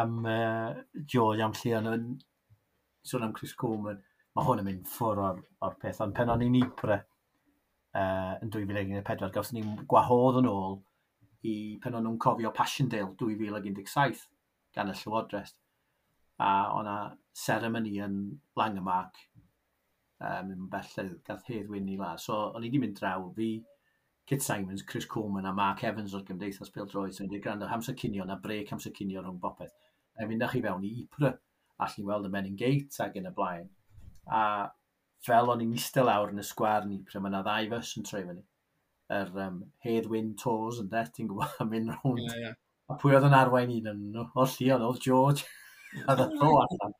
am 0.00 0.18
uh, 0.24 0.82
George, 1.04 1.42
am 1.44 1.56
lle 1.58 1.94
yn 1.94 2.08
sôn 3.08 3.26
am 3.26 3.34
Chris 3.36 3.54
Coleman. 3.58 4.02
Mae 4.36 4.46
hwn 4.46 4.62
yn 4.62 4.68
mynd 4.68 4.90
ffwr 4.90 5.22
o'r, 5.24 5.40
or 5.66 5.78
peth, 5.82 6.02
ond 6.04 6.14
pen 6.14 6.30
o'n 6.30 6.44
i'n 6.46 6.58
Ipre 6.60 6.98
uh, 6.98 8.34
yn 8.44 8.52
2014, 8.54 9.32
gawson 9.34 9.58
ni'n 9.58 9.86
gwahodd 9.90 10.42
yn 10.42 10.50
ôl 10.50 10.78
i 11.48 11.54
pen 11.82 11.96
o'n 11.98 12.06
nhw'n 12.06 12.20
cofio 12.22 12.52
Passiondale 12.54 13.14
2017 13.18 14.26
gan 14.76 14.92
y 14.92 14.94
Llywodraeth. 15.00 15.56
A 16.38 16.50
o'na 16.70 16.98
seremoni 17.34 17.96
yn 18.04 18.20
Langemark 18.58 19.16
um, 20.22 20.52
yn 20.54 20.68
belledd 20.70 21.16
gath 21.26 21.48
Hedd 21.50 21.70
Wyn 21.72 21.90
i 21.90 21.96
la. 21.98 22.12
So, 22.22 22.36
o'n 22.52 22.62
i 22.62 22.68
wedi 22.68 22.82
mynd 22.82 22.98
draw 23.00 23.26
fi, 23.34 23.56
Kit 24.28 24.42
Simons, 24.42 24.82
Chris 24.82 25.06
Coleman 25.06 25.46
a 25.46 25.52
Mark 25.56 25.82
Evans 25.88 26.12
o'r 26.14 26.24
Gymdeithas 26.28 26.68
Pildroed. 26.72 27.14
So, 27.16 27.24
wedi 27.24 27.40
gwrando 27.40 27.68
hamser 27.70 27.96
cynio 27.96 28.26
na 28.28 28.36
brec 28.42 28.68
hamser 28.74 28.92
cynio 28.92 29.22
rhwng 29.22 29.38
bopeth. 29.40 29.72
A 30.20 30.26
mynd 30.28 30.44
chi 30.52 30.60
fewn 30.60 30.84
i 30.84 30.90
Ypres, 31.02 31.38
a 31.80 31.88
chi'n 31.88 32.04
weld 32.04 32.28
y 32.28 32.32
Menin 32.34 32.58
Gate 32.60 33.00
ag 33.04 33.16
yn 33.16 33.30
y 33.30 33.32
blaen. 33.38 33.70
A 34.28 34.42
fel 35.24 35.48
o'n 35.48 35.64
i'n 35.64 35.72
eistedd 35.78 36.04
lawr 36.10 36.34
yn 36.34 36.42
y 36.42 36.44
sgwar 36.44 36.84
yn 36.84 36.98
Ypres, 36.98 37.16
mae 37.22 37.32
yna 37.32 37.40
ddau 37.46 37.72
fys 37.72 37.94
yn 37.96 38.08
troi 38.10 38.22
fyny. 38.26 38.44
Yr 39.16 39.32
um, 39.32 39.44
um, 39.46 39.60
Headwind 39.86 40.36
Tours 40.42 40.82
yn 40.82 40.92
det, 40.92 41.06
ti'n 41.16 41.30
gwybod, 41.30 41.56
yn 41.64 41.72
mynd 41.72 41.94
rhwng. 41.96 42.20
Yeah, 42.26 42.40
yeah. 42.44 42.58
A 42.92 43.00
pwy 43.00 43.16
oedd 43.16 43.30
yn 43.30 43.36
arwain 43.36 43.72
un 43.72 43.92
yn 43.94 44.06
nhw? 44.12 44.28
O 44.36 44.44
Llion, 44.52 44.84
oedd 44.84 45.00
George. 45.04 45.48
a 46.04 46.16
dda 46.16 46.28
ddo 46.34 46.50
allan. 46.66 46.96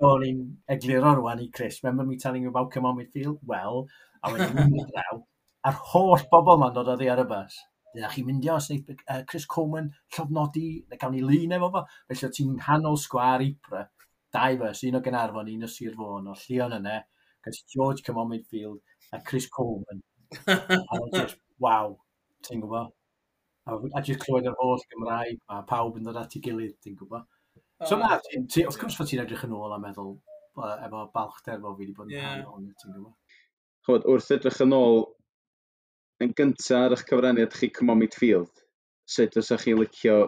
so 0.00 0.14
o'n 0.14 0.24
i'n 0.24 0.44
egluro 0.74 1.12
rwan 1.18 1.42
i 1.44 1.50
Chris, 1.52 1.82
remember 1.82 2.08
me 2.08 2.16
telling 2.16 2.46
you 2.46 2.52
about 2.52 2.72
come 2.72 2.88
on 2.88 2.96
midfield? 2.96 3.38
Well, 3.44 3.86
a 4.22 4.32
wedyn 4.32 4.56
mynd 4.56 4.92
draw, 4.92 5.20
a'r 5.68 5.78
holl 5.92 6.24
bobl 6.32 6.60
ma'n 6.60 6.74
dod 6.76 6.90
o 6.92 6.96
ddi 6.98 7.08
ar 7.12 7.22
y 7.24 7.26
bus. 7.30 7.58
Dyna 7.94 8.10
chi'n 8.12 8.26
mynd 8.28 8.44
iawn, 8.46 8.62
sy'n 8.62 8.84
uh, 8.94 9.22
Chris 9.28 9.46
Coleman, 9.50 9.88
llofnodi, 10.14 10.66
na 10.90 10.98
gawn 11.00 11.16
ni 11.16 11.24
lun 11.24 11.56
efo 11.56 11.70
fo. 11.74 11.82
Felly 12.10 12.30
ti'n 12.36 12.52
hanol 12.68 13.00
sgwar 13.00 13.42
Ipra. 13.44 13.82
Dau 14.30 14.60
bus, 14.60 14.84
un 14.86 15.00
o 15.00 15.02
Gynarfon, 15.02 15.50
un 15.50 15.66
o 15.66 15.70
Sir 15.70 15.96
Fôn, 15.98 16.28
o 16.30 16.36
Llion 16.38 16.76
yna, 16.76 17.00
e, 17.00 17.26
gyda 17.46 17.64
George 17.74 18.04
Cymon 18.06 18.30
Midfield 18.30 18.78
a 19.12 19.20
Chris 19.26 19.48
Coleman. 19.50 20.04
a 20.46 21.00
just, 21.16 21.40
waw, 21.58 21.96
ti'n 22.46 22.62
gwybod? 22.62 22.94
A, 23.66 23.76
a 23.98 24.04
jyst 24.06 24.22
clywed 24.22 24.46
yr 24.46 24.58
holl 24.60 24.86
Gymraeg, 24.92 25.40
a 25.50 25.64
pawb 25.66 25.98
yn 25.98 26.06
dod 26.06 26.20
at 26.22 26.38
ei 26.38 26.44
gilydd, 26.44 26.76
ti'n 26.84 26.94
gwybod? 27.00 27.26
So 27.88 27.98
na, 27.98 28.12
wrth 28.20 28.78
gwrs 28.78 29.00
fod 29.00 29.10
ti'n 29.10 29.24
edrych 29.24 29.46
yn 29.48 29.56
ôl 29.56 29.74
a 29.74 29.80
meddwl, 29.82 30.14
efo 30.60 31.06
balchder 31.14 31.58
fo 31.58 31.74
fi 31.74 31.82
wedi 31.82 31.96
bod 31.96 32.12
yn 32.12 32.20
yeah. 32.20 32.36
rhan 32.36 32.54
o'n, 32.54 32.70
ti'n 32.78 32.94
gwybod? 32.94 33.16
chod, 33.90 34.06
wrth 34.06 34.30
edrych 34.36 34.60
yn 34.62 34.74
ôl 34.76 35.00
yn 36.22 36.34
gyntaf 36.36 36.76
ar 36.76 36.94
eich 36.94 37.06
cyfraniad 37.08 37.54
chi 37.56 37.70
Come 37.74 37.94
On 37.94 37.98
Midfield, 37.98 38.52
sut 39.08 39.34
fysa'ch 39.34 39.64
chi 39.66 39.74
licio 39.74 40.18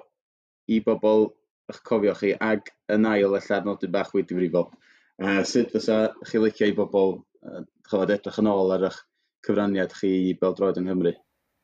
i 0.72 0.80
bobl 0.82 1.28
eich 1.70 1.82
cofio 1.86 2.14
chi, 2.18 2.32
ag 2.40 2.72
yn 2.92 3.06
ail 3.06 3.36
eich 3.38 3.50
adnodyn 3.54 3.92
bach 3.94 4.10
wedi 4.16 4.38
frifo. 4.38 4.64
Uh, 5.22 5.42
sut 5.46 5.70
fysa 5.74 5.98
chi 6.26 6.40
licio 6.42 6.66
i 6.66 6.74
bobl 6.76 7.20
uh, 7.20 7.62
chod, 7.90 8.10
edrych 8.10 8.40
yn 8.42 8.50
ôl 8.50 8.74
ar 8.74 8.88
eich 8.88 8.98
cyfraniad 9.46 9.94
chi 10.00 10.10
i 10.30 10.34
Beldroed 10.40 10.80
yng 10.80 10.88
Nghymru? 10.88 11.14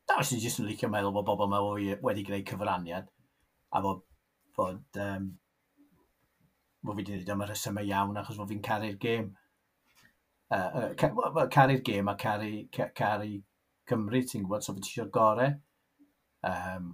Da, 0.09 0.21
os 0.23 0.31
ni'n 0.33 0.43
jyst 0.45 0.63
yn 0.63 0.69
licio 0.69 0.91
meddwl 0.93 1.15
bod 1.17 1.27
bobl 1.27 1.51
mae 1.51 1.99
wedi 2.05 2.25
gwneud 2.29 2.47
cyfraniad, 2.49 3.11
a 3.75 3.83
bod, 3.85 4.05
bod 4.57 5.03
um, 5.03 5.29
bod 6.85 6.95
fi 6.95 7.03
wedi 7.03 7.19
dweud 7.19 7.35
am 7.35 7.45
y 7.45 7.51
rhesymau 7.51 7.91
iawn 7.91 8.23
achos 8.23 8.39
bod 8.39 8.53
fi'n 8.53 8.65
caru'r 8.65 8.99
gêm 9.03 9.33
uh, 10.55 10.93
uh, 10.93 11.47
caru'r 11.53 11.83
gêm 11.85 12.11
a 12.13 12.17
caru, 12.17 12.53
caru 12.73 13.37
Cymru, 13.89 14.21
ti'n 14.29 14.45
gwybod, 14.45 14.65
so 14.65 14.75
fe 14.77 14.83
ti 14.85 14.91
eisiau 14.93 15.09
gorau. 15.13 15.55
Um, 16.49 16.91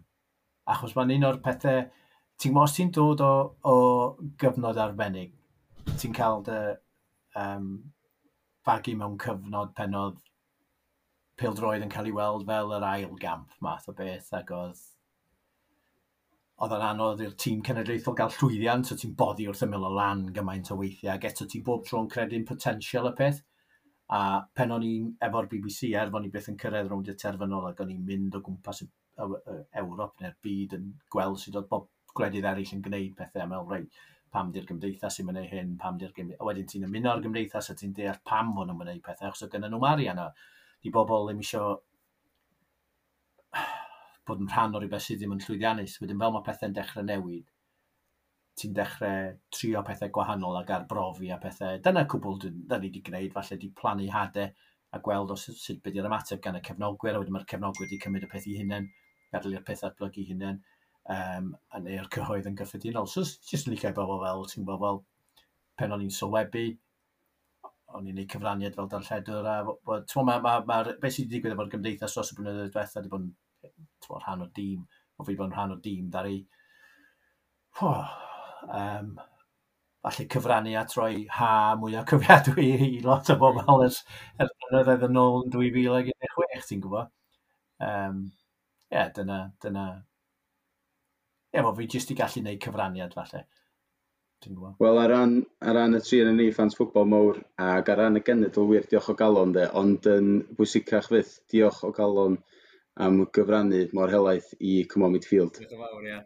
achos 0.71 0.95
mae'n 0.97 1.17
un 1.17 1.27
o'r 1.31 1.41
pethau, 1.43 1.89
ti'n 2.39 2.53
gwybod, 2.53 2.69
os 2.69 2.77
ti'n 2.77 2.93
dod 2.95 3.25
o, 3.25 3.33
o 3.67 3.75
gyfnod 4.41 4.79
arbennig, 4.81 5.35
ti'n 5.99 6.15
cael 6.17 6.45
dy 6.47 6.61
um, 7.41 7.73
fagu 8.65 8.95
mewn 9.01 9.19
cyfnod 9.21 9.75
pen 9.77 9.99
oedd 9.99 10.21
pildroed 11.41 11.83
yn 11.83 11.91
cael 11.91 12.09
ei 12.09 12.15
weld 12.15 12.47
fel 12.47 12.77
yr 12.77 12.87
ail 12.87 13.17
gamp 13.21 13.59
math 13.65 13.91
o 13.91 13.97
beth, 13.99 14.31
ac 14.39 14.55
oedd 14.55 14.85
oedd 16.63 16.75
yn 16.77 16.85
anodd 16.87 17.23
i'r 17.25 17.33
tîm 17.41 17.63
cenedlaethol 17.67 18.15
gael 18.19 18.35
llwyddiant, 18.37 18.87
so 18.87 18.97
ti'n 18.99 19.15
boddi 19.19 19.49
wrth 19.51 19.65
ymyl 19.67 19.89
o 19.89 19.91
lan 19.97 20.29
gymaint 20.37 20.71
o 20.71 20.79
weithiau, 20.79 21.17
ac 21.17 21.27
eto 21.31 21.49
ti 21.51 21.61
bob 21.67 21.83
tro'n 21.89 22.07
credu'n 22.11 22.47
potensial 22.47 23.11
y 23.11 23.15
peth. 23.19 23.41
A 24.15 24.21
pen 24.55 24.75
o'n 24.77 24.85
i'n 24.87 25.09
efo'r 25.27 25.49
BBC, 25.51 25.91
er 25.99 26.13
fo'n 26.15 26.29
i 26.29 26.31
beth 26.31 26.51
yn 26.53 26.59
cyrraedd 26.61 26.91
rownd 26.93 27.11
i'r 27.11 27.19
terfynol, 27.19 27.67
ac 27.71 27.81
o'n 27.83 27.91
i'n 27.95 28.05
mynd 28.07 28.37
o 28.39 28.43
gwmpas 28.47 28.85
y, 28.85 28.87
y, 28.87 29.27
y, 29.27 29.57
Ewrop 29.81 30.21
neu'r 30.23 30.37
byd 30.47 30.77
yn 30.79 30.91
gweld 31.11 31.41
sydd 31.43 31.59
oedd 31.59 31.71
bob 31.73 31.89
gwledydd 32.15 32.47
eraill 32.51 32.75
yn 32.77 32.85
gwneud 32.85 33.17
pethau, 33.19 33.43
a 33.43 33.49
mewn 33.51 33.73
rei, 33.73 33.89
pam 34.35 34.53
di'r 34.55 34.69
gymdeithas 34.69 35.19
sy'n 35.19 35.27
mynd 35.27 35.49
hyn, 35.51 35.75
pam 35.81 35.99
di'r 35.99 36.13
gymdeithas... 36.15 36.43
A 36.43 36.49
wedyn 36.51 36.69
ti'n 36.71 36.87
ymuno 36.87 37.11
â'r 37.11 37.25
gymdeithas 37.25 37.73
a 37.73 37.77
ti'n 37.81 37.97
deall 37.97 38.21
pam 38.29 38.53
hwn 38.55 38.71
nhw'n 38.71 38.81
mynd 38.85 39.03
pethau, 39.03 39.33
achos 39.33 39.47
o 39.47 39.51
gynnu 39.51 39.73
nhw 39.73 39.83
marian. 39.83 40.23
Di 40.85 40.93
bobl 40.95 41.29
ddim 41.31 41.43
eisiau 41.43 41.81
bod 44.29 44.41
yn 44.43 44.51
rhan 44.51 44.77
o 44.77 44.81
rhywbeth 44.81 45.05
sydd 45.07 45.21
ddim 45.21 45.35
yn 45.37 45.43
llwyddiannus. 45.45 45.99
Wedyn 46.03 46.21
fel 46.23 46.35
mae 46.35 46.47
pethau'n 46.47 46.77
dechrau 46.77 47.07
newid, 47.07 47.49
ti'n 48.61 48.75
dechrau 48.77 49.33
trio 49.55 49.83
pethau 49.87 50.13
gwahanol 50.15 50.61
ac 50.61 50.71
arbrofi 50.77 51.33
a 51.35 51.41
pethau. 51.43 51.81
Dyna 51.85 52.05
cwbl 52.11 52.39
dyn 52.45 52.61
ni 52.69 52.79
wedi 52.87 53.03
gwneud, 53.09 53.33
falle 53.35 53.57
wedi 53.57 53.73
plannu 53.81 54.07
hadau 54.15 54.53
a 54.95 55.01
gweld 55.03 55.33
os 55.35 55.49
sut 55.51 55.83
beth 55.83 55.97
yw'r 55.99 56.07
ymateb 56.11 56.43
gan 56.43 56.59
y 56.59 56.63
cefnogwyr, 56.69 57.17
a 57.17 57.23
wedyn 57.23 57.35
mae'r 57.35 57.49
cefnogwyr 57.51 57.89
wedi 57.89 57.99
cymryd 58.05 58.29
y 58.29 58.31
peth 58.31 58.47
i 58.47 58.55
hunain, 58.61 58.87
gadael 59.33 59.57
i'r 59.59 59.67
peth 59.67 59.83
atblygu 59.89 60.27
hunain, 60.29 60.61
um, 61.11 61.51
a 61.75 61.81
neu'r 61.83 62.11
cyhoedd 62.15 62.47
yn 62.51 62.59
gyffredinol. 62.61 63.11
So, 63.11 63.25
jyst 63.51 63.67
yn 63.67 63.75
licio 63.75 63.91
bobl 63.97 64.23
fel, 64.23 64.47
ti'n 64.53 64.69
gwybod, 64.69 65.03
fel, 65.03 65.47
pen 65.81 65.97
o'n 65.97 66.05
i'n 66.05 66.15
sylwebu, 66.15 66.67
o'n 67.95 68.11
i'n 68.11 68.21
ei 68.23 68.29
cyfraniad 68.31 68.79
fel 68.79 68.91
darlledwr, 68.93 69.51
a 69.51 69.99
ti'n 70.07 70.29
ma, 70.31 70.39
ma, 70.47 70.55
ma, 70.69 70.79
beth 70.93 71.17
sydd 71.17 71.27
wedi 71.27 71.41
digwydd 71.41 71.57
efo'r 71.57 71.73
gymdeithas 71.75 72.15
dros 72.15 72.31
y 72.31 72.39
blynyddoedd 72.39 72.71
diwethaf 72.71 73.01
wedi 73.01 73.13
bod 73.17 73.27
yn 73.27 73.33
tywod, 74.05 74.23
rhan 74.23 74.45
o 74.47 74.51
dîm, 74.59 74.85
o 75.19 75.27
fi 75.27 75.37
bod 75.39 75.51
yn 75.51 75.57
rhan 75.57 75.75
o 75.77 75.79
dîm 75.85 76.11
ddari 76.13 76.39
oh, 77.83 78.07
um, 78.69 79.15
falle 80.05 80.29
cyfrannu 80.35 80.77
a 80.79 80.85
troi 80.85 81.27
ha 81.39 81.51
mwy 81.81 81.97
o 81.99 82.05
cyfiadwy 82.11 82.69
i 82.87 83.01
lot 83.05 83.31
o 83.33 83.39
bobl 83.41 83.85
ers 83.87 84.03
er 84.39 84.51
blynyddoedd 84.53 85.07
yn 85.09 85.21
ôl 85.21 85.43
yn 85.43 85.55
2016, 85.55 86.69
ti'n 86.69 86.85
gwybod? 86.85 87.13
Um, 87.89 88.25
yeah, 88.93 89.11
dyna, 89.17 89.41
dyna... 89.65 89.89
Ie, 91.55 91.61
yeah, 91.61 91.75
fi 91.79 91.89
jyst 91.91 92.13
i 92.13 92.19
gallu 92.19 92.43
gwneud 92.43 92.63
cyfraniad 92.67 93.17
falle. 93.17 93.45
Wel, 94.83 94.99
ar 95.01 95.09
ran, 95.09 95.39
ar 95.65 95.79
ran 95.79 95.97
y 95.97 96.01
tri 96.05 96.19
yn 96.21 96.35
ni 96.37 96.51
ffans 96.53 96.75
ffwbol 96.77 97.07
mowr, 97.09 97.39
ac 97.65 97.89
ar 97.95 98.03
ran 98.03 98.19
y 98.19 98.21
genedl 98.27 98.67
wir, 98.69 98.85
diolch 98.91 99.09
o 99.09 99.15
galon 99.17 99.55
de, 99.57 99.65
ond 99.81 100.05
yn 100.11 100.27
bwysicach 100.59 101.09
fydd, 101.09 101.31
diolch 101.53 101.81
o 101.89 101.93
galon 101.97 102.37
am 102.97 103.25
gyfrannu 103.35 103.89
mor 103.97 104.11
helaeth 104.11 104.53
i 104.63 104.85
Cymru 104.91 105.09
Midfield. 105.11 105.57
Diolch 105.59 105.75
yn 105.75 105.81
fawr, 105.83 106.05
ie. 106.07 106.19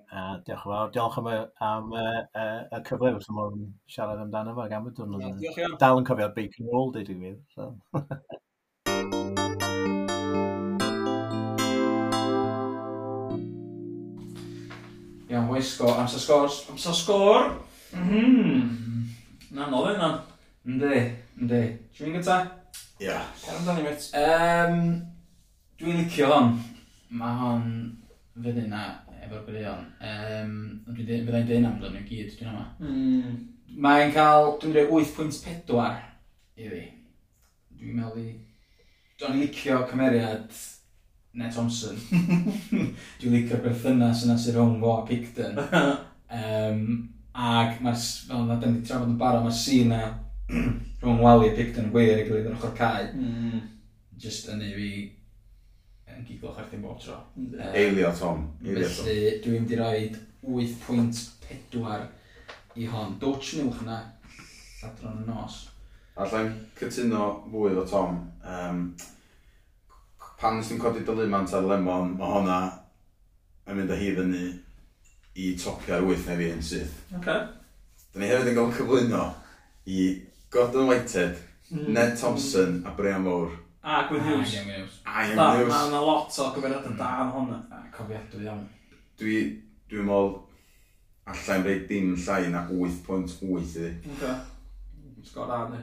Diolch 0.45 0.67
yn 0.67 0.73
fawr. 0.75 0.91
Diolch 0.93 1.17
am, 1.21 1.29
am 1.65 1.95
uh, 1.97 2.21
uh, 2.37 2.61
y 2.77 2.81
cyfle 2.89 3.15
wrth 3.15 3.31
ymwneud 3.33 3.57
yn 3.57 3.71
siarad 3.89 4.21
amdano 4.25 4.53
fo 4.57 4.67
ac 4.67 4.75
am 4.77 4.91
y 4.91 4.93
diwrnod. 4.99 5.25
iawn. 5.47 5.79
dal 5.81 6.03
yn 6.03 6.09
cofio'r 6.11 6.35
bacon 6.37 6.69
roll, 6.69 6.93
dweud 6.93 7.09
dwi'n 7.09 7.25
meddwl. 7.25 7.45
So. 7.57 7.63
Iawn, 15.29 15.49
wei 15.49 15.65
amser 15.97 16.21
sgors, 16.21 16.63
amser 16.73 16.97
sgor! 16.97 17.53
Mhm. 17.97 19.09
Na, 19.57 19.73
nol 19.73 19.95
yna. 19.95 20.15
Ynddi. 20.69 21.05
Ynddi. 21.41 21.67
Ti'n 21.97 22.13
mynd 22.13 22.21
gyda? 22.21 22.43
Ia. 23.01 23.23
Cer 23.41 23.57
amdani, 23.57 23.89
met. 23.89 24.11
Um, 24.21 25.18
Dwi'n 25.79 26.01
licio 26.01 26.27
hon. 26.33 26.57
Mae 27.15 27.35
hon 27.39 27.67
fydd 28.43 28.57
yna 28.65 28.81
efo'r 29.23 29.45
gwirion. 29.47 29.85
Um, 30.03 30.55
Byddai'n 30.89 31.27
fyddai'n 31.27 31.45
dweud 31.47 31.67
amdano 31.69 31.93
nhw 31.93 32.07
gyd, 32.09 32.33
dwi'n 32.35 32.49
yma. 32.51 32.65
Mm. 32.83 33.37
Mae'n 33.85 34.11
cael, 34.17 34.57
dwi'n 34.59 34.75
dweud 34.75 35.13
8.4 35.15 35.85
i 36.59 36.73
fi. 36.73 36.81
Dwi'n 37.79 38.01
meddwl 38.01 38.25
i... 38.25 38.33
Dwi'n 39.19 39.39
licio 39.39 39.79
cymeriad 39.91 40.59
Ned 41.39 41.55
Thompson. 41.55 42.01
dwi'n 43.21 43.37
licio'r 43.37 43.63
berthynas 43.63 44.25
yna 44.27 44.35
sy'n 44.43 44.57
rhwng 44.57 44.81
fo 44.83 44.97
a 44.97 45.05
Picton. 45.07 45.63
um, 46.41 46.83
ac 47.39 47.79
mae'r, 47.85 48.01
fel 48.27 48.43
yna, 48.49 48.59
dyn 48.59 48.75
ni 48.81 48.83
trafod 48.83 49.13
yn 49.13 49.21
barod, 49.21 49.47
mae'r 49.47 49.55
sîn 49.61 49.95
na 49.95 50.03
rhwng 50.51 51.23
Wally 51.23 51.53
a 51.53 51.55
Picton 51.55 51.87
yn 51.87 51.95
gwir 51.95 52.17
i 52.17 52.27
gilydd 52.27 52.51
yn 52.51 52.59
ochr 52.59 52.75
cae. 52.83 53.13
Mm. 53.15 53.63
Just 54.19 54.51
yn 54.51 54.67
ei 54.67 54.75
fi 54.75 54.91
yn 56.19 56.27
giglo 56.27 56.53
chwerthin 56.55 56.83
bob 56.83 56.99
tro. 57.03 57.19
Eilio 57.73 58.13
Tom. 58.19 58.47
Felly, 58.63 59.19
dwi'n 59.45 59.67
di 59.69 59.79
roi 59.79 60.09
8.4 60.43 62.07
i 62.79 62.87
hon. 62.91 63.15
Dwtch 63.23 63.57
newch 63.59 63.83
yna, 63.85 63.99
adron 64.87 65.23
y 65.23 65.27
nos. 65.29 65.61
Alla'n 66.19 66.51
cytuno 66.79 67.29
fwy 67.51 67.79
o 67.79 67.85
Tom. 67.87 68.19
Um, 68.43 68.83
pan 70.39 70.59
nes 70.59 70.71
ti'n 70.71 70.81
codi 70.83 71.05
dylumant 71.07 71.55
ar 71.55 71.67
lemon, 71.67 72.17
mae 72.19 72.33
honna 72.35 72.59
yn 73.69 73.79
mynd 73.79 73.95
â 73.95 73.99
hi 73.99 74.11
fyny 74.17 74.43
i 75.39 75.53
topio'r 75.61 76.07
wyth 76.07 76.27
neu 76.27 76.41
fi 76.41 76.51
yn 76.57 76.65
syth. 76.65 76.97
Okay. 77.21 77.47
Dyna 78.15 78.25
ni 78.25 78.33
hefyd 78.33 78.51
yn 78.53 78.59
gael 78.59 78.75
cyflwyno 78.75 79.25
i 79.87 80.05
Gordon 80.51 80.91
Whitehead, 80.91 81.39
mm. 81.71 81.89
Ned 81.95 82.19
Thompson 82.19 82.83
a 82.87 82.95
Brian 82.97 83.27
Moore. 83.27 83.68
A 83.89 84.03
Gwyn 84.09 84.21
ah, 84.21 84.25
Hughes. 84.29 84.55
A 84.55 84.67
Hughes. 84.69 85.01
Hughes. 85.05 85.37
Mae 85.73 85.87
yna 85.89 86.01
lot 86.05 86.35
o 86.43 86.51
gyfeiriad 86.53 86.91
yn 86.91 86.99
da 86.99 87.07
yn 87.23 87.31
hwnna. 87.33 87.63
A 87.73 87.79
cofiadwy 87.95 88.45
iawn. 88.45 88.67
Dwi, 89.17 89.39
dwi'n 89.89 90.05
meddwl, 90.05 90.35
allai'n 91.33 91.65
rhaid 91.65 91.87
dim 91.89 92.11
llai 92.21 92.51
na 92.53 92.67
8.8 92.69 93.39
iddi. 93.63 93.89
Oce. 94.13 94.35
Sgor 95.31 95.55
ar 95.57 95.73
ni. 95.73 95.81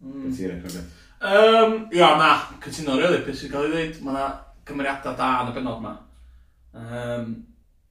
Mm. 0.00 0.24
Beth 0.24 0.40
i'r 0.46 0.56
eich 0.56 0.80
Um, 1.20 1.74
ia, 1.92 2.14
na, 2.16 2.30
cytuno 2.64 2.96
rili, 2.96 3.20
beth 3.26 3.36
sy'n 3.36 3.52
cael 3.52 3.66
ei 3.68 3.74
ddweud, 3.74 4.00
mae 4.06 4.14
yna 4.14 4.26
cymeriadau 4.70 5.18
da 5.18 5.28
yn 5.42 5.52
y 5.52 5.56
benod 5.58 5.82
yma. 5.82 5.94
Um, 6.72 7.34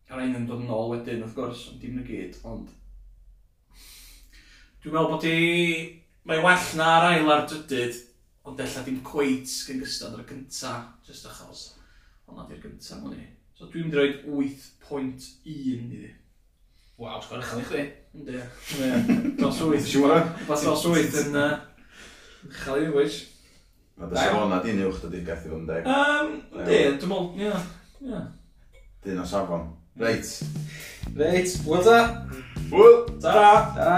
Ar 0.10 0.24
ein 0.24 0.34
yn 0.34 0.48
dod 0.50 0.64
yn 0.66 0.74
ôl 0.74 0.96
wedyn, 0.96 1.22
wrth 1.22 1.36
gwrs, 1.38 1.68
ond 1.70 1.84
dim 1.84 2.00
yn 2.00 2.02
y 2.02 2.08
gyd, 2.08 2.42
ond... 2.50 2.72
Dwi'n 4.82 4.96
meddwl 4.96 5.12
bod 5.14 5.30
i... 5.30 5.38
Mae'n 6.26 6.42
well 6.48 6.72
na'r 6.82 7.12
ail 7.12 7.30
ar 7.36 7.46
drydydd, 7.46 8.02
ond 8.50 8.60
ella 8.66 8.82
dim 8.86 9.02
cweit 9.06 9.52
gen 9.68 9.82
gystod 9.84 10.16
ar 10.18 10.24
y 10.24 10.30
gynta, 10.30 10.72
jyst 11.06 11.28
achos 11.30 11.66
honna 12.30 12.48
di'r 12.50 12.62
gynta 12.64 12.98
mwyn 13.02 13.20
i. 13.20 13.28
So 13.58 13.68
dwi'n 13.70 13.90
mynd 13.90 13.96
i 13.96 14.00
roed 14.00 14.16
8.1 14.90 15.28
iddi. 15.54 16.12
Waw, 17.00 17.20
sgwr 17.24 17.44
uchel 17.44 17.62
i 17.62 17.66
chdi. 17.68 17.84
Ynddi. 18.18 18.40
Dos 19.40 19.62
8. 19.62 19.86
Siwr 19.86 20.16
o? 20.16 20.20
Fath 20.48 20.66
dos 20.68 20.86
8 20.90 21.20
yn 21.22 21.38
uchel 22.50 22.80
i 22.80 22.88
fi, 22.88 22.94
wys. 22.96 23.20
Na, 24.00 24.08
dy 24.08 24.16
safona 24.18 24.62
di'n 24.64 24.82
uwch 24.88 25.02
dydy 25.06 25.22
gath 25.28 25.46
i 25.46 25.52
fod 25.52 25.62
yn 25.62 25.70
deg. 25.70 25.84
Um, 25.92 26.28
ynddi, 26.56 26.80
dwi'n 27.04 27.12
mwyn, 27.14 27.40
ia. 28.10 28.24
Dyn 29.06 29.22
o 29.22 29.28
safon. 29.28 29.64
Reit. 30.00 30.28
Reit, 31.20 31.60
wel 31.68 31.84
da. 31.88 32.00
Wel, 32.72 32.96
da. 33.20 33.34
Da. 33.76 33.92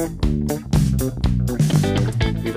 da 0.00 0.24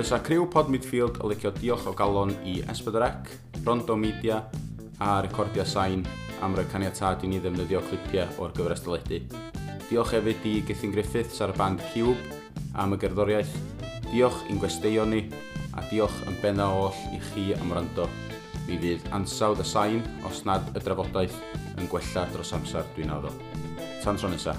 fysa 0.00 0.16
criw 0.24 0.46
pod 0.48 0.70
midfield 0.72 1.18
o 1.20 1.28
licio 1.28 1.50
diolch 1.52 1.84
o 1.90 1.92
galon 1.92 2.30
i 2.48 2.54
Esbydrec, 2.72 3.26
Rondo 3.66 3.96
Media 4.00 4.38
a 4.96 5.18
recordio 5.20 5.64
sain 5.68 6.06
am 6.40 6.54
roi 6.56 6.64
caniatad 6.72 7.26
i 7.26 7.28
ni 7.28 7.40
ddefnyddio 7.42 7.82
clipiau 7.84 8.40
o'r 8.40 8.54
gyfres 8.56 8.80
dyledu. 8.86 9.18
Diolch 9.90 10.14
hefyd 10.16 10.48
i 10.48 10.54
Gethin 10.64 10.96
Griffiths 10.96 11.44
ar 11.44 11.52
y 11.52 11.58
band 11.58 11.84
Cube 11.92 12.16
am 12.80 12.96
y 12.96 13.00
gerddoriaeth. 13.02 13.52
Diolch 14.08 14.40
i'n 14.48 14.62
gwesteion 14.62 15.12
ni 15.12 15.22
a 15.76 15.84
diolch 15.92 16.16
yn 16.30 16.40
benna 16.40 16.72
oll 16.80 16.96
i 17.12 17.20
chi 17.28 17.50
am 17.60 17.76
rando. 17.76 18.08
Mi 18.64 18.80
fydd 18.80 19.04
ansawdd 19.12 19.60
y 19.60 19.68
sain 19.68 20.04
os 20.24 20.46
nad 20.48 20.64
y 20.72 20.80
drafodaeth 20.80 21.40
yn 21.76 21.90
gwella 21.92 22.28
dros 22.32 22.56
amser 22.56 22.88
dwi'n 22.96 23.12
addo. 23.18 23.36
Tan 24.00 24.16
tro 24.16 24.32
nesaf. 24.32 24.56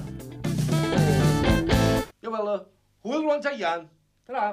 Iawelo, 2.21 2.59
hwyl 3.01 3.25
rwan 3.25 3.41
ta 3.41 3.57
Ian. 3.57 3.89
Ta-ra! 4.27 4.51